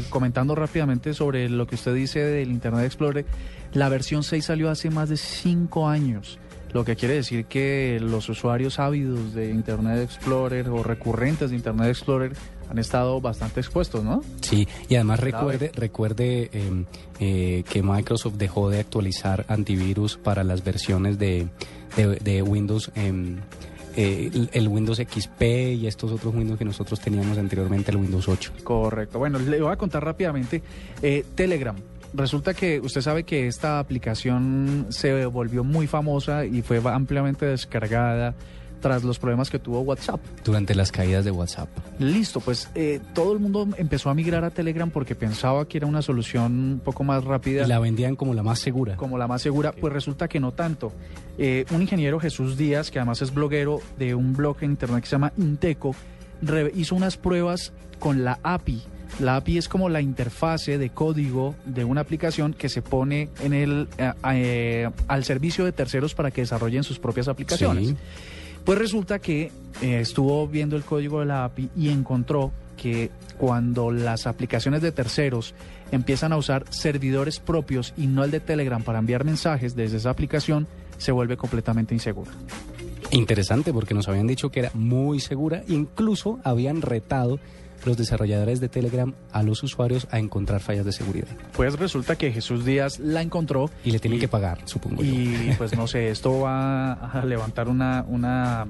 Comentando 0.08 0.54
rápidamente 0.54 1.14
sobre 1.14 1.48
lo 1.48 1.66
que 1.66 1.74
usted 1.76 1.94
dice 1.94 2.20
del 2.20 2.50
Internet 2.50 2.86
Explorer, 2.86 3.26
la 3.72 3.88
versión 3.88 4.22
6 4.22 4.44
salió 4.44 4.70
hace 4.70 4.90
más 4.90 5.08
de 5.10 5.16
5 5.18 5.86
años. 5.88 6.38
Lo 6.72 6.84
que 6.84 6.96
quiere 6.96 7.14
decir 7.14 7.46
que 7.46 7.98
los 8.00 8.28
usuarios 8.28 8.78
ávidos 8.78 9.32
de 9.34 9.50
Internet 9.50 10.00
Explorer 10.02 10.68
o 10.68 10.82
recurrentes 10.82 11.50
de 11.50 11.56
Internet 11.56 11.88
Explorer 11.88 12.32
han 12.70 12.78
estado 12.78 13.20
bastante 13.22 13.60
expuestos, 13.60 14.04
¿no? 14.04 14.22
Sí, 14.42 14.68
y 14.88 14.96
además 14.96 15.20
recuerde, 15.20 15.72
recuerde 15.74 16.50
eh, 16.52 16.84
eh, 17.20 17.64
que 17.70 17.82
Microsoft 17.82 18.34
dejó 18.34 18.68
de 18.68 18.80
actualizar 18.80 19.46
antivirus 19.48 20.18
para 20.18 20.44
las 20.44 20.62
versiones 20.62 21.18
de, 21.18 21.48
de- 21.96 22.16
de 22.16 22.42
Windows, 22.42 22.90
em, 22.94 23.38
eh, 23.96 24.30
el- 24.34 24.50
el 24.52 24.68
Windows 24.68 24.98
XP 24.98 25.72
y 25.72 25.86
estos 25.86 26.12
otros 26.12 26.34
Windows 26.34 26.58
que 26.58 26.66
nosotros 26.66 27.00
teníamos 27.00 27.38
anteriormente, 27.38 27.90
el 27.90 27.96
Windows 27.96 28.28
8. 28.28 28.52
Correcto. 28.62 29.18
Bueno, 29.18 29.38
le 29.38 29.60
voy 29.62 29.72
a 29.72 29.76
contar 29.76 30.04
rápidamente. 30.04 30.62
Eh, 31.00 31.24
Telegram. 31.34 31.74
Resulta 32.14 32.54
que 32.54 32.80
usted 32.80 33.00
sabe 33.00 33.24
que 33.24 33.46
esta 33.46 33.78
aplicación 33.78 34.86
se 34.90 35.26
volvió 35.26 35.64
muy 35.64 35.86
famosa 35.86 36.44
y 36.46 36.62
fue 36.62 36.80
ampliamente 36.84 37.46
descargada 37.46 38.34
tras 38.80 39.04
los 39.04 39.18
problemas 39.18 39.50
que 39.50 39.58
tuvo 39.58 39.80
WhatsApp. 39.80 40.20
Durante 40.44 40.74
las 40.74 40.92
caídas 40.92 41.24
de 41.24 41.30
WhatsApp. 41.30 41.68
Listo, 41.98 42.40
pues 42.40 42.70
eh, 42.74 43.00
todo 43.14 43.32
el 43.32 43.40
mundo 43.40 43.66
empezó 43.76 44.10
a 44.10 44.14
migrar 44.14 44.44
a 44.44 44.50
Telegram 44.50 44.90
porque 44.90 45.14
pensaba 45.14 45.66
que 45.66 45.78
era 45.78 45.86
una 45.86 46.02
solución 46.02 46.52
un 46.52 46.80
poco 46.80 47.04
más 47.04 47.24
rápida. 47.24 47.64
Y 47.64 47.68
la 47.68 47.78
vendían 47.78 48.16
como 48.16 48.34
la 48.34 48.42
más 48.42 48.58
segura. 48.60 48.96
Como 48.96 49.18
la 49.18 49.26
más 49.26 49.42
segura, 49.42 49.72
pues 49.72 49.92
resulta 49.92 50.28
que 50.28 50.40
no 50.40 50.52
tanto. 50.52 50.92
Eh, 51.36 51.64
un 51.70 51.82
ingeniero, 51.82 52.20
Jesús 52.20 52.56
Díaz, 52.56 52.90
que 52.90 52.98
además 52.98 53.22
es 53.22 53.34
bloguero 53.34 53.80
de 53.98 54.14
un 54.14 54.34
blog 54.34 54.58
en 54.62 54.70
internet 54.72 55.02
que 55.02 55.08
se 55.08 55.12
llama 55.12 55.32
Inteco, 55.36 55.94
hizo 56.74 56.94
unas 56.94 57.16
pruebas 57.16 57.72
con 57.98 58.24
la 58.24 58.38
API. 58.42 58.82
La 59.20 59.36
API 59.36 59.58
es 59.58 59.68
como 59.68 59.88
la 59.88 60.00
interfase 60.00 60.78
de 60.78 60.90
código 60.90 61.54
de 61.64 61.84
una 61.84 62.00
aplicación 62.02 62.54
que 62.54 62.68
se 62.68 62.82
pone 62.82 63.28
en 63.42 63.52
el, 63.52 63.88
eh, 63.98 64.12
eh, 64.32 64.90
al 65.08 65.24
servicio 65.24 65.64
de 65.64 65.72
terceros 65.72 66.14
para 66.14 66.30
que 66.30 66.42
desarrollen 66.42 66.84
sus 66.84 66.98
propias 66.98 67.26
aplicaciones. 67.26 67.88
Sí. 67.88 67.96
Pues 68.64 68.78
resulta 68.78 69.18
que 69.18 69.50
eh, 69.80 70.00
estuvo 70.00 70.46
viendo 70.46 70.76
el 70.76 70.82
código 70.82 71.20
de 71.20 71.26
la 71.26 71.44
API 71.44 71.70
y 71.76 71.88
encontró 71.88 72.52
que 72.76 73.10
cuando 73.38 73.90
las 73.90 74.26
aplicaciones 74.26 74.82
de 74.82 74.92
terceros 74.92 75.54
empiezan 75.90 76.32
a 76.32 76.36
usar 76.36 76.64
servidores 76.70 77.40
propios 77.40 77.94
y 77.96 78.06
no 78.06 78.24
el 78.24 78.30
de 78.30 78.40
Telegram 78.40 78.82
para 78.82 78.98
enviar 78.98 79.24
mensajes 79.24 79.74
desde 79.74 79.96
esa 79.96 80.10
aplicación, 80.10 80.68
se 80.98 81.12
vuelve 81.12 81.36
completamente 81.36 81.94
insegura. 81.94 82.30
Interesante 83.10 83.72
porque 83.72 83.94
nos 83.94 84.08
habían 84.08 84.26
dicho 84.26 84.50
que 84.50 84.60
era 84.60 84.70
muy 84.74 85.18
segura, 85.18 85.62
incluso 85.68 86.38
habían 86.44 86.82
retado 86.82 87.40
los 87.84 87.96
desarrolladores 87.96 88.60
de 88.60 88.68
Telegram 88.68 89.14
a 89.32 89.42
los 89.42 89.62
usuarios 89.62 90.06
a 90.10 90.18
encontrar 90.18 90.60
fallas 90.60 90.84
de 90.84 90.92
seguridad. 90.92 91.28
Pues 91.52 91.78
resulta 91.78 92.16
que 92.16 92.32
Jesús 92.32 92.64
Díaz 92.64 92.98
la 92.98 93.22
encontró. 93.22 93.70
Y 93.84 93.90
le 93.90 93.98
tienen 93.98 94.20
que 94.20 94.28
pagar, 94.28 94.58
supongo 94.64 95.02
yo. 95.02 95.12
Y 95.12 95.54
pues 95.56 95.76
no 95.76 95.86
sé, 95.86 96.10
esto 96.10 96.40
va 96.40 96.92
a 96.92 97.24
levantar 97.24 97.68
una, 97.68 98.04
una, 98.08 98.66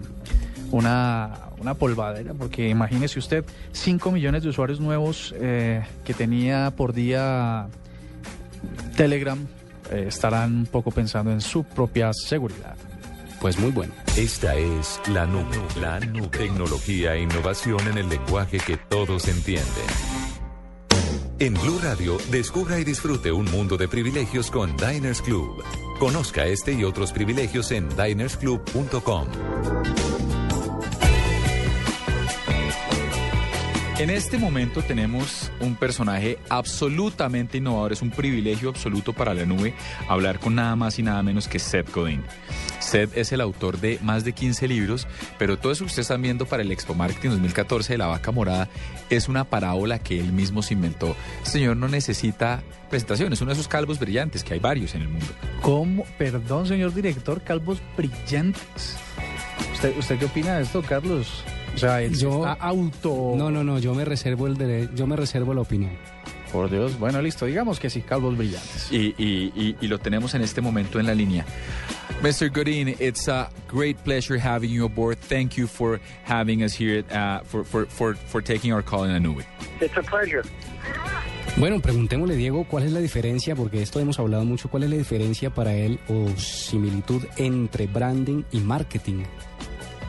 una, 0.71 1.39
una 1.59 1.75
polvadera, 1.75 2.35
porque 2.35 2.69
imagínese 2.69 3.19
usted, 3.19 3.45
5 3.73 4.13
millones 4.13 4.43
de 4.43 4.49
usuarios 4.49 4.81
nuevos 4.81 5.35
eh, 5.39 5.85
que 6.05 6.15
tenía 6.15 6.73
por 6.77 6.93
día 6.93 7.69
Telegram 8.97 9.39
eh, 9.91 10.07
estarán 10.09 10.55
un 10.55 10.67
poco 10.67 10.91
pensando 10.91 11.31
en 11.31 11.41
su 11.41 11.65
propia 11.65 12.11
seguridad. 12.13 12.77
Pues 13.41 13.59
muy 13.59 13.70
bueno. 13.70 13.95
Esta 14.16 14.57
es 14.57 15.01
la 15.09 15.24
nube, 15.26 15.57
la 15.80 16.01
nube. 16.01 16.28
Tecnología 16.28 17.14
e 17.14 17.22
innovación 17.22 17.80
en 17.86 17.99
el 17.99 18.09
lenguaje 18.09 18.59
que 18.59 18.76
todos 18.76 19.28
entienden. 19.28 19.64
En 21.39 21.55
Blue 21.55 21.78
Radio, 21.80 22.18
descubra 22.32 22.80
y 22.80 22.84
disfrute 22.84 23.30
un 23.30 23.45
mundo 23.45 23.76
de 23.76 23.86
privilegios 23.86 24.51
con 24.51 24.76
Diners 24.76 25.22
Club. 25.22 25.62
Conozca 26.01 26.47
este 26.47 26.72
y 26.72 26.82
otros 26.82 27.12
privilegios 27.12 27.70
en 27.70 27.89
dinersclub.com. 27.91 29.28
En 34.01 34.11
este 34.11 34.39
momento 34.39 34.82
tenemos 34.82 35.51
un 35.61 35.74
personaje 35.74 36.39
absolutamente 36.49 37.59
innovador, 37.59 37.93
es 37.93 38.03
un 38.03 38.11
privilegio 38.11 38.68
absoluto 38.68 39.12
para 39.12 39.34
la 39.34 39.45
nube 39.45 39.74
hablar 40.09 40.39
con 40.39 40.55
nada 40.55 40.76
más 40.76 41.01
y 41.01 41.03
nada 41.03 41.20
menos 41.24 41.49
que 41.49 41.59
Seth 41.59 41.93
Godin. 41.93 42.22
Seth 42.89 43.16
es 43.16 43.32
el 43.32 43.41
autor 43.41 43.80
de 43.80 43.99
más 44.03 44.24
de 44.24 44.32
15 44.32 44.66
libros, 44.68 45.07
pero 45.39 45.59
todo 45.59 45.72
eso 45.72 45.84
que 45.84 45.89
ustedes 45.89 46.07
están 46.07 46.22
viendo 46.22 46.47
para 46.47 46.62
el 46.62 46.72
Expo 46.72 46.95
Marketing 46.95 47.30
2014 47.30 47.93
de 47.95 47.99
la 47.99 48.07
Vaca 48.07 48.30
Morada 48.32 48.68
es 49.11 49.28
una 49.28 49.45
parábola 49.45 49.99
que 49.99 50.18
él 50.18 50.32
mismo 50.32 50.62
se 50.62 50.74
inventó. 50.74 51.14
Este 51.39 51.51
señor 51.59 51.76
no 51.76 51.89
necesita 51.89 52.62
presentación, 52.91 53.32
es 53.32 53.41
uno 53.41 53.51
de 53.51 53.55
esos 53.55 53.68
calvos 53.68 53.99
brillantes 53.99 54.43
que 54.45 54.55
hay 54.55 54.61
varios 54.61 54.95
en 54.95 55.03
el 55.03 55.09
mundo. 55.09 55.26
¿Cómo? 55.62 56.05
Perdón, 56.18 56.66
señor 56.66 56.95
director, 56.95 57.43
calvos 57.43 57.78
brillantes. 57.97 58.97
¿Usted, 59.74 59.97
usted 59.99 60.18
qué 60.18 60.24
opina 60.24 60.57
de 60.57 60.62
esto, 60.62 60.82
Carlos? 60.82 61.45
O 61.74 61.78
sea, 61.78 62.03
él 62.03 62.16
Yo- 62.18 62.39
está 62.47 62.53
auto... 62.55 63.34
No, 63.36 63.51
no, 63.51 63.62
no, 63.62 63.78
yo 63.78 63.95
me 63.95 64.05
reservo 64.05 64.47
el 64.47 64.57
dere- 64.57 64.89
yo 64.95 65.07
me 65.07 65.14
reservo 65.14 65.55
la 65.55 65.61
opinión. 65.61 65.93
Por 66.53 66.70
Dios, 66.70 66.99
bueno, 66.99 67.20
listo, 67.20 67.45
digamos 67.45 67.78
que 67.78 67.91
sí, 67.91 68.01
calvos 68.01 68.36
brillantes. 68.36 68.89
Y, 68.91 69.14
y- 69.18 69.53
y- 69.55 69.76
y 69.80 69.86
lo 69.86 69.99
tenemos 69.99 70.34
en 70.34 70.41
este 70.43 70.61
momento 70.62 70.99
en 70.99 71.07
la 71.07 71.14
línea. 71.14 71.45
Mr. 72.21 72.53
Godin, 72.53 72.97
it's 72.99 73.29
a 73.29 73.49
great 73.69 73.97
pleasure 74.03 74.37
having 74.37 74.71
you 74.71 74.85
aboard. 74.85 75.21
Thank 75.21 75.57
you 75.57 75.69
for 75.69 76.01
having 76.25 76.64
us 76.64 76.75
here, 76.75 77.05
uh, 77.12 77.41
for, 77.45 77.62
for, 77.62 77.87
for, 77.87 78.14
for 78.14 78.43
taking 78.43 78.73
our 78.73 78.83
call 78.83 79.05
in 79.05 79.12
la 79.12 79.21
nube. 79.21 79.45
It's 79.81 79.97
a 79.97 80.03
pleasure. 80.03 80.43
Bueno, 81.57 81.81
preguntémosle, 81.81 82.35
Diego, 82.35 82.64
¿cuál 82.64 82.85
es 82.85 82.93
la 82.93 82.99
diferencia? 82.99 83.55
Porque 83.55 83.83
esto 83.83 84.01
hemos 84.01 84.19
hablado 84.19 84.45
mucho. 84.45 84.69
¿Cuál 84.69 84.83
es 84.83 84.91
la 84.91 84.97
diferencia 84.97 85.51
para 85.51 85.75
él 85.75 86.01
o 86.09 86.29
similitud 86.37 87.25
entre 87.37 87.87
branding 87.87 88.43
y 88.51 88.61
marketing? 88.61 89.23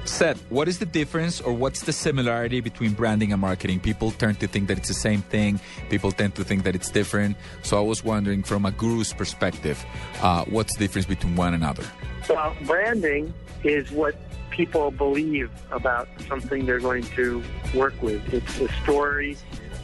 Seth, 0.06 0.42
what 0.50 0.68
is 0.68 0.80
the 0.80 0.86
difference 0.86 1.40
or 1.40 1.54
what's 1.54 1.82
the 1.82 1.94
similarity 1.94 2.62
between 2.62 2.94
branding 2.94 3.32
and 3.32 3.42
marketing? 3.42 3.80
People 3.80 4.12
tend 4.12 4.40
to 4.40 4.48
think 4.48 4.68
that 4.68 4.78
it's 4.78 4.88
the 4.88 4.94
same 4.94 5.22
thing. 5.22 5.60
People 5.90 6.12
tend 6.12 6.36
to 6.36 6.44
think 6.44 6.64
that 6.64 6.76
it's 6.76 6.90
different. 6.90 7.38
So 7.64 7.78
I 7.78 7.82
was 7.82 8.04
wondering, 8.04 8.44
from 8.44 8.66
a 8.66 8.72
guru's 8.72 9.14
perspective, 9.14 9.84
uh, 10.22 10.46
what's 10.46 10.74
the 10.76 10.80
difference 10.80 11.06
between 11.06 11.36
one 11.36 11.54
another? 11.54 11.84
Well, 12.28 12.56
branding 12.66 13.34
is 13.64 13.92
what 13.92 14.16
people 14.50 14.92
believe 14.92 15.52
about 15.72 16.08
something 16.28 16.66
they're 16.66 16.80
going 16.80 17.04
to 17.04 17.44
work 17.76 18.02
with. 18.02 18.34
It's 18.34 18.58
the 18.58 18.70
story 18.84 19.38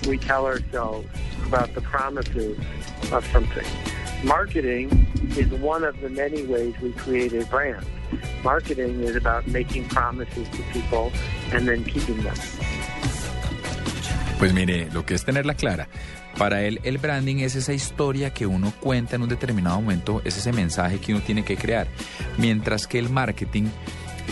we 0.07 0.17
tell 0.17 0.45
ourselves 0.45 1.07
about 1.45 1.73
the 1.75 1.81
promises 1.81 2.57
of 3.11 3.25
something. 3.27 3.65
Marketing 4.23 4.89
is 5.37 5.51
one 5.61 5.83
of 5.83 5.99
the 6.01 6.09
many 6.09 6.43
ways 6.43 6.73
we 6.81 6.91
create 6.93 7.33
a 7.33 7.45
brand. 7.45 7.85
Marketing 8.43 9.01
is 9.03 9.15
about 9.15 9.45
making 9.47 9.85
promises 9.85 10.47
to 10.49 10.63
people 10.71 11.11
and 11.51 11.67
then 11.67 11.83
keeping 11.83 12.21
them. 12.23 12.35
Pues 14.39 14.53
mire, 14.53 14.89
lo 14.91 15.05
que 15.05 15.15
es 15.15 15.25
tenerla 15.25 15.55
clara. 15.55 15.87
Para 16.37 16.63
él, 16.63 16.81
el 16.83 16.97
branding 16.97 17.37
es 17.37 17.55
esa 17.55 17.73
historia 17.73 18.33
que 18.33 18.45
uno 18.45 18.73
cuenta 18.81 19.15
en 19.15 19.21
un 19.21 19.29
determinado 19.29 19.79
momento, 19.79 20.21
es 20.25 20.37
ese 20.37 20.51
mensaje 20.51 20.99
que 20.99 21.13
uno 21.13 21.23
tiene 21.23 21.45
que 21.45 21.55
crear. 21.55 21.87
Mientras 22.37 22.87
que 22.87 22.99
el 22.99 23.09
marketing 23.09 23.69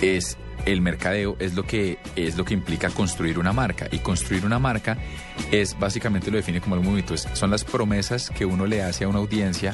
es 0.02 0.38
el 0.66 0.82
mercadeo, 0.82 1.36
es 1.40 1.54
lo 1.56 1.64
que, 1.64 1.98
es 2.16 2.38
lo 2.38 2.46
que 2.46 2.54
implica 2.54 2.90
construir 2.90 3.38
una 3.40 3.54
marca. 3.54 3.88
Y 3.92 4.00
construir 4.00 4.46
una 4.46 4.60
marca 4.60 4.98
es 5.52 5.78
básicamente 5.78 6.32
lo 6.32 6.38
define 6.38 6.62
como 6.62 6.78
bonito. 6.78 7.14
es- 7.14 7.28
Son 7.34 7.50
las 7.52 7.64
promesas 7.64 8.30
que 8.30 8.46
uno 8.46 8.66
le 8.66 8.82
hace 8.84 9.04
a 9.04 9.08
una 9.08 9.20
audiencia 9.20 9.74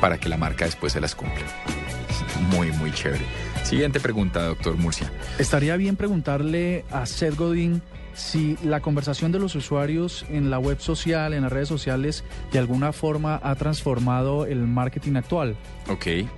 para 0.00 0.18
que 0.18 0.28
la 0.28 0.36
marca 0.36 0.64
después 0.64 0.92
se 0.92 1.00
las 1.00 1.14
cumpla. 1.14 1.44
Muy, 2.50 2.70
muy 2.72 2.92
chévere. 2.92 3.24
Siguiente 3.64 3.98
pregunta, 3.98 4.42
doctor 4.44 4.76
Murcia. 4.76 5.10
Estaría 5.38 5.76
bien 5.76 5.96
preguntarle 5.96 6.84
a 6.90 7.06
Seth 7.06 7.34
Godin 7.36 7.82
si 8.14 8.56
la 8.62 8.80
conversación 8.80 9.32
de 9.32 9.38
los 9.38 9.54
usuarios 9.54 10.24
en 10.30 10.50
la 10.50 10.58
web 10.58 10.78
social, 10.80 11.34
en 11.34 11.42
las 11.42 11.52
redes 11.52 11.68
sociales, 11.68 12.24
de 12.52 12.58
alguna 12.58 12.92
forma 12.92 13.40
ha 13.42 13.54
transformado 13.56 14.46
el 14.46 14.60
marketing 14.66 15.16
actual. 15.16 15.56
Okay. 15.88 16.28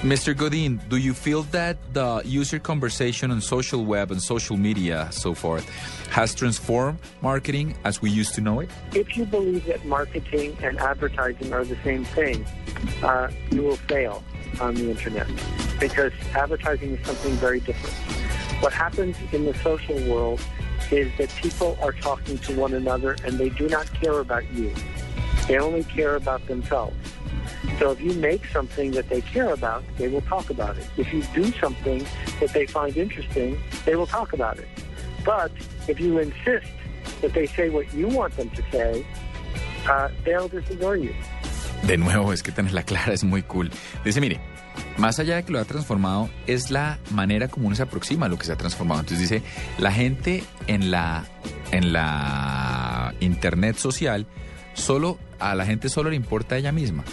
Mr. 0.00 0.36
Godin, 0.36 0.80
do 0.88 0.96
you 0.96 1.14
feel 1.14 1.44
that 1.44 1.76
the 1.92 2.22
user 2.24 2.58
conversation 2.58 3.30
on 3.30 3.40
social 3.40 3.84
web 3.84 4.10
and 4.10 4.20
social 4.20 4.56
media 4.56 5.08
so 5.12 5.32
forth 5.32 5.68
has 6.08 6.34
transformed 6.34 6.98
marketing 7.20 7.76
as 7.84 8.02
we 8.02 8.10
used 8.10 8.34
to 8.34 8.40
know 8.40 8.58
it? 8.58 8.68
If 8.94 9.16
you 9.16 9.24
believe 9.24 9.64
that 9.66 9.84
marketing 9.84 10.56
and 10.60 10.76
advertising 10.78 11.52
are 11.52 11.64
the 11.64 11.76
same 11.84 12.04
thing, 12.04 12.44
uh, 13.02 13.30
you 13.52 13.62
will 13.62 13.76
fail 13.76 14.24
on 14.60 14.74
the 14.74 14.90
internet 14.90 15.28
because 15.78 16.12
advertising 16.34 16.96
is 16.96 17.06
something 17.06 17.32
very 17.34 17.60
different. 17.60 17.94
What 18.60 18.72
happens 18.72 19.16
in 19.32 19.44
the 19.44 19.54
social 19.58 19.96
world 20.08 20.40
is 20.90 21.10
that 21.18 21.28
people 21.36 21.78
are 21.80 21.92
talking 21.92 22.38
to 22.38 22.58
one 22.58 22.74
another 22.74 23.16
and 23.24 23.38
they 23.38 23.50
do 23.50 23.68
not 23.68 23.92
care 23.94 24.18
about 24.18 24.50
you. 24.52 24.74
They 25.46 25.58
only 25.58 25.84
care 25.84 26.16
about 26.16 26.46
themselves. 26.46 26.96
So 27.78 27.90
if 27.92 28.00
you 28.00 28.12
make 28.14 28.46
something 28.46 28.92
that 28.92 29.08
they 29.08 29.20
care 29.22 29.52
about, 29.52 29.82
they 29.98 30.08
will 30.08 30.22
talk 30.22 30.50
about 30.50 30.76
it. 30.76 30.86
If 30.96 31.12
you 31.12 31.22
do 31.34 31.50
something 31.58 32.04
that 32.40 32.52
they 32.52 32.66
find 32.66 32.96
interesting, 32.96 33.58
they 33.84 33.96
will 33.96 34.06
talk 34.06 34.32
about 34.32 34.58
it. 34.58 34.68
But 35.24 35.52
if 35.88 35.98
you 36.00 36.18
insist 36.18 36.70
that 37.22 37.32
they 37.32 37.46
say 37.46 37.70
what 37.70 37.92
you 37.94 38.08
want 38.08 38.36
them 38.36 38.50
to 38.50 38.62
say, 38.70 39.04
uh, 39.88 40.08
they'll 40.24 40.48
just 40.48 40.70
you. 40.70 41.14
De 41.86 41.96
nuevo, 41.96 42.32
es 42.32 42.42
que 42.42 42.52
tenerla 42.52 42.84
clara 42.84 43.12
es 43.12 43.24
muy 43.24 43.42
cool. 43.42 43.70
Dice, 44.04 44.20
mire, 44.20 44.40
más 44.98 45.18
allá 45.18 45.36
de 45.36 45.42
que 45.44 45.52
lo 45.52 45.58
ha 45.58 45.64
transformado, 45.64 46.30
es 46.46 46.70
la 46.70 46.98
manera 47.10 47.48
como 47.48 47.66
uno 47.66 47.74
se 47.76 47.82
aproxima 47.82 48.26
a 48.26 48.28
lo 48.28 48.38
que 48.38 48.44
se 48.44 48.52
ha 48.52 48.56
transformado. 48.56 49.00
Entonces 49.00 49.28
dice, 49.28 49.42
la 49.78 49.90
gente 49.90 50.44
en 50.68 50.90
la, 50.90 51.24
en 51.72 51.92
la 51.92 53.14
internet 53.20 53.76
social, 53.76 54.26
solo 54.74 55.18
a 55.40 55.54
la 55.54 55.66
gente 55.66 55.88
solo 55.88 56.10
le 56.10 56.16
importa 56.16 56.54
a 56.54 56.58
ella 56.58 56.72
misma. 56.72 57.04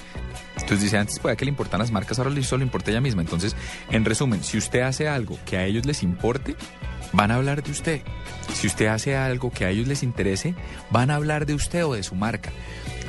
Entonces 0.62 0.84
dice, 0.84 0.98
antes 0.98 1.20
podía 1.20 1.36
que 1.36 1.46
le 1.46 1.50
importan 1.50 1.80
las 1.80 1.92
marcas, 1.92 2.20
ahora 2.20 2.32
solo 2.44 2.64
importa 2.64 2.92
ella 2.92 3.02
misma. 3.02 3.22
Entonces, 3.22 3.56
en 3.90 4.06
resumen, 4.06 4.44
si 4.44 4.58
usted 4.58 4.82
hace 4.82 5.08
algo 5.08 5.38
que 5.46 5.58
a 5.58 5.66
ellos 5.66 5.86
les 5.86 6.04
importe, 6.04 6.56
van 7.14 7.32
a 7.32 7.36
hablar 7.36 7.64
de 7.64 7.72
usted. 7.72 8.02
Si 8.54 8.68
usted 8.68 8.88
hace 8.88 9.16
algo 9.16 9.52
que 9.52 9.66
a 9.66 9.70
ellos 9.70 9.88
les 9.88 10.04
interese, 10.04 10.56
van 10.92 11.12
a 11.12 11.16
hablar 11.16 11.46
de 11.46 11.54
usted 11.54 11.86
o 11.86 11.94
de 11.94 12.04
su 12.04 12.16
marca. 12.16 12.52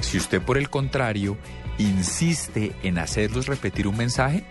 Si 0.01 0.17
usted, 0.19 0.41
por 0.41 0.59
el 0.59 0.71
contrario, 0.71 1.37
insiste 1.79 2.73
en 2.83 2.99
hacerlos 2.99 3.47
repetir 3.47 3.87
un 3.87 3.97
mensaje, 3.97 4.45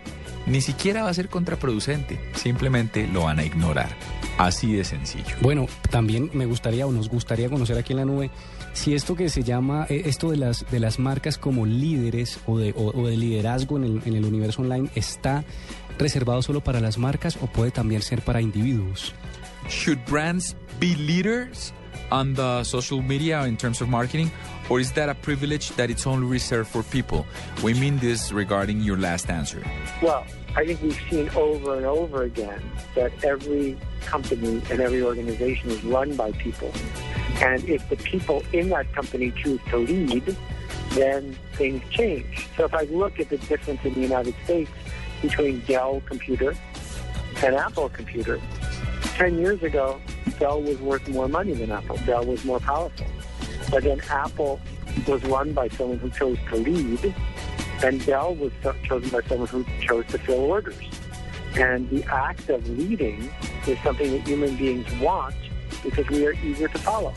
ni 0.46 0.62
siquiera 0.62 1.04
va 1.04 1.10
a 1.10 1.14
ser 1.14 1.30
contraproducente, 1.30 2.20
simplemente 2.34 3.08
lo 3.08 3.24
van 3.24 3.40
a 3.40 3.46
ignorar. 3.46 3.90
Así 4.38 4.74
de 4.74 4.84
sencillo. 4.84 5.36
Bueno, 5.42 5.68
también 5.90 6.30
me 6.34 6.46
gustaría 6.46 6.88
o 6.88 6.92
nos 6.92 7.10
gustaría 7.10 7.50
conocer 7.50 7.78
aquí 7.78 7.94
en 7.94 7.98
la 7.98 8.06
nube 8.06 8.32
si 8.80 8.96
esto 8.96 9.14
que 9.14 9.28
se 9.28 9.44
llama, 9.44 9.86
eh, 9.90 10.04
esto 10.06 10.32
de 10.32 10.38
las, 10.38 10.66
de 10.72 10.80
las 10.80 11.00
marcas 11.00 11.38
como 11.38 11.66
líderes 11.66 12.40
o 12.48 12.58
de, 12.58 12.74
o, 12.78 12.98
o 12.98 13.08
de 13.08 13.18
liderazgo 13.18 13.76
en 13.76 13.84
el, 13.84 14.02
en 14.06 14.16
el 14.16 14.24
universo 14.24 14.62
online 14.62 14.90
está 14.96 15.44
reservado 15.98 16.42
solo 16.42 16.62
para 16.62 16.80
las 16.80 16.98
marcas 16.98 17.38
o 17.42 17.48
puede 17.48 17.72
también 17.72 18.02
ser 18.02 18.22
para 18.22 18.40
individuos. 18.40 19.14
Should 19.68 20.00
brands 20.10 20.56
be 20.80 20.96
leaders 20.96 21.74
on 22.10 22.34
the 22.36 22.64
social 22.64 23.02
media 23.02 23.46
in 23.48 23.58
terms 23.58 23.82
of 23.82 23.90
marketing, 23.90 24.32
or 24.70 24.80
is 24.80 24.94
that 24.94 25.10
a 25.10 25.16
privilege 25.16 25.72
that 25.76 25.90
it's 25.90 26.08
only 26.08 26.26
reserved 26.26 26.70
for 26.70 26.82
people? 26.84 27.26
We 27.62 27.74
mean 27.74 28.00
this 28.00 28.32
regarding 28.32 28.80
your 28.82 28.98
last 28.98 29.30
answer. 29.30 29.62
Well, 30.02 30.24
I 30.56 30.66
think 30.66 30.82
we've 30.82 30.98
seen 31.10 31.30
over 31.36 31.76
and 31.76 31.86
over 31.86 32.24
again 32.24 32.62
that 32.96 33.12
every 33.26 33.78
company 34.06 34.62
and 34.72 34.80
every 34.80 35.04
organization 35.04 35.70
is 35.70 35.84
run 35.84 36.16
by 36.16 36.32
people. 36.32 36.72
And 37.42 37.64
if 37.70 37.88
the 37.90 37.96
people 37.96 38.44
in 38.52 38.70
that 38.70 38.92
company 38.94 39.32
choose 39.32 39.62
to 39.70 39.78
lead, 39.78 40.36
then 40.92 41.38
things 41.54 41.82
change. 41.90 42.48
So 42.58 42.66
if 42.66 42.74
I 42.74 42.84
look 42.84 43.20
at 43.20 43.30
the 43.30 43.38
difference 43.38 43.84
in 43.86 43.94
the 43.94 44.02
United 44.02 44.36
States 44.44 44.72
between 45.22 45.62
Dell 45.62 46.02
Computer 46.06 46.56
and 47.44 47.56
Apple 47.56 47.90
Computer, 47.90 48.42
10 49.02 49.38
years 49.38 49.64
ago, 49.64 50.02
Dell 50.38 50.62
was 50.62 50.78
worth 50.80 51.08
more 51.10 51.28
money 51.28 51.54
than 51.54 51.72
Apple. 51.72 51.98
Dell 52.06 52.26
was 52.26 52.44
more 52.44 52.60
powerful. 52.60 53.08
But 53.72 53.84
then 53.84 54.02
Apple 54.10 54.60
was 55.08 55.24
run 55.24 55.54
by 55.54 55.70
someone 55.70 56.00
who 56.00 56.10
chose 56.10 56.38
to 56.50 56.56
lead, 56.58 57.14
and 57.84 58.06
Dell 58.06 58.36
was 58.36 58.52
chosen 58.84 59.10
by 59.10 59.22
someone 59.28 59.48
who 59.48 59.66
chose 59.82 60.06
to 60.08 60.18
fill 60.18 60.40
orders. 60.40 60.76
And 61.56 61.90
the 61.90 62.04
act 62.06 62.50
of 62.50 62.68
leading 62.70 63.32
is 63.68 63.78
something 63.84 64.12
that 64.12 64.28
human 64.28 64.56
beings 64.56 64.88
want 65.00 65.36
because 65.84 66.08
we 66.10 66.26
are 66.26 66.34
eager 66.44 66.68
to 66.68 66.78
follow. 66.80 67.14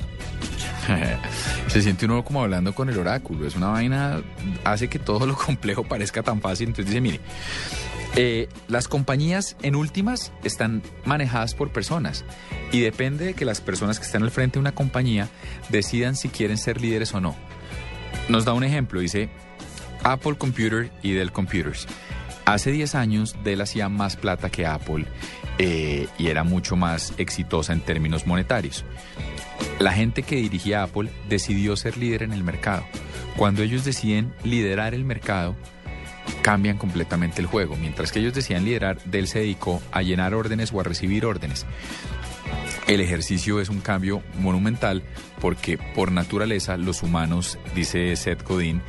Se 1.68 1.82
siente 1.82 2.06
uno 2.06 2.24
como 2.24 2.42
hablando 2.42 2.74
con 2.74 2.88
el 2.88 2.98
oráculo. 2.98 3.46
Es 3.46 3.56
una 3.56 3.68
vaina, 3.68 4.22
hace 4.64 4.88
que 4.88 4.98
todo 4.98 5.26
lo 5.26 5.36
complejo 5.46 5.84
parezca 5.84 6.22
tan 6.22 6.40
fácil. 6.40 6.68
Entonces 6.68 6.86
dice, 6.86 7.00
mire, 7.00 7.20
eh, 8.14 8.48
las 8.68 8.88
compañías 8.88 9.56
en 9.62 9.74
últimas 9.74 10.32
están 10.44 10.82
manejadas 11.04 11.54
por 11.54 11.70
personas 11.70 12.24
y 12.70 12.80
depende 12.80 13.26
de 13.26 13.34
que 13.34 13.44
las 13.44 13.60
personas 13.60 13.98
que 13.98 14.04
están 14.04 14.22
al 14.22 14.30
frente 14.30 14.54
de 14.54 14.60
una 14.60 14.72
compañía 14.72 15.28
decidan 15.70 16.14
si 16.14 16.28
quieren 16.28 16.58
ser 16.58 16.80
líderes 16.80 17.14
o 17.14 17.20
no. 17.20 17.34
Nos 18.28 18.44
da 18.44 18.52
un 18.52 18.64
ejemplo, 18.64 19.00
dice 19.00 19.30
Apple 20.04 20.36
Computer 20.36 20.90
y 21.02 21.12
Dell 21.12 21.32
Computers. 21.32 21.86
Hace 22.44 22.72
10 22.72 22.94
años 22.96 23.36
Dell 23.44 23.60
hacía 23.60 23.88
más 23.88 24.16
plata 24.16 24.50
que 24.50 24.66
Apple 24.66 25.06
eh, 25.58 26.08
y 26.18 26.26
era 26.26 26.44
mucho 26.44 26.76
más 26.76 27.14
exitosa 27.16 27.72
en 27.72 27.80
términos 27.80 28.26
monetarios. 28.26 28.84
La 29.78 29.92
gente 29.92 30.22
que 30.22 30.36
dirigía 30.36 30.82
Apple 30.82 31.10
decidió 31.28 31.76
ser 31.76 31.96
líder 31.96 32.22
en 32.22 32.32
el 32.32 32.44
mercado. 32.44 32.84
Cuando 33.36 33.62
ellos 33.62 33.84
deciden 33.84 34.32
liderar 34.44 34.94
el 34.94 35.04
mercado, 35.04 35.56
cambian 36.42 36.78
completamente 36.78 37.40
el 37.40 37.46
juego. 37.46 37.76
Mientras 37.76 38.12
que 38.12 38.20
ellos 38.20 38.34
decían 38.34 38.64
liderar, 38.64 39.02
Dell 39.04 39.26
se 39.26 39.40
dedicó 39.40 39.82
a 39.90 40.02
llenar 40.02 40.34
órdenes 40.34 40.72
o 40.72 40.80
a 40.80 40.84
recibir 40.84 41.24
órdenes. 41.24 41.66
El 42.86 43.00
ejercicio 43.00 43.60
es 43.60 43.68
un 43.68 43.80
cambio 43.80 44.22
monumental 44.38 45.02
porque 45.40 45.78
por 45.78 46.12
naturaleza 46.12 46.76
los 46.76 47.02
humanos, 47.02 47.58
dice 47.74 48.14
Seth 48.16 48.42
Godin, 48.46 48.82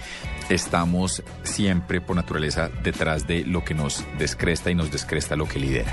estamos 0.50 1.24
siempre 1.44 2.02
por 2.02 2.16
naturaleza 2.16 2.70
detrás 2.84 3.28
de 3.28 3.46
lo 3.46 3.64
que 3.64 3.74
nos 3.74 4.06
descresta 4.18 4.72
y 4.72 4.76
nos 4.76 4.92
descresta 4.92 5.36
lo 5.36 5.48
que 5.48 5.60
lidera. 5.60 5.92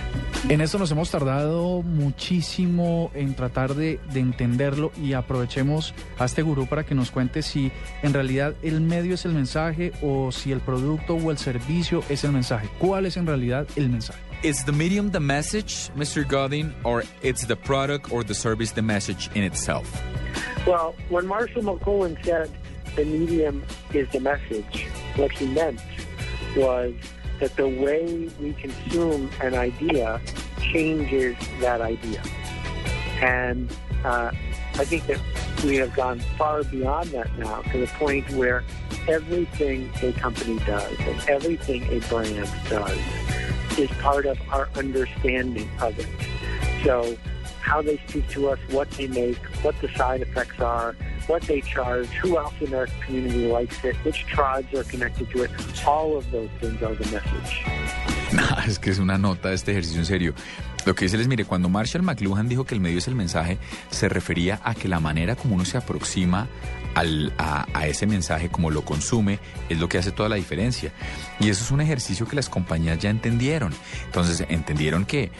En 0.49 0.61
esto 0.61 0.79
nos 0.79 0.91
hemos 0.91 1.11
tardado 1.11 1.83
muchísimo 1.83 3.11
en 3.15 3.35
tratar 3.35 3.75
de, 3.75 4.01
de 4.13 4.21
entenderlo 4.21 4.93
y 5.01 5.13
aprovechemos 5.13 5.95
a 6.19 6.25
este 6.25 6.43
gurú 6.43 6.67
para 6.67 6.85
que 6.85 6.95
nos 6.95 7.11
cuente 7.11 7.43
si 7.43 7.71
en 8.03 8.15
realidad 8.15 8.55
el 8.63 8.81
medio 8.81 9.15
es 9.15 9.25
el 9.25 9.33
mensaje 9.33 9.93
o 10.03 10.33
si 10.33 10.53
el 10.53 10.61
producto 10.61 11.15
o 11.15 11.31
el 11.31 11.39
servicio 11.39 12.03
es 12.09 12.25
el 12.25 12.33
mensaje. 12.33 12.69
¿Cuál 12.79 13.07
es 13.07 13.17
en 13.17 13.27
realidad 13.27 13.67
el 13.77 13.91
mensaje? 13.91 14.19
Is 14.43 14.65
the 14.65 14.73
medium 14.73 15.11
the 15.11 15.21
message, 15.21 15.91
Mr. 15.95 16.27
Godin, 16.27 16.73
or 16.83 17.05
it's 17.23 17.45
the 17.45 17.57
product 17.57 18.11
or 18.11 18.25
the 18.25 18.35
service 18.35 18.73
the 18.73 18.81
message 18.81 19.29
in 19.35 19.43
itself? 19.43 19.87
Well, 20.67 20.95
when 21.11 21.27
Marshall 21.27 21.63
McLuhan 21.63 22.17
said 22.25 22.51
the 23.01 23.07
medium 23.07 23.65
is 23.95 24.07
the 24.11 24.21
message, 24.21 24.87
what 25.17 25.33
he 25.33 25.47
meant 25.47 25.81
was 26.55 26.93
that 27.39 27.57
the 27.57 27.67
way 27.67 28.29
we 28.39 28.53
consume 28.53 29.31
an 29.41 29.55
idea 29.55 30.21
changes 30.61 31.35
that 31.61 31.81
idea. 31.81 32.23
And 33.23 33.75
uh, 34.05 34.33
I 34.75 34.85
think 34.85 35.07
that 35.07 35.19
we 35.65 35.77
have 35.77 35.95
gone 35.95 36.21
far 36.37 36.63
beyond 36.65 37.09
that 37.13 37.39
now 37.39 37.63
to 37.73 37.79
the 37.79 37.87
point 37.87 38.29
where 38.33 38.65
everything 39.09 39.91
a 40.03 40.13
company 40.13 40.59
does 40.67 40.95
and 41.01 41.29
everything 41.29 41.85
a 41.85 42.01
brand 42.09 42.53
does 42.69 42.99
is 43.79 43.91
part 44.03 44.27
of 44.27 44.39
our 44.51 44.69
understanding 44.77 45.71
of 45.81 45.99
it. 45.99 46.09
So 46.85 47.17
how 47.63 47.81
they 47.81 47.97
speak 48.09 48.29
to 48.31 48.51
us, 48.51 48.59
what 48.69 48.91
they 48.91 49.07
make, 49.07 49.39
what 49.63 49.81
the 49.81 49.89
side 49.97 50.21
effects 50.21 50.61
are, 50.61 50.95
what 51.31 51.43
they 51.43 51.61
charge, 51.63 52.09
who 52.23 52.37
else 52.37 52.55
in 52.61 52.75
our 52.75 52.89
community 53.07 53.47
likes 53.47 53.85
it, 53.85 53.95
which 54.05 54.27
tribes 54.27 54.75
are 54.75 54.85
connected 54.85 55.31
to 55.31 55.45
it, 55.45 55.51
all 55.87 56.17
of 56.19 56.29
those 56.33 56.51
things 56.61 56.83
are 56.83 56.95
the 56.95 57.09
message. 57.11 57.65
Nah, 58.33 58.63
es 58.65 58.79
que 58.79 58.93
es 58.93 59.01
una 59.01 59.19
nota 59.19 59.53
este 59.53 59.73
ejercicio 59.73 59.99
en 59.99 60.07
serio. 60.07 60.35
Lo 60.87 60.95
que 60.95 61.05
dice 61.05 61.21
es, 61.21 61.27
mire, 61.27 61.45
cuando 61.45 61.69
Marshall 61.69 62.05
McLuhan 62.05 62.49
dijo 62.49 62.65
que 62.65 62.77
el 62.77 62.81
medio 62.81 62.99
es 62.99 63.09
el 63.09 63.17
mensaje, 63.17 63.59
se 63.91 64.09
refería 64.09 64.61
a 64.63 64.77
que 64.77 64.87
la 64.87 65.01
manera 65.01 65.35
como 65.35 65.57
uno 65.57 65.65
se 65.65 65.77
aproxima 65.77 66.47
al, 66.95 67.33
a, 67.39 67.87
ese 67.87 68.07
mensaje, 68.07 68.49
como 68.49 68.71
lo 68.71 68.85
consume, 68.85 69.39
es 69.69 69.79
lo 69.79 69.89
que 69.89 69.99
hace 69.99 70.13
toda 70.13 70.29
la 70.29 70.37
diferencia. 70.37 70.93
Y 71.39 71.49
eso 71.49 71.65
es 71.65 71.71
un 71.71 71.81
ejercicio 71.81 72.27
que 72.27 72.37
las 72.37 72.49
compañías 72.49 72.99
ya 72.99 73.11
entendieron. 73.11 73.73
Entonces, 74.07 74.45
entendieron 74.49 75.05
que, 75.05 75.31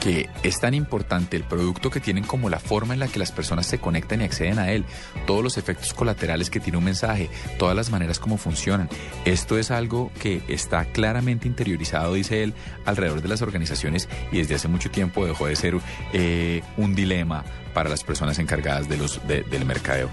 que 0.00 0.28
es 0.42 0.60
tan 0.60 0.74
importante 0.74 1.36
el 1.36 1.44
producto 1.44 1.90
que 1.90 2.00
tienen 2.00 2.24
como 2.24 2.50
la 2.50 2.58
forma 2.58 2.94
en 2.94 3.00
la 3.00 3.08
que 3.08 3.18
las 3.18 3.32
personas 3.32 3.66
se 3.66 3.78
conectan 3.78 4.20
y 4.20 4.24
acceden 4.24 4.58
a 4.58 4.70
él, 4.72 4.84
todos 5.26 5.42
los 5.42 5.56
efectos 5.56 5.94
colaterales 5.94 6.50
que 6.50 6.60
tiene 6.60 6.78
un 6.78 6.84
mensaje, 6.84 7.30
todas 7.58 7.76
las 7.76 7.90
maneras 7.90 8.18
como 8.18 8.36
funcionan. 8.36 8.88
Esto 9.24 9.58
es 9.58 9.70
algo 9.70 10.10
que 10.20 10.42
está 10.48 10.84
claramente 10.86 11.48
interiorizado, 11.48 12.14
dice 12.14 12.42
él, 12.42 12.54
alrededor 12.84 13.22
de 13.22 13.28
las 13.28 13.42
organizaciones 13.42 14.08
y 14.32 14.38
desde 14.38 14.56
hace 14.56 14.68
mucho 14.68 14.90
tiempo 14.90 15.26
dejó 15.26 15.46
de 15.46 15.56
ser 15.56 15.74
eh, 16.12 16.62
un 16.76 16.94
dilema 16.94 17.44
para 17.74 17.90
las 17.90 18.04
personas 18.04 18.38
encargadas 18.38 18.88
de 18.88 18.96
los, 18.96 19.20
de, 19.26 19.42
del 19.42 19.66
mercadeo. 19.66 20.08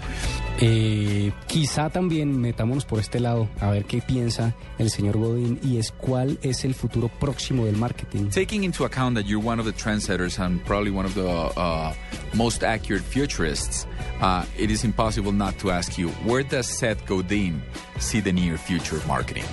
Eh, 0.60 1.32
quizá 1.48 1.90
también 1.90 2.40
metámonos 2.40 2.86
por 2.86 3.00
este 3.00 3.20
lado 3.20 3.48
a 3.60 3.70
ver 3.70 3.86
qué 3.86 4.02
piensa 4.02 4.54
el 4.78 4.90
señor 4.90 5.18
Godin 5.18 5.60
y 5.64 5.78
es 5.78 5.92
cuál 5.92 6.38
es 6.42 6.66
el 6.66 6.74
futuro 6.74 7.08
próximo 7.08 7.66
del 7.66 7.78
marketing. 7.78 8.30
Taking 8.30 8.64
into 8.64 8.86
account 8.86 9.16
that 9.16 9.26
you're 9.26 9.44
one 9.44 9.60
of 9.60 9.66
the 9.66 9.74
trendsetters 9.74 10.40
and 10.40 10.64
probably 10.66 10.92
one 10.92 11.06
of 11.06 11.16
the 11.16 11.28
uh, 11.28 11.94
most 12.34 12.64
accurate 12.64 13.04
futurists, 13.04 13.88
uh, 14.22 14.44
it 14.58 14.70
is 14.70 14.84
impossible 14.84 15.32
not 15.32 15.58
to 15.60 15.72
ask 15.72 15.98
you 15.98 16.10
where 16.26 16.44
does 16.44 16.68
Seth 16.68 17.06
Godin 17.06 17.62
see 18.00 18.20
the 18.20 18.34
near 18.34 18.58
future 18.58 18.98
of 18.98 19.08
marketing? 19.08 19.46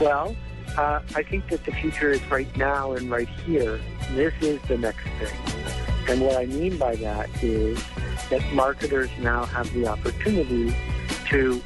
Well, 0.00 0.36
uh, 0.76 1.00
I 1.14 1.22
think 1.22 1.48
that 1.48 1.64
the 1.64 1.72
future 1.72 2.10
is 2.10 2.20
right 2.30 2.56
now 2.56 2.92
and 2.92 3.10
right 3.10 3.28
here. 3.46 3.80
This 4.14 4.32
is 4.40 4.60
the 4.68 4.78
next 4.78 5.04
thing. 5.18 5.51
And 6.08 6.20
what 6.20 6.36
I 6.36 6.46
mean 6.46 6.76
by 6.76 6.96
that 6.96 7.30
is 7.42 7.82
that 8.30 8.42
marketers 8.52 9.10
now 9.18 9.44
have 9.46 9.72
the 9.72 9.86
opportunity 9.86 10.74
to 11.30 11.62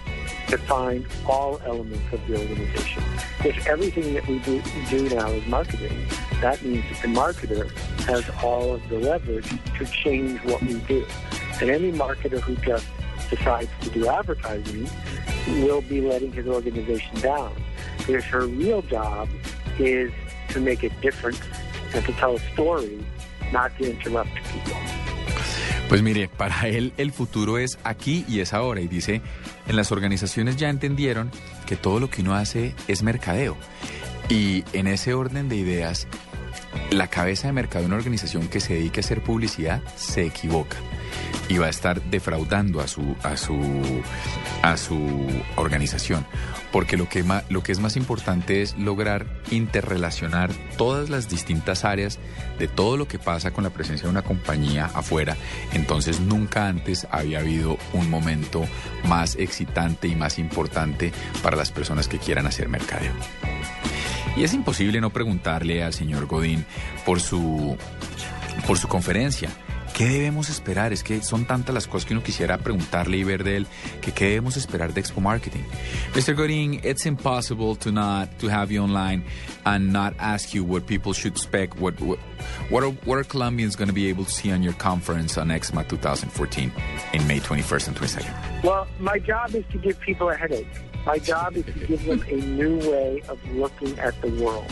define 0.48 1.06
all 1.26 1.60
elements 1.64 2.04
of 2.12 2.24
the 2.26 2.38
organization. 2.38 3.02
If 3.44 3.66
everything 3.66 4.14
that 4.14 4.26
we 4.28 4.38
do, 4.40 4.62
do 4.88 5.08
now 5.14 5.28
is 5.30 5.46
marketing, 5.46 6.06
that 6.40 6.62
means 6.62 6.84
that 6.90 7.02
the 7.02 7.08
marketer 7.08 7.70
has 8.06 8.24
all 8.42 8.74
of 8.74 8.88
the 8.88 8.98
leverage 8.98 9.48
to 9.78 9.84
change 9.86 10.42
what 10.44 10.62
we 10.62 10.74
do. 10.80 11.04
And 11.60 11.70
any 11.70 11.90
marketer 11.90 12.40
who 12.40 12.54
just 12.56 12.86
decides 13.30 13.70
to 13.80 13.90
do 13.90 14.08
advertising 14.08 14.88
will 15.62 15.80
be 15.80 16.00
letting 16.00 16.32
his 16.32 16.46
organization 16.46 17.20
down. 17.20 17.54
Because 17.98 18.24
her 18.24 18.46
real 18.46 18.82
job 18.82 19.28
is 19.78 20.12
to 20.50 20.60
make 20.60 20.82
a 20.82 20.90
difference 21.00 21.40
and 21.94 22.04
to 22.04 22.12
tell 22.12 22.36
a 22.36 22.40
story, 22.52 23.04
interrupt 23.80 24.32
people. 24.34 24.74
Pues 25.88 26.02
mire, 26.02 26.28
para 26.28 26.66
él 26.66 26.92
el 26.96 27.12
futuro 27.12 27.58
es 27.58 27.78
aquí 27.84 28.24
y 28.28 28.40
es 28.40 28.52
ahora. 28.52 28.80
Y 28.80 28.88
dice, 28.88 29.22
en 29.68 29.76
las 29.76 29.92
organizaciones 29.92 30.56
ya 30.56 30.68
entendieron 30.68 31.30
que 31.66 31.76
todo 31.76 32.00
lo 32.00 32.10
que 32.10 32.22
uno 32.22 32.34
hace 32.34 32.74
es 32.88 33.02
mercadeo. 33.02 33.56
Y 34.28 34.64
en 34.72 34.88
ese 34.88 35.14
orden 35.14 35.48
de 35.48 35.56
ideas, 35.56 36.08
la 36.90 37.06
cabeza 37.06 37.46
de 37.46 37.52
mercado 37.52 37.82
de 37.82 37.86
una 37.86 37.96
organización 37.96 38.48
que 38.48 38.60
se 38.60 38.74
dedique 38.74 39.00
a 39.00 39.04
hacer 39.04 39.22
publicidad 39.22 39.80
se 39.94 40.26
equivoca 40.26 40.76
y 41.48 41.58
va 41.58 41.66
a 41.66 41.70
estar 41.70 42.02
defraudando 42.02 42.80
a 42.80 42.88
su 42.88 43.16
a 43.22 43.36
su 43.36 43.56
a 44.62 44.76
su 44.76 45.26
organización. 45.56 46.26
Porque 46.72 46.96
lo 46.96 47.08
que 47.08 47.24
lo 47.48 47.62
que 47.62 47.72
es 47.72 47.78
más 47.78 47.96
importante 47.96 48.62
es 48.62 48.76
lograr 48.76 49.26
interrelacionar 49.50 50.50
todas 50.76 51.08
las 51.08 51.28
distintas 51.28 51.84
áreas 51.84 52.18
de 52.58 52.68
todo 52.68 52.96
lo 52.96 53.08
que 53.08 53.18
pasa 53.18 53.52
con 53.52 53.64
la 53.64 53.70
presencia 53.70 54.04
de 54.04 54.10
una 54.10 54.22
compañía 54.22 54.90
afuera. 54.92 55.36
Entonces 55.72 56.20
nunca 56.20 56.68
antes 56.68 57.06
había 57.10 57.38
habido 57.38 57.78
un 57.92 58.10
momento 58.10 58.64
más 59.04 59.36
excitante 59.36 60.08
y 60.08 60.16
más 60.16 60.38
importante 60.38 61.12
para 61.42 61.56
las 61.56 61.70
personas 61.70 62.08
que 62.08 62.18
quieran 62.18 62.46
hacer 62.46 62.68
mercadeo. 62.68 63.12
Y 64.36 64.44
es 64.44 64.52
imposible 64.52 65.00
no 65.00 65.10
preguntarle 65.10 65.82
al 65.82 65.94
señor 65.94 66.26
Godín 66.26 66.66
por 67.06 67.20
su, 67.20 67.76
por 68.66 68.78
su 68.78 68.86
conferencia. 68.86 69.48
¿Qué 69.96 70.06
debemos 70.08 70.50
esperar? 70.50 70.92
Es 70.92 71.02
que 71.02 71.22
son 71.22 71.46
tantas 71.46 71.74
las 71.74 71.86
cosas 71.86 72.04
que 72.04 72.12
uno 72.12 72.22
quisiera 72.22 72.58
preguntarle 72.58 73.16
y 73.16 73.24
ver 73.24 73.44
de 73.44 73.56
él 73.56 73.66
que 74.02 74.12
qué 74.12 74.26
debemos 74.26 74.58
esperar 74.58 74.92
de 74.92 75.00
Expo 75.00 75.22
Marketing. 75.22 75.62
Mr. 76.14 76.34
Godin, 76.36 76.82
it's 76.84 77.06
impossible 77.06 77.74
to 77.76 77.90
not 77.90 78.28
to 78.38 78.48
have 78.48 78.70
you 78.70 78.82
online 78.82 79.24
and 79.64 79.90
not 79.90 80.12
ask 80.18 80.52
you 80.52 80.64
what 80.64 80.84
people 80.84 81.14
should 81.14 81.32
expect. 81.32 81.80
What 81.80 81.98
what 82.02 82.18
what 82.68 82.84
are, 82.84 82.92
what 83.06 83.16
are 83.16 83.24
Colombians 83.24 83.74
going 83.74 83.88
to 83.88 83.94
be 83.94 84.10
able 84.10 84.26
to 84.26 84.30
see 84.30 84.52
on 84.52 84.62
your 84.62 84.74
conference 84.74 85.38
on 85.38 85.48
EXMA 85.48 85.88
2014 85.88 86.70
in 87.14 87.26
May 87.26 87.40
21st 87.40 87.88
and 87.88 87.96
22nd? 87.96 88.64
Well, 88.64 88.86
my 89.00 89.18
job 89.18 89.54
is 89.54 89.64
to 89.72 89.78
give 89.78 89.98
people 90.00 90.28
a 90.28 90.36
headache. 90.36 90.68
My 91.06 91.20
job 91.20 91.56
is 91.56 91.64
to 91.66 91.72
give 91.86 92.04
them 92.04 92.24
a 92.28 92.34
new 92.34 92.78
way 92.90 93.22
of 93.28 93.38
looking 93.52 93.96
at 94.00 94.20
the 94.20 94.28
world. 94.42 94.66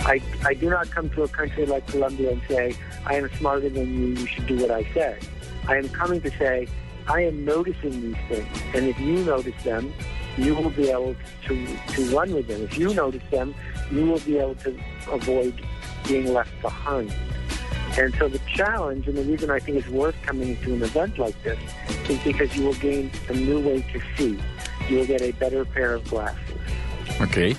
I, 0.00 0.22
I 0.44 0.54
do 0.54 0.70
not 0.70 0.88
come 0.92 1.10
to 1.10 1.24
a 1.24 1.28
country 1.28 1.66
like 1.66 1.84
Colombia 1.88 2.30
and 2.30 2.42
say, 2.46 2.76
I 3.04 3.16
am 3.16 3.28
smarter 3.38 3.68
than 3.68 3.92
you, 3.92 4.06
you 4.20 4.26
should 4.26 4.46
do 4.46 4.56
what 4.58 4.70
I 4.70 4.84
say. 4.94 5.18
I 5.66 5.78
am 5.78 5.88
coming 5.88 6.20
to 6.20 6.30
say, 6.38 6.68
I 7.08 7.22
am 7.22 7.44
noticing 7.44 7.90
these 7.90 8.16
things, 8.28 8.62
and 8.72 8.86
if 8.86 9.00
you 9.00 9.24
notice 9.24 9.60
them, 9.64 9.92
you 10.38 10.54
will 10.54 10.70
be 10.70 10.90
able 10.90 11.16
to, 11.46 11.66
to 11.88 12.16
run 12.16 12.32
with 12.32 12.46
them. 12.46 12.62
If 12.62 12.78
you 12.78 12.94
notice 12.94 13.28
them, 13.32 13.52
you 13.90 14.06
will 14.06 14.20
be 14.20 14.38
able 14.38 14.54
to 14.56 14.78
avoid 15.10 15.60
being 16.06 16.32
left 16.32 16.52
behind. 16.62 17.12
And 17.98 18.14
so 18.14 18.28
the 18.28 18.40
challenge, 18.46 19.08
and 19.08 19.16
the 19.16 19.22
reason 19.22 19.50
I 19.50 19.58
think 19.58 19.78
it's 19.78 19.88
worth 19.88 20.16
coming 20.22 20.56
to 20.62 20.74
an 20.74 20.82
event 20.84 21.18
like 21.18 21.40
this, 21.42 21.58
is 22.08 22.18
because 22.22 22.56
you 22.56 22.64
will 22.64 22.74
gain 22.74 23.10
a 23.28 23.32
new 23.32 23.58
way 23.58 23.82
to 23.92 24.00
see. 24.16 24.38
You 24.88 25.04
get 25.06 25.22
a 25.22 25.32
better 25.38 25.64
pair 25.66 25.94
of 25.94 26.10
glasses. 26.10 26.38
Ok. 27.20 27.56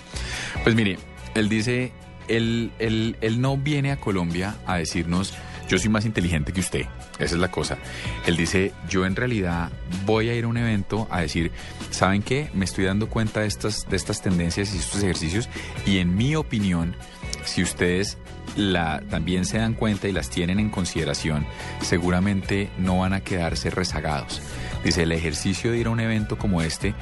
Pues 0.63 0.75
mire, 0.75 0.97
él 1.33 1.49
dice, 1.49 1.91
él, 2.27 2.71
él, 2.79 3.17
él 3.21 3.41
no 3.41 3.57
viene 3.57 3.91
a 3.91 3.97
Colombia 3.97 4.55
a 4.65 4.77
decirnos, 4.77 5.33
yo 5.67 5.77
soy 5.79 5.89
más 5.89 6.05
inteligente 6.05 6.53
que 6.53 6.59
usted. 6.59 6.85
Esa 7.19 7.35
es 7.35 7.41
la 7.41 7.49
cosa. 7.49 7.77
Él 8.25 8.37
dice, 8.37 8.73
yo 8.89 9.05
en 9.05 9.15
realidad 9.15 9.71
voy 10.05 10.29
a 10.29 10.35
ir 10.35 10.43
a 10.43 10.47
un 10.47 10.57
evento 10.57 11.07
a 11.09 11.21
decir, 11.21 11.51
¿saben 11.89 12.21
qué? 12.21 12.49
Me 12.53 12.65
estoy 12.65 12.85
dando 12.85 13.09
cuenta 13.09 13.41
de 13.41 13.47
estas, 13.47 13.87
de 13.89 13.95
estas 13.95 14.21
tendencias 14.21 14.73
y 14.73 14.77
estos 14.77 15.01
ejercicios 15.01 15.49
y 15.85 15.97
en 15.99 16.15
mi 16.15 16.35
opinión, 16.35 16.95
si 17.43 17.63
ustedes 17.63 18.17
la, 18.55 19.01
también 19.09 19.45
se 19.45 19.57
dan 19.57 19.73
cuenta 19.73 20.07
y 20.07 20.11
las 20.11 20.29
tienen 20.29 20.59
en 20.59 20.69
consideración, 20.69 21.45
seguramente 21.81 22.69
no 22.77 22.99
van 22.99 23.13
a 23.13 23.21
quedarse 23.21 23.69
rezagados. 23.69 24.41
Dice, 24.85 25.01
el 25.01 25.11
ejercicio 25.11 25.71
de 25.71 25.79
ir 25.79 25.87
a 25.87 25.89
un 25.89 25.99
evento 25.99 26.37
como 26.37 26.61
este 26.61 26.93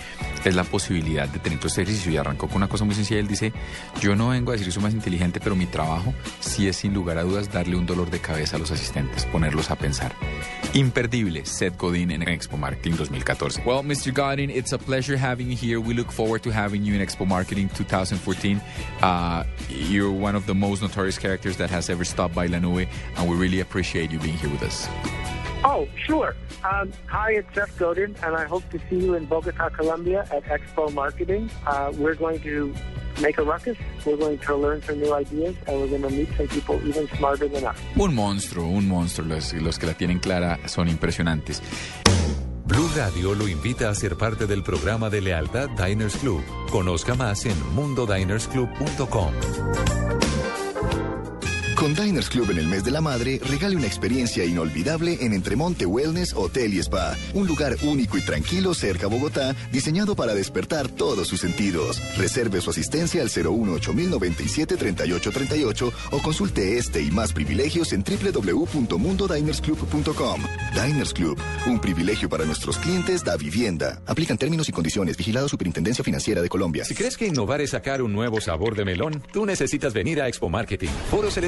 es 0.46 0.56
la 0.56 0.64
posibilidad 0.64 1.28
de 1.28 1.38
tener 1.40 1.60
todo 1.60 1.68
este 1.68 1.82
ejercicio. 1.82 2.14
Y 2.14 2.18
arrancó 2.18 2.48
con 2.48 2.58
una 2.58 2.70
cosa 2.70 2.86
muy 2.86 2.96
sencilla. 2.96 3.20
Él 3.20 3.28
dice, 3.28 3.52
yo 4.00 4.16
no 4.16 4.30
vengo 4.30 4.52
a 4.52 4.56
decir 4.56 4.74
que 4.74 4.80
más 4.80 4.94
inteligente, 4.94 5.42
pero 5.42 5.56
mi 5.58 5.66
trabajo 5.66 6.14
sí 6.40 6.70
es 6.70 6.78
sin 6.78 6.94
lugar 6.94 7.18
a 7.18 7.24
dudas 7.24 7.52
darle 7.52 7.76
un 7.76 7.86
dolor 7.86 8.10
de 8.10 8.20
cabeza 8.20 8.56
a 8.56 8.60
los 8.60 8.72
asistentes, 8.72 9.26
ponerlos 9.26 9.70
a 9.70 9.76
pensar. 9.76 10.16
Imperdible, 10.74 11.46
Seth 11.46 11.78
Godin 11.78 12.12
en 12.12 12.24
Expo 12.24 12.58
Marketing 12.58 12.94
2014. 12.94 13.64
Well, 13.66 13.84
Mr. 13.84 14.14
Godin, 14.14 14.50
it's 14.50 14.72
a 14.72 14.78
pleasure 14.78 15.18
having 15.18 15.50
you 15.50 15.58
here. 15.58 15.82
We 15.82 15.94
look 15.94 16.10
forward 16.10 16.42
to 16.44 16.52
having 16.52 16.86
you 16.86 16.96
in 16.96 17.02
Expo 17.02 17.28
Marketing 17.28 17.70
2014. 17.76 18.62
Uh, 19.02 19.44
you're 19.70 20.10
one 20.10 20.36
of 20.36 20.46
the 20.46 20.56
most 20.56 20.82
notorious 20.82 21.20
characters 21.20 21.58
that 21.58 21.70
has 21.70 21.90
ever 21.90 22.06
stopped 22.06 22.34
by 22.34 22.48
La 22.48 22.60
Nube, 22.60 22.88
and 23.18 23.30
we 23.30 23.36
really 23.36 23.60
appreciate 23.60 24.10
you 24.10 24.20
being 24.20 24.38
here 24.38 24.50
with 24.50 24.64
us. 24.64 24.88
Oh, 25.66 25.88
sure. 25.96 26.36
Um, 26.64 26.92
hi, 27.08 27.34
it's 27.34 27.54
Seth 27.56 27.78
Godin, 27.80 28.16
and 28.24 28.36
I 28.36 28.46
hope 28.46 28.70
to 28.72 28.80
see 28.90 29.00
you 29.00 29.14
in 29.14 29.26
Bogota, 29.26 29.70
Colombia 29.70 30.28
at 30.32 30.44
Expo 30.44 30.94
Marketing. 30.94 31.50
Uh, 31.66 31.92
we're 31.98 32.16
going 32.16 32.42
to 32.42 32.74
make 33.22 33.38
a 33.38 33.44
ruckus. 33.44 33.78
We're 34.06 34.18
going 34.18 34.40
to 34.40 34.56
learn 34.56 34.82
some 34.82 35.00
new 35.00 35.14
ideas, 35.14 35.56
and 35.68 35.80
we're 35.80 35.88
going 35.88 36.02
to 36.02 36.10
meet 36.10 36.30
some 36.36 36.48
people 36.50 36.86
even 36.86 37.08
smarter 37.16 37.48
than 37.48 37.66
us. 37.66 37.78
Un 37.96 38.14
monstruo, 38.14 38.66
un 38.66 38.88
monstruo. 38.88 39.26
Los, 39.26 39.54
los 39.54 39.80
que 39.80 39.88
la 39.88 39.94
tienen 39.94 40.20
clara 40.20 40.60
son 40.68 40.90
impresionantes. 40.90 41.62
Blue 42.66 42.90
Radio 42.96 43.36
lo 43.36 43.48
invita 43.48 43.90
a 43.90 43.96
ser 43.96 44.18
parte 44.18 44.48
del 44.48 44.64
programa 44.64 45.10
de 45.10 45.22
lealtad 45.22 45.70
Diners 45.70 46.18
Club. 46.18 46.44
Conozca 46.72 47.16
más 47.16 47.46
en 47.46 47.56
mundodinersclub.com. 47.74 49.32
Con 51.76 51.94
Diners 51.96 52.30
Club 52.30 52.52
en 52.52 52.60
el 52.60 52.68
mes 52.68 52.84
de 52.84 52.92
la 52.92 53.02
madre, 53.02 53.40
regale 53.50 53.76
una 53.76 53.88
experiencia 53.88 54.46
inolvidable 54.46 55.18
en 55.22 55.34
Entremonte 55.34 55.86
Wellness 55.86 56.34
Hotel 56.34 56.74
y 56.74 56.80
Spa. 56.80 57.18
Un 57.34 57.46
lugar 57.48 57.76
único 57.84 58.18
y 58.18 58.22
tranquilo 58.22 58.74
cerca 58.74 59.08
a 59.08 59.10
Bogotá, 59.10 59.54
diseñado 59.72 60.16
para 60.16 60.34
despertar 60.34 60.88
todos 60.88 61.28
sus 61.28 61.42
sentidos. 61.42 62.02
Reserve 62.18 62.62
su 62.62 62.70
asistencia 62.70 63.22
al 63.22 63.28
018-097-3838 63.30 65.92
o 66.12 66.20
consulte 66.20 66.78
este 66.78 67.02
y 67.02 67.12
más 67.12 67.34
privilegios 67.34 67.92
en 67.94 68.04
www.mundodinersclub.com. 68.04 70.42
Diners 70.74 71.14
Club, 71.14 71.40
un 71.66 71.80
privilegio 71.80 72.30
para 72.30 72.46
nuestros 72.46 72.78
clientes 72.78 73.24
da 73.24 73.36
vivienda. 73.36 74.00
Aplican 74.06 74.38
términos 74.38 74.70
y 74.70 74.72
condiciones. 74.72 75.18
Vigilado 75.18 75.50
Superintendencia 75.50 76.04
Financiera 76.04 76.40
de 76.42 76.50
Colombia. 76.50 76.86
Si 76.86 76.94
crees 76.94 77.18
que 77.18 77.26
innovar 77.28 77.62
es 77.62 77.72
sacar 77.72 78.04
un 78.04 78.14
nuevo 78.14 78.40
sabor 78.42 78.76
de 78.76 78.86
melón, 78.86 79.24
tú 79.32 79.44
necesitas 79.46 79.94
venir 79.94 80.22
a 80.22 80.28
Expo 80.28 80.50
Marketing. 80.50 80.90
Foros 81.10 81.38
El 81.38 81.46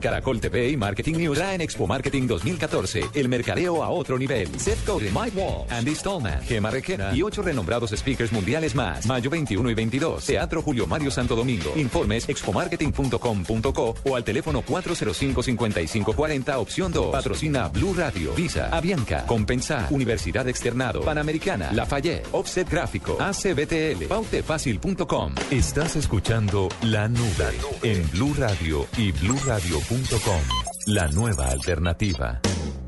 Caracol 0.00 0.40
TV 0.40 0.70
y 0.70 0.76
Marketing 0.76 1.14
News 1.14 1.38
traen 1.38 1.60
Expo 1.60 1.88
Marketing 1.88 2.26
2014. 2.26 3.00
El 3.14 3.28
mercadeo 3.28 3.82
a 3.82 3.90
otro 3.90 4.16
nivel. 4.16 4.48
Seth 4.60 4.86
Godin, 4.86 5.12
Mike 5.12 5.36
Wall, 5.36 5.66
Andy 5.70 5.94
Stallman, 5.94 6.40
Gemma 6.42 6.70
Requena 6.70 7.12
y 7.14 7.22
ocho 7.22 7.42
renombrados 7.42 7.90
speakers 7.90 8.32
mundiales 8.32 8.76
más. 8.76 9.06
Mayo 9.06 9.28
21 9.28 9.68
y 9.70 9.74
22. 9.74 10.24
Teatro 10.24 10.62
Julio 10.62 10.86
Mario 10.86 11.10
Santo 11.10 11.34
Domingo. 11.34 11.72
Informes 11.74 12.28
expomarketing.com.co 12.28 13.94
o 14.04 14.16
al 14.16 14.22
teléfono 14.22 14.62
405-5540 14.62 16.54
opción 16.56 16.92
2. 16.92 17.10
Patrocina 17.10 17.66
Blue 17.68 17.94
Radio, 17.94 18.34
Visa, 18.34 18.68
Avianca, 18.70 19.26
Compensar, 19.26 19.88
Universidad 19.90 20.48
Externado, 20.48 21.00
Panamericana, 21.02 21.72
Lafayette, 21.72 22.28
Offset 22.30 22.70
Gráfico, 22.70 23.16
ACBTL, 23.20 24.04
pautefacil.com. 24.04 25.34
Estás 25.50 25.96
escuchando 25.96 26.68
La 26.82 27.08
Nube 27.08 27.58
en 27.82 28.08
Blue 28.12 28.34
Radio 28.38 28.86
y 28.96 29.10
bluradio.com. 29.46 30.42
La 30.86 31.06
nueva 31.06 31.46
alternativa. 31.46 32.40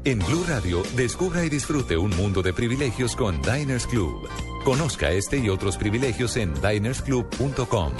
En 0.04 0.18
Blue 0.18 0.44
Radio, 0.48 0.82
descubra 0.96 1.44
y 1.44 1.48
disfrute 1.48 1.96
un 1.96 2.10
mundo 2.16 2.42
de 2.42 2.52
privilegios 2.52 3.14
con 3.14 3.40
Diners 3.42 3.86
Club. 3.86 4.28
Conozca 4.64 5.12
este 5.12 5.38
y 5.38 5.50
otros 5.50 5.76
privilegios 5.76 6.36
en 6.36 6.52
dinersclub.com. 6.54 7.92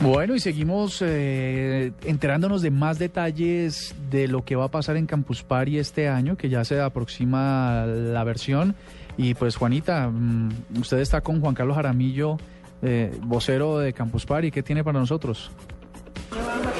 Bueno, 0.00 0.34
y 0.34 0.40
seguimos 0.40 1.02
eh, 1.02 1.92
enterándonos 2.06 2.62
de 2.62 2.70
más 2.70 2.98
detalles 2.98 3.94
de 4.10 4.26
lo 4.26 4.42
que 4.42 4.56
va 4.56 4.64
a 4.64 4.70
pasar 4.70 4.96
en 4.96 5.06
Campus 5.06 5.42
Party 5.42 5.78
este 5.78 6.08
año, 6.08 6.38
que 6.38 6.48
ya 6.48 6.64
se 6.64 6.80
aproxima 6.80 7.84
la 7.86 8.24
versión. 8.24 8.74
Y 9.16 9.34
pues 9.34 9.56
Juanita, 9.56 10.08
mm, 10.08 10.78
usted 10.80 10.98
está 10.98 11.20
con 11.20 11.40
Juan 11.40 11.54
Carlos 11.54 11.76
Jaramillo 11.76 12.38
eh, 12.82 13.16
vocero 13.22 13.78
de 13.78 13.92
Campus 13.92 14.26
Party, 14.26 14.50
¿qué 14.50 14.62
tiene 14.62 14.82
para 14.82 14.98
nosotros? 14.98 15.52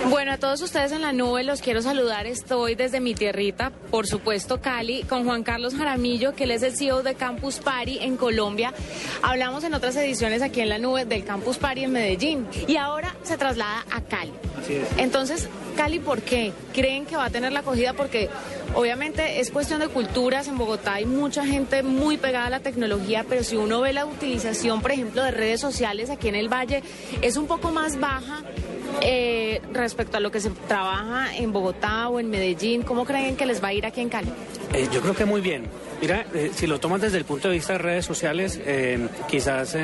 Bueno, 0.09 0.33
a 0.33 0.39
todos 0.39 0.61
ustedes 0.63 0.93
en 0.93 1.03
la 1.03 1.13
nube 1.13 1.43
los 1.43 1.61
quiero 1.61 1.81
saludar. 1.83 2.27
Estoy 2.27 2.75
desde 2.75 3.01
mi 3.01 3.15
tierrita, 3.15 3.71
por 3.91 4.07
supuesto 4.07 4.61
Cali, 4.61 5.05
con 5.05 5.25
Juan 5.25 5.43
Carlos 5.43 5.75
Jaramillo, 5.75 6.35
que 6.35 6.45
él 6.45 6.51
es 6.51 6.63
el 6.63 6.77
CEO 6.77 7.03
de 7.03 7.15
Campus 7.15 7.59
Party 7.59 7.99
en 8.01 8.17
Colombia. 8.17 8.73
Hablamos 9.23 9.65
en 9.65 9.75
otras 9.75 9.97
ediciones 9.97 10.43
aquí 10.43 10.61
en 10.61 10.69
la 10.69 10.79
nube 10.79 11.05
del 11.05 11.25
Campus 11.25 11.59
Party 11.59 11.85
en 11.85 11.93
Medellín 11.93 12.47
y 12.67 12.77
ahora 12.77 13.15
se 13.23 13.37
traslada 13.37 13.85
a 13.91 14.01
Cali. 14.03 14.33
Así 14.61 14.75
es. 14.75 14.89
Entonces, 14.97 15.49
Cali, 15.77 15.99
¿por 15.99 16.23
qué? 16.23 16.53
¿Creen 16.73 17.07
que 17.07 17.17
va 17.17 17.27
a 17.27 17.31
tener 17.31 17.53
la 17.53 17.61
acogida? 17.61 17.95
Porque 17.95 18.29
obviamente 18.75 19.41
es 19.41 19.51
cuestión 19.51 19.81
de 19.81 19.89
culturas. 19.89 20.49
En 20.49 20.59
Bogotá 20.59 20.95
hay 20.95 21.07
mucha 21.07 21.47
gente 21.47 21.83
muy 21.83 22.19
pegada 22.19 22.47
a 22.47 22.51
la 22.51 22.61
tecnología, 22.61 23.25
pero 23.29 23.45
si 23.45 23.57
uno 23.57 23.81
ve 23.81 23.93
la 23.93 24.05
utilización, 24.05 24.83
por 24.83 24.93
ejemplo, 24.93 25.23
de 25.23 25.31
redes 25.31 25.61
sociales 25.61 26.11
aquí 26.11 26.29
en 26.29 26.35
el 26.35 26.53
Valle, 26.53 26.83
es 27.23 27.37
un 27.37 27.47
poco 27.47 27.71
más 27.71 27.99
baja 27.99 28.43
eh, 29.01 29.61
respecto 29.73 30.17
a 30.17 30.21
lo 30.21 30.31
que 30.31 30.41
se 30.41 30.51
trabaja 30.51 31.37
en 31.37 31.53
Bogotá 31.53 32.09
o 32.09 32.21
en 32.21 32.31
Medellín. 32.31 32.83
¿Cómo 32.83 33.05
creen 33.05 33.37
que 33.37 33.47
les 33.47 33.63
va 33.63 33.69
a 33.69 33.73
ir 33.73 33.87
aquí 33.87 34.01
en 34.01 34.09
Cali? 34.09 34.33
Eh, 34.73 34.89
yo 34.93 35.01
creo 35.01 35.15
que 35.15 35.25
muy 35.25 35.41
bien. 35.41 35.65
Mira, 36.01 36.27
eh, 36.35 36.51
si 36.53 36.67
lo 36.67 36.81
tomas 36.81 37.01
desde 37.01 37.19
el 37.19 37.25
punto 37.25 37.49
de 37.49 37.55
vista 37.55 37.75
de 37.75 37.79
redes 37.79 38.05
sociales, 38.05 38.61
eh, 38.65 39.07
quizás, 39.29 39.77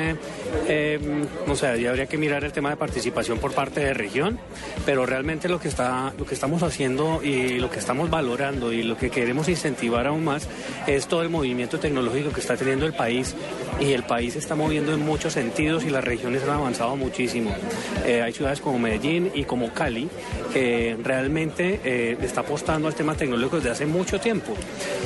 no 1.47 1.55
sé, 1.55 1.81
ya 1.81 1.89
habría 1.91 2.07
que 2.07 2.17
mirar 2.17 2.43
el 2.43 2.51
tema 2.51 2.71
de 2.71 2.75
participación 2.75 3.37
por 3.37 3.53
parte 3.53 3.79
de 3.79 3.93
región, 3.93 4.37
pero 4.85 5.05
realmente 5.05 5.47
lo 5.47 5.61
que, 5.61 5.69
está, 5.69 6.13
lo 6.17 6.25
que 6.25 6.33
estamos 6.33 6.61
haciendo 6.61 7.21
y 7.23 7.59
lo 7.59 7.69
que 7.69 7.79
estamos 7.79 8.09
valorando 8.09 8.73
y 8.73 8.83
lo 8.83 8.97
que 8.97 9.09
queremos 9.09 9.47
incentivar 9.47 10.07
aún 10.07 10.25
más 10.25 10.49
es 10.87 11.07
todo 11.07 11.21
el 11.21 11.29
movimiento 11.29 11.79
tecnológico 11.79 12.31
que 12.33 12.41
está 12.41 12.57
teniendo 12.57 12.85
el 12.85 12.93
país 12.93 13.35
y 13.79 13.93
el 13.93 14.03
país 14.03 14.33
se 14.33 14.39
está 14.39 14.55
moviendo 14.55 14.93
en 14.93 15.05
muchos 15.05 15.33
sentidos 15.33 15.85
y 15.85 15.89
las 15.89 16.03
regiones 16.03 16.43
han 16.43 16.49
avanzado 16.51 16.95
muchísimo. 16.95 17.51
Eh, 18.05 18.21
hay 18.21 18.33
ciudades 18.33 18.59
como 18.61 18.79
Medellín 18.79 19.31
y 19.33 19.43
como 19.43 19.73
Cali 19.73 20.09
que 20.53 20.97
realmente 21.03 21.79
eh, 21.83 22.17
está 22.21 22.41
apostando 22.41 22.87
al 22.87 22.95
tema 22.95 23.15
tecnológico 23.15 23.57
desde 23.57 23.69
hace 23.69 23.85
mucho 23.85 24.19
tiempo 24.19 24.53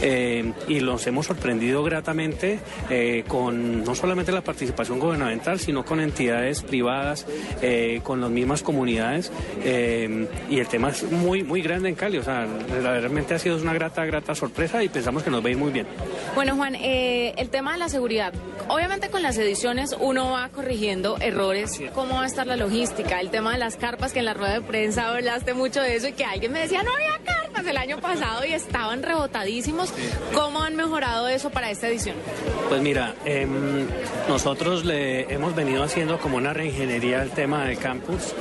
Eh, 0.01 0.51
y 0.67 0.79
los 0.79 1.05
hemos 1.07 1.27
sorprendido 1.27 1.83
gratamente 1.83 2.59
eh, 2.89 3.23
con 3.27 3.83
no 3.83 3.95
solamente 3.95 4.31
la 4.31 4.41
participación 4.41 4.99
gubernamental 4.99 5.59
sino 5.59 5.85
con 5.85 5.99
entidades 5.99 6.61
privadas, 6.61 7.25
eh, 7.61 8.01
con 8.03 8.19
las 8.19 8.29
mismas 8.29 8.63
comunidades 8.63 9.31
eh, 9.63 10.27
y 10.49 10.59
el 10.59 10.67
tema 10.67 10.89
es 10.89 11.03
muy 11.09 11.43
muy 11.43 11.61
grande 11.61 11.89
en 11.89 11.95
Cali, 11.95 12.17
o 12.17 12.23
sea, 12.23 12.45
realmente 12.81 13.33
ha 13.33 13.39
sido 13.39 13.57
una 13.57 13.73
grata 13.73 14.03
grata 14.05 14.35
sorpresa 14.35 14.83
y 14.83 14.89
pensamos 14.89 15.23
que 15.23 15.29
nos 15.29 15.41
va 15.43 15.47
a 15.47 15.51
ir 15.51 15.57
muy 15.57 15.71
bien. 15.71 15.87
Bueno, 16.35 16.55
Juan, 16.55 16.75
el 16.75 17.49
tema 17.49 17.73
de 17.73 17.79
la 17.79 17.89
seguridad. 17.89 18.33
Obviamente 18.67 19.09
con 19.09 19.21
las 19.23 19.37
ediciones 19.37 19.95
uno 19.99 20.31
va 20.31 20.49
corrigiendo 20.49 21.17
errores. 21.19 21.79
¿Cómo 21.93 22.15
va 22.15 22.23
a 22.23 22.25
estar 22.27 22.47
la 22.47 22.55
logística? 22.55 23.19
El 23.19 23.29
tema 23.29 23.53
de 23.53 23.57
las 23.59 23.75
carpas, 23.75 24.13
que 24.13 24.19
en 24.19 24.25
la 24.25 24.33
rueda 24.33 24.53
de 24.53 24.61
prensa 24.61 25.09
hablaste 25.09 25.53
mucho 25.53 25.81
de 25.81 25.95
eso 25.95 26.07
y 26.07 26.13
que 26.13 26.25
alguien 26.25 26.51
me 26.51 26.61
decía, 26.61 26.83
no 26.83 26.93
había 26.93 27.19
carpas 27.23 27.65
el 27.65 27.77
año 27.77 27.99
pasado 27.99 28.45
y 28.45 28.53
estaban 28.53 29.03
rebotadísimos. 29.03 29.93
¿Cómo 30.33 30.61
han 30.61 30.75
mejorado 30.75 31.27
eso 31.27 31.49
para 31.49 31.71
esta 31.71 31.87
edición? 31.87 32.15
Pues 32.69 32.81
mira, 32.81 33.13
em, 33.25 33.85
nosotros 34.27 34.85
le 34.85 35.33
hemos 35.33 35.55
venido 35.55 35.83
haciendo 35.83 36.19
como 36.19 36.37
una 36.37 36.53
reingeniería 36.53 37.21
al 37.21 37.31
tema 37.31 37.65
del 37.65 37.77
campus. 37.77 38.33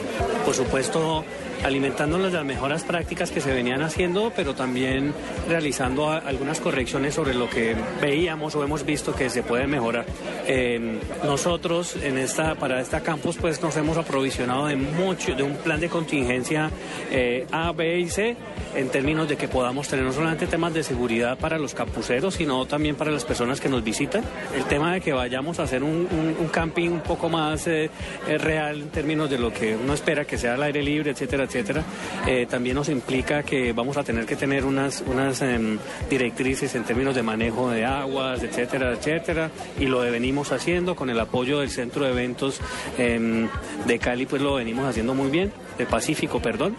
Por 0.45 0.55
supuesto, 0.55 1.25
alimentándonos 1.65 2.33
de 2.33 2.39
las 2.39 2.47
mejoras 2.47 2.85
prácticas 2.85 3.31
que 3.31 3.41
se 3.41 3.53
venían 3.53 3.83
haciendo, 3.83 4.33
pero 4.35 4.55
también 4.55 5.13
realizando 5.49 6.11
algunas 6.11 6.61
correcciones 6.61 7.15
sobre 7.15 7.35
lo 7.35 7.49
que 7.49 7.75
veíamos 8.01 8.55
o 8.55 8.65
hemos 8.65 8.85
visto 8.85 9.15
que 9.15 9.31
se 9.31 9.43
puede 9.43 9.67
mejorar. 9.67 10.05
Em, 10.47 10.99
nosotros 11.25 11.97
en 11.97 12.19
esta, 12.19 12.55
para 12.55 12.81
esta 12.81 13.01
campus 13.01 13.37
pues 13.37 13.63
nos 13.63 13.77
hemos 13.77 13.97
aprovisionado 13.97 14.67
de 14.67 14.77
mucho, 14.77 15.35
de 15.35 15.43
un 15.43 15.57
plan 15.57 15.81
de 15.81 15.89
contingencia 15.89 16.71
eh, 17.11 17.47
A, 17.53 17.73
B 17.73 18.01
y 18.01 18.09
C 18.09 18.37
en 18.75 18.89
términos 18.89 19.29
de 19.29 19.37
que 19.37 19.49
podamos 19.49 19.89
tener 19.89 20.05
no 20.05 20.13
solamente 20.13 20.47
temas 20.47 20.75
de 20.75 20.83
seguridad 20.83 21.39
para 21.39 21.59
los 21.59 21.75
campuseros, 21.75 22.35
sino 22.35 22.65
también 22.67 22.97
para 22.97 23.11
las 23.11 23.25
personas 23.25 23.61
que 23.61 23.69
nos 23.69 23.85
visitan. 23.85 24.25
El 24.57 24.65
tema 24.65 24.95
de 24.95 25.01
que 25.01 25.13
vayamos 25.13 25.59
a 25.61 25.65
hacer 25.65 25.83
un 25.83 26.49
camping 26.51 26.91
un 26.91 27.01
poco 27.01 27.29
más 27.29 27.67
eh, 27.67 27.91
eh, 28.29 28.39
real 28.39 28.83
en 28.83 28.89
términos 28.91 29.31
de 29.31 29.39
lo 29.39 29.53
que 29.53 29.77
uno 29.77 29.95
espera 29.95 30.25
que 30.25 30.39
sea 30.39 30.55
al 30.55 30.63
aire 30.63 30.83
libre, 30.83 31.11
etcétera, 31.11 31.45
etcétera, 31.53 31.85
eh, 32.27 32.47
también 32.49 32.77
nos 32.77 32.89
implica 32.89 33.43
que 33.43 33.73
vamos 33.73 33.97
a 33.99 34.05
tener 34.05 34.25
que 34.25 34.37
tener 34.37 34.65
unas, 34.65 35.05
unas 35.07 35.43
em, 35.43 35.79
directrices 36.09 36.75
en 36.75 36.85
términos 36.85 37.15
de 37.15 37.23
manejo 37.23 37.71
de 37.71 37.85
aguas, 37.85 38.43
etcétera, 38.43 38.93
etcétera, 38.93 39.51
y 39.79 39.87
lo 39.87 40.01
venimos 40.01 40.51
haciendo 40.53 40.97
con 40.97 41.11
el 41.11 41.21
apoyo 41.21 41.61
del 41.61 41.71
Centro 41.71 42.05
de 42.05 42.13
Eventos 42.13 42.61
em, 42.97 43.49
de 43.87 43.99
Cali, 43.99 44.25
pues 44.25 44.41
lo 44.41 44.55
venimos 44.55 44.87
haciendo 44.87 45.15
muy 45.15 45.31
bien, 45.31 45.53
de 45.77 45.87
Pacífico, 45.87 46.41
perdón. 46.41 46.75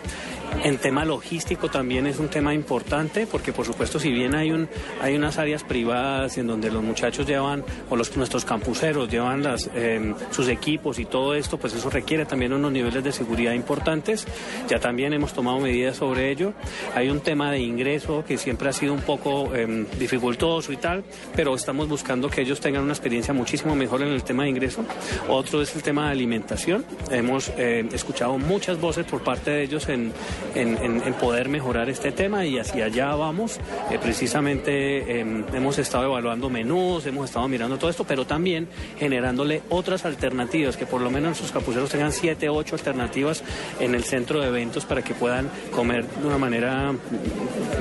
En 0.61 0.77
tema 0.77 1.03
logístico 1.03 1.69
también 1.69 2.07
es 2.07 2.19
un 2.19 2.29
tema 2.29 2.53
importante 2.53 3.27
porque 3.27 3.51
por 3.51 3.65
supuesto 3.65 3.99
si 3.99 4.11
bien 4.11 4.35
hay 4.35 4.51
un 4.51 4.69
hay 5.01 5.15
unas 5.15 5.37
áreas 5.37 5.63
privadas 5.63 6.37
en 6.37 6.47
donde 6.47 6.71
los 6.71 6.83
muchachos 6.83 7.25
llevan 7.27 7.63
o 7.89 7.95
los 7.95 8.15
nuestros 8.15 8.45
campuseros 8.45 9.09
llevan 9.09 9.43
las 9.43 9.69
eh, 9.73 10.13
sus 10.31 10.47
equipos 10.47 10.99
y 10.99 11.05
todo 11.05 11.35
esto 11.35 11.57
pues 11.57 11.73
eso 11.73 11.89
requiere 11.89 12.25
también 12.25 12.53
unos 12.53 12.71
niveles 12.71 13.03
de 13.03 13.11
seguridad 13.11 13.53
importantes. 13.53 14.25
Ya 14.69 14.79
también 14.79 15.13
hemos 15.13 15.33
tomado 15.33 15.59
medidas 15.59 15.97
sobre 15.97 16.31
ello. 16.31 16.53
Hay 16.95 17.09
un 17.09 17.19
tema 17.19 17.51
de 17.51 17.59
ingreso 17.59 18.23
que 18.25 18.37
siempre 18.37 18.69
ha 18.69 18.73
sido 18.73 18.93
un 18.93 19.01
poco 19.01 19.53
eh, 19.53 19.85
dificultoso 19.99 20.71
y 20.71 20.77
tal 20.77 21.03
pero 21.35 21.55
estamos 21.55 21.87
buscando 21.89 22.29
que 22.29 22.41
ellos 22.41 22.59
tengan 22.59 22.83
una 22.83 22.93
experiencia 22.93 23.33
muchísimo 23.33 23.75
mejor 23.75 24.01
en 24.01 24.09
el 24.09 24.23
tema 24.23 24.43
de 24.43 24.49
ingreso. 24.49 24.85
Otro 25.27 25.61
es 25.61 25.75
el 25.75 25.83
tema 25.83 26.05
de 26.05 26.11
alimentación. 26.11 26.85
Hemos 27.11 27.51
eh, 27.57 27.87
escuchado 27.91 28.37
muchas 28.37 28.79
voces 28.79 29.05
por 29.05 29.21
parte 29.23 29.51
de 29.51 29.63
ellos 29.63 29.89
en 29.89 30.13
en, 30.55 30.77
en- 30.77 31.01
en 31.05 31.13
poder 31.15 31.49
mejorar 31.49 31.89
este 31.89 32.11
tema 32.11 32.45
y 32.45 32.57
hacia 32.59 32.85
allá 32.85 33.15
vamos. 33.15 33.59
Eh, 33.91 33.99
precisamente 34.01 34.71
eh, 35.21 35.43
hemos 35.53 35.77
estado 35.79 36.05
evaluando 36.05 36.49
menús, 36.49 37.05
hemos 37.05 37.25
estado 37.25 37.47
mirando 37.47 37.77
todo 37.77 37.89
esto, 37.89 38.03
pero 38.03 38.25
también 38.25 38.67
generándole 38.97 39.61
otras 39.69 40.05
alternativas, 40.05 40.77
que 40.77 40.85
por 40.85 41.01
lo 41.01 41.09
menos 41.11 41.37
sus 41.37 41.51
capuceros 41.51 41.89
tengan 41.89 42.11
siete, 42.11 42.49
ocho 42.49 42.75
alternativas 42.75 43.43
en 43.79 43.95
el 43.95 44.03
centro 44.03 44.41
de 44.41 44.47
eventos 44.47 44.85
para 44.85 45.01
que 45.01 45.13
puedan 45.13 45.49
comer 45.71 46.05
de 46.07 46.27
una 46.27 46.37
manera 46.37 46.93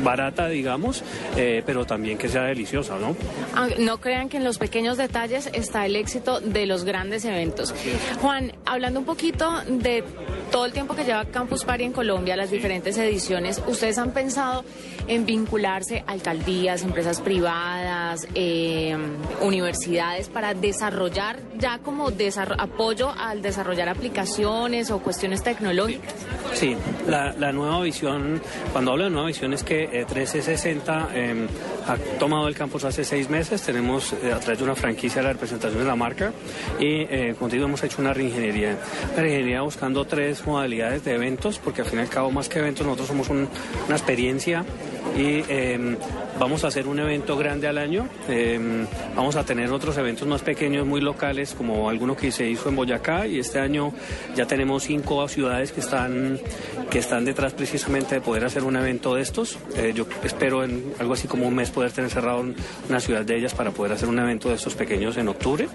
barata, 0.03 0.49
digamos, 0.49 1.03
eh, 1.37 1.63
pero 1.65 1.85
también 1.85 2.19
que 2.19 2.29
sea 2.29 2.43
deliciosa, 2.45 2.99
¿no? 2.99 3.17
Ah, 3.55 3.69
No 3.79 4.01
crean 4.01 4.29
que 4.29 4.37
en 4.37 4.45
los 4.45 4.59
pequeños 4.59 4.97
detalles 4.97 5.49
está 5.53 5.87
el 5.87 5.97
éxito 5.97 6.41
de 6.41 6.67
los 6.67 6.85
grandes 6.85 7.25
eventos. 7.25 7.75
Juan, 8.21 8.53
hablando 8.65 9.01
un 9.01 9.07
poquito 9.07 9.51
de 9.69 10.05
todo 10.51 10.67
el 10.67 10.73
tiempo 10.73 10.95
que 10.95 11.05
lleva 11.05 11.25
Campus 11.27 11.65
Party 11.65 11.85
en 11.85 11.93
Colombia, 11.93 12.37
las 12.37 12.51
diferentes 12.53 12.97
ediciones, 12.99 13.63
¿ustedes 13.67 13.99
han 13.99 14.13
pensado 14.13 14.65
en 15.09 15.27
vincularse 15.27 16.05
a 16.07 16.13
alcaldías, 16.13 16.83
empresas 16.83 17.21
privadas, 17.21 18.27
eh, 18.35 18.97
universidades 19.41 20.29
para 20.29 20.55
desarrollar 20.55 21.41
ya 21.59 21.79
como 21.79 22.11
apoyo 22.59 23.11
al 23.11 23.43
desarrollar 23.43 23.89
aplicaciones 23.89 24.91
o 24.91 25.01
cuestiones 25.01 25.43
tecnológicas? 25.43 26.15
Sí, 26.55 26.77
la, 27.07 27.53
nueva 27.53 27.81
visión, 27.81 28.41
cuando 28.73 28.93
hablo 28.93 29.05
de 29.05 29.11
nueva 29.11 29.27
visión 29.27 29.53
es 29.53 29.65
que 29.65 29.85
eh, 29.85 30.07
1360 30.07 31.09
eh, 31.15 31.47
ha 31.87 31.97
tomado 32.19 32.49
el 32.49 32.55
campus 32.55 32.85
hace 32.85 33.05
seis 33.05 33.29
meses, 33.29 33.63
tenemos 33.63 34.13
eh, 34.13 34.33
a 34.33 34.39
través 34.39 34.59
de 34.59 34.65
una 34.65 34.75
franquicia 34.75 35.23
la 35.23 35.33
representación 35.33 35.81
de 35.81 35.89
la 35.89 35.97
marca 35.97 36.33
y 36.79 37.03
eh, 37.03 37.35
digo 37.51 37.65
hemos 37.65 37.83
hecho 37.83 38.01
una 38.01 38.13
reingeniería. 38.13 38.79
Reingeniería 39.17 39.63
buscando 39.63 40.05
tres 40.05 40.47
modalidades 40.47 41.05
de 41.05 41.15
eventos, 41.15 41.59
porque 41.59 41.83
al 41.83 41.89
fin 41.89 41.99
y 41.99 42.03
al 42.03 42.09
cabo 42.09 42.31
más 42.31 42.42
que 42.49 42.59
eventos 42.59 42.87
nosotros 42.87 43.09
somos 43.09 43.29
un- 43.29 43.49
una 43.87 43.97
experiencia 43.97 44.65
y 45.17 45.43
eh, 45.49 45.97
vamos 46.39 46.65
a 46.65 46.69
hacer 46.69 46.87
un 46.87 46.99
evento 46.99 47.37
grande 47.37 47.69
al 47.69 47.77
año, 47.79 48.09
eh, 48.29 48.59
vamos 49.15 49.37
a 49.37 49.45
tener 49.45 49.71
otros 49.73 49.97
eventos 49.99 50.27
más 50.27 50.43
pequeños, 50.43 50.87
muy 50.87 51.01
locales, 51.01 51.55
como 51.57 51.91
alguno 51.91 52.17
que 52.17 52.31
se 52.33 52.49
hizo 52.49 52.69
en 52.69 52.77
Boyacá 52.77 53.27
y 53.27 53.39
este 53.39 53.59
año 53.59 53.93
ya 54.35 54.47
tenemos 54.47 54.85
cinco 54.85 55.27
ciudades 55.29 55.73
que 55.73 55.81
están, 55.81 56.41
que 56.91 56.99
están 56.99 57.25
detrás 57.25 57.53
precisamente 57.53 58.15
de 58.15 58.21
poder 58.21 58.45
hacer 58.45 58.65
un 58.65 58.77
evento 58.77 59.15
de 59.15 59.23
estos. 59.23 59.59
Eh, 59.77 59.93
yo 59.95 60.07
espero 60.25 60.65
en 60.65 60.95
algo 60.99 61.13
así 61.15 61.29
como 61.29 61.47
un 61.47 61.55
mes 61.55 61.71
poder 61.71 61.93
tener 61.93 62.11
cerrado 62.11 62.41
un- 62.41 62.55
una 62.89 63.01
ciudad 63.01 63.23
de 63.25 63.37
ellas 63.37 63.55
para 63.55 63.71
poder 63.71 63.93
hacer 63.93 64.09
un 64.09 64.19
evento 64.19 64.49
de 64.49 64.55
estos 64.55 64.75
pequeños 64.75 65.17
en 65.17 65.29
octubre. 65.29 65.69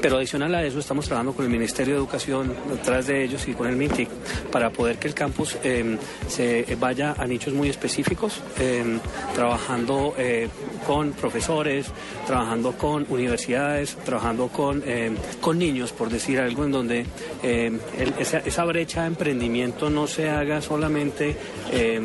Pero 0.00 0.16
adicional 0.18 0.54
a 0.54 0.62
eso 0.64 0.78
estamos 0.78 1.06
trabajando 1.06 1.32
con 1.32 1.44
el 1.44 1.50
Ministerio 1.50 1.94
de 1.94 2.00
Educación 2.00 2.52
detrás 2.70 3.06
de 3.06 3.24
ellos 3.24 3.46
y 3.48 3.54
con 3.54 3.66
el 3.68 3.76
MINTIC 3.76 4.08
para 4.52 4.70
poder 4.70 4.98
que 4.98 5.08
el 5.08 5.14
campus 5.14 5.56
eh, 5.64 5.95
se 6.28 6.76
vaya 6.78 7.14
a 7.18 7.26
nichos 7.26 7.54
muy 7.54 7.68
específicos, 7.68 8.40
eh, 8.58 8.98
trabajando 9.34 10.14
eh, 10.18 10.48
con 10.86 11.12
profesores, 11.12 11.86
trabajando 12.26 12.72
con 12.72 13.06
universidades, 13.08 13.96
trabajando 14.04 14.48
con, 14.48 14.82
eh, 14.86 15.10
con 15.40 15.58
niños, 15.58 15.92
por 15.92 16.08
decir 16.10 16.38
algo, 16.40 16.64
en 16.64 16.72
donde 16.72 17.06
eh, 17.42 17.78
el- 17.98 18.14
esa, 18.18 18.38
esa 18.38 18.64
brecha 18.64 19.02
de 19.02 19.08
emprendimiento 19.08 19.90
no 19.90 20.06
se 20.06 20.28
haga 20.30 20.60
solamente 20.62 21.36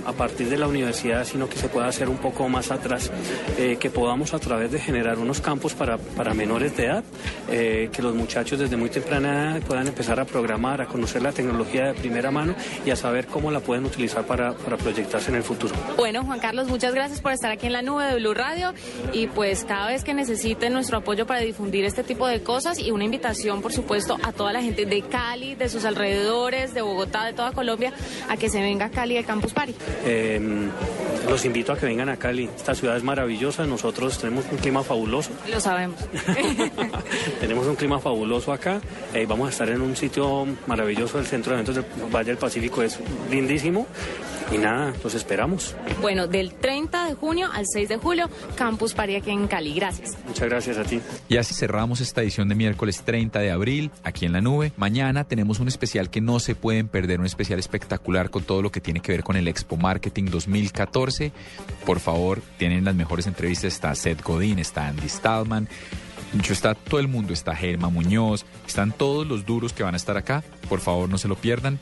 a 0.06 0.12
partir 0.14 0.50
de 0.50 0.58
la 0.58 0.68
universidad, 0.68 1.24
sino 1.26 1.48
que 1.48 1.58
se 1.58 1.70
pueda 1.70 1.88
hacer 1.88 2.10
un 2.10 2.18
poco 2.18 2.48
más 2.50 2.72
atrás, 2.72 3.12
eh, 3.58 3.78
que 3.80 3.90
podamos 3.90 4.34
a 4.34 4.40
través 4.40 4.72
de 4.72 4.80
generar 4.80 5.18
unos 5.20 5.40
campos 5.42 5.74
para, 5.74 5.98
para 5.98 6.34
menores 6.34 6.76
de 6.76 6.86
edad, 6.86 7.04
eh, 7.50 7.90
que 7.92 8.02
los 8.02 8.16
muchachos 8.16 8.60
desde 8.60 8.76
muy 8.78 8.90
temprana 8.90 9.56
edad 9.58 9.62
puedan 9.68 9.88
empezar 9.88 10.20
a 10.20 10.26
programar, 10.26 10.82
a 10.82 10.88
conocer 10.88 11.22
la 11.22 11.32
tecnología 11.32 11.88
de 11.88 11.94
primera 11.94 12.32
mano 12.32 12.56
y 12.86 12.90
a 12.90 12.96
saber 12.96 13.28
cómo 13.28 13.52
la 13.52 13.60
pueden 13.60 13.81
utilizar 13.86 14.26
para, 14.26 14.54
para 14.54 14.78
proyectarse 14.78 15.30
en 15.30 15.38
el 15.38 15.44
futuro. 15.44 15.74
Bueno, 15.98 16.24
Juan 16.24 16.40
Carlos, 16.40 16.68
muchas 16.68 16.94
gracias 16.94 17.22
por 17.22 17.32
estar 17.32 17.52
aquí 17.52 17.68
en 17.68 17.74
la 17.74 17.82
nube 17.82 18.06
de 18.06 18.16
Blue 18.16 18.34
Radio 18.34 18.74
y 19.14 19.28
pues 19.28 19.66
cada 19.66 19.88
vez 19.88 20.04
que 20.04 20.14
necesiten 20.14 20.74
nuestro 20.74 20.98
apoyo 20.98 21.26
para 21.26 21.40
difundir 21.40 21.86
este 21.86 22.04
tipo 22.04 22.28
de 22.28 22.42
cosas 22.42 22.80
y 22.80 22.92
una 22.92 23.04
invitación, 23.04 23.62
por 23.62 23.74
supuesto, 23.74 24.18
a 24.24 24.32
toda 24.32 24.54
la 24.54 24.62
gente 24.62 24.86
de 24.86 25.02
Cali, 25.02 25.56
de 25.56 25.70
sus 25.70 25.86
alrededores, 25.86 26.74
de 26.74 26.82
Bogotá, 26.82 27.26
de 27.26 27.34
toda 27.34 27.52
Colombia, 27.52 27.94
a 28.30 28.38
que 28.38 28.50
se 28.50 28.62
venga 28.62 28.86
a 28.86 28.90
Cali 28.90 29.18
al 29.18 29.26
Campus 29.26 29.54
Party. 29.54 29.76
Eh, 30.06 30.40
los 31.30 31.46
invito 31.46 31.72
a 31.72 31.78
que 31.78 31.86
vengan 31.86 32.10
a 32.10 32.18
Cali. 32.18 32.50
Esta 32.56 32.76
ciudad 32.76 32.98
es 32.98 33.04
maravillosa. 33.04 33.66
Nosotros 33.66 34.18
tenemos 34.18 34.46
un 34.52 34.58
clima 34.58 34.84
fabuloso. 34.84 35.32
Lo 35.50 35.60
sabemos. 35.60 35.98
tenemos 37.40 37.68
un 37.68 37.76
clima 37.76 38.00
fabuloso 38.00 38.52
acá. 38.52 38.82
Eh, 39.14 39.26
vamos 39.28 39.48
a 39.48 39.52
estar 39.52 39.70
en 39.70 39.82
un 39.82 39.96
sitio 39.96 40.46
maravilloso. 40.68 41.20
El 41.20 41.26
centro 41.26 41.52
de 41.52 41.62
eventos 41.62 41.76
del 41.76 41.86
Valle 42.14 42.32
del 42.32 42.38
Pacífico 42.38 42.82
es 42.84 43.00
lindísimo. 43.30 43.71
Y 44.52 44.58
nada, 44.58 44.94
los 45.02 45.16
esperamos. 45.16 45.76
Bueno, 46.02 46.28
del 46.28 46.54
30 46.54 47.06
de 47.06 47.14
junio 47.14 47.50
al 47.54 47.66
6 47.72 47.88
de 47.88 47.96
julio, 47.96 48.30
Campus 48.56 48.94
Party 48.94 49.16
aquí 49.16 49.32
en 49.32 49.48
Cali. 49.48 49.74
Gracias. 49.74 50.18
Muchas 50.28 50.50
gracias 50.50 50.78
a 50.78 50.84
ti. 50.84 51.00
Y 51.30 51.38
así 51.38 51.54
cerramos 51.54 52.02
esta 52.02 52.22
edición 52.22 52.50
de 52.50 52.56
miércoles 52.56 53.04
30 53.06 53.40
de 53.40 53.50
abril 53.50 53.92
aquí 54.04 54.26
en 54.26 54.34
la 54.34 54.42
nube. 54.42 54.74
Mañana 54.76 55.24
tenemos 55.24 55.62
un 55.62 55.70
especial 55.70 56.10
que 56.10 56.20
no 56.20 56.42
se 56.42 56.54
pueden 56.56 56.90
perder, 56.90 57.22
un 57.22 57.26
especial 57.26 57.60
espectacular 57.60 58.30
con 58.30 58.44
todo 58.44 58.62
lo 58.62 58.74
que 58.74 58.82
tiene 58.82 59.00
que 59.00 59.14
ver 59.14 59.24
con 59.24 59.38
el 59.38 59.48
Expo 59.48 59.78
Marketing 59.78 60.26
2014. 60.26 61.32
Por 61.86 62.02
favor, 62.02 62.42
tienen 62.58 62.84
las 62.84 62.96
mejores 62.96 63.28
entrevistas. 63.28 63.74
Está 63.74 63.96
Seth 63.96 64.22
Godin, 64.22 64.60
está 64.60 64.88
Andy 64.88 65.08
Stallman. 65.08 65.70
Yo 66.34 66.54
está 66.54 66.76
todo 66.76 67.00
el 67.00 67.08
mundo, 67.08 67.32
está 67.32 67.56
Germa 67.56 67.90
Muñoz, 67.90 68.46
están 68.66 68.92
todos 68.92 69.28
los 69.28 69.46
duros 69.46 69.72
que 69.72 69.84
van 69.84 69.94
a 69.94 69.98
estar 69.98 70.18
acá. 70.18 70.44
Por 70.68 70.80
favor, 70.82 71.10
no 71.10 71.18
se 71.18 71.28
lo 71.30 71.36
pierdan. 71.36 71.80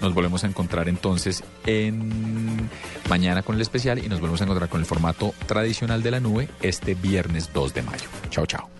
Nos 0.00 0.14
volvemos 0.14 0.44
a 0.44 0.46
encontrar 0.46 0.88
entonces 0.88 1.44
en 1.66 2.68
mañana 3.08 3.42
con 3.42 3.56
el 3.56 3.62
especial 3.62 3.98
y 3.98 4.08
nos 4.08 4.20
volvemos 4.20 4.40
a 4.40 4.44
encontrar 4.44 4.68
con 4.68 4.80
el 4.80 4.86
formato 4.86 5.34
tradicional 5.46 6.02
de 6.02 6.10
la 6.10 6.20
nube 6.20 6.48
este 6.60 6.94
viernes 6.94 7.50
2 7.52 7.74
de 7.74 7.82
mayo. 7.82 8.08
Chao, 8.30 8.46
chao. 8.46 8.72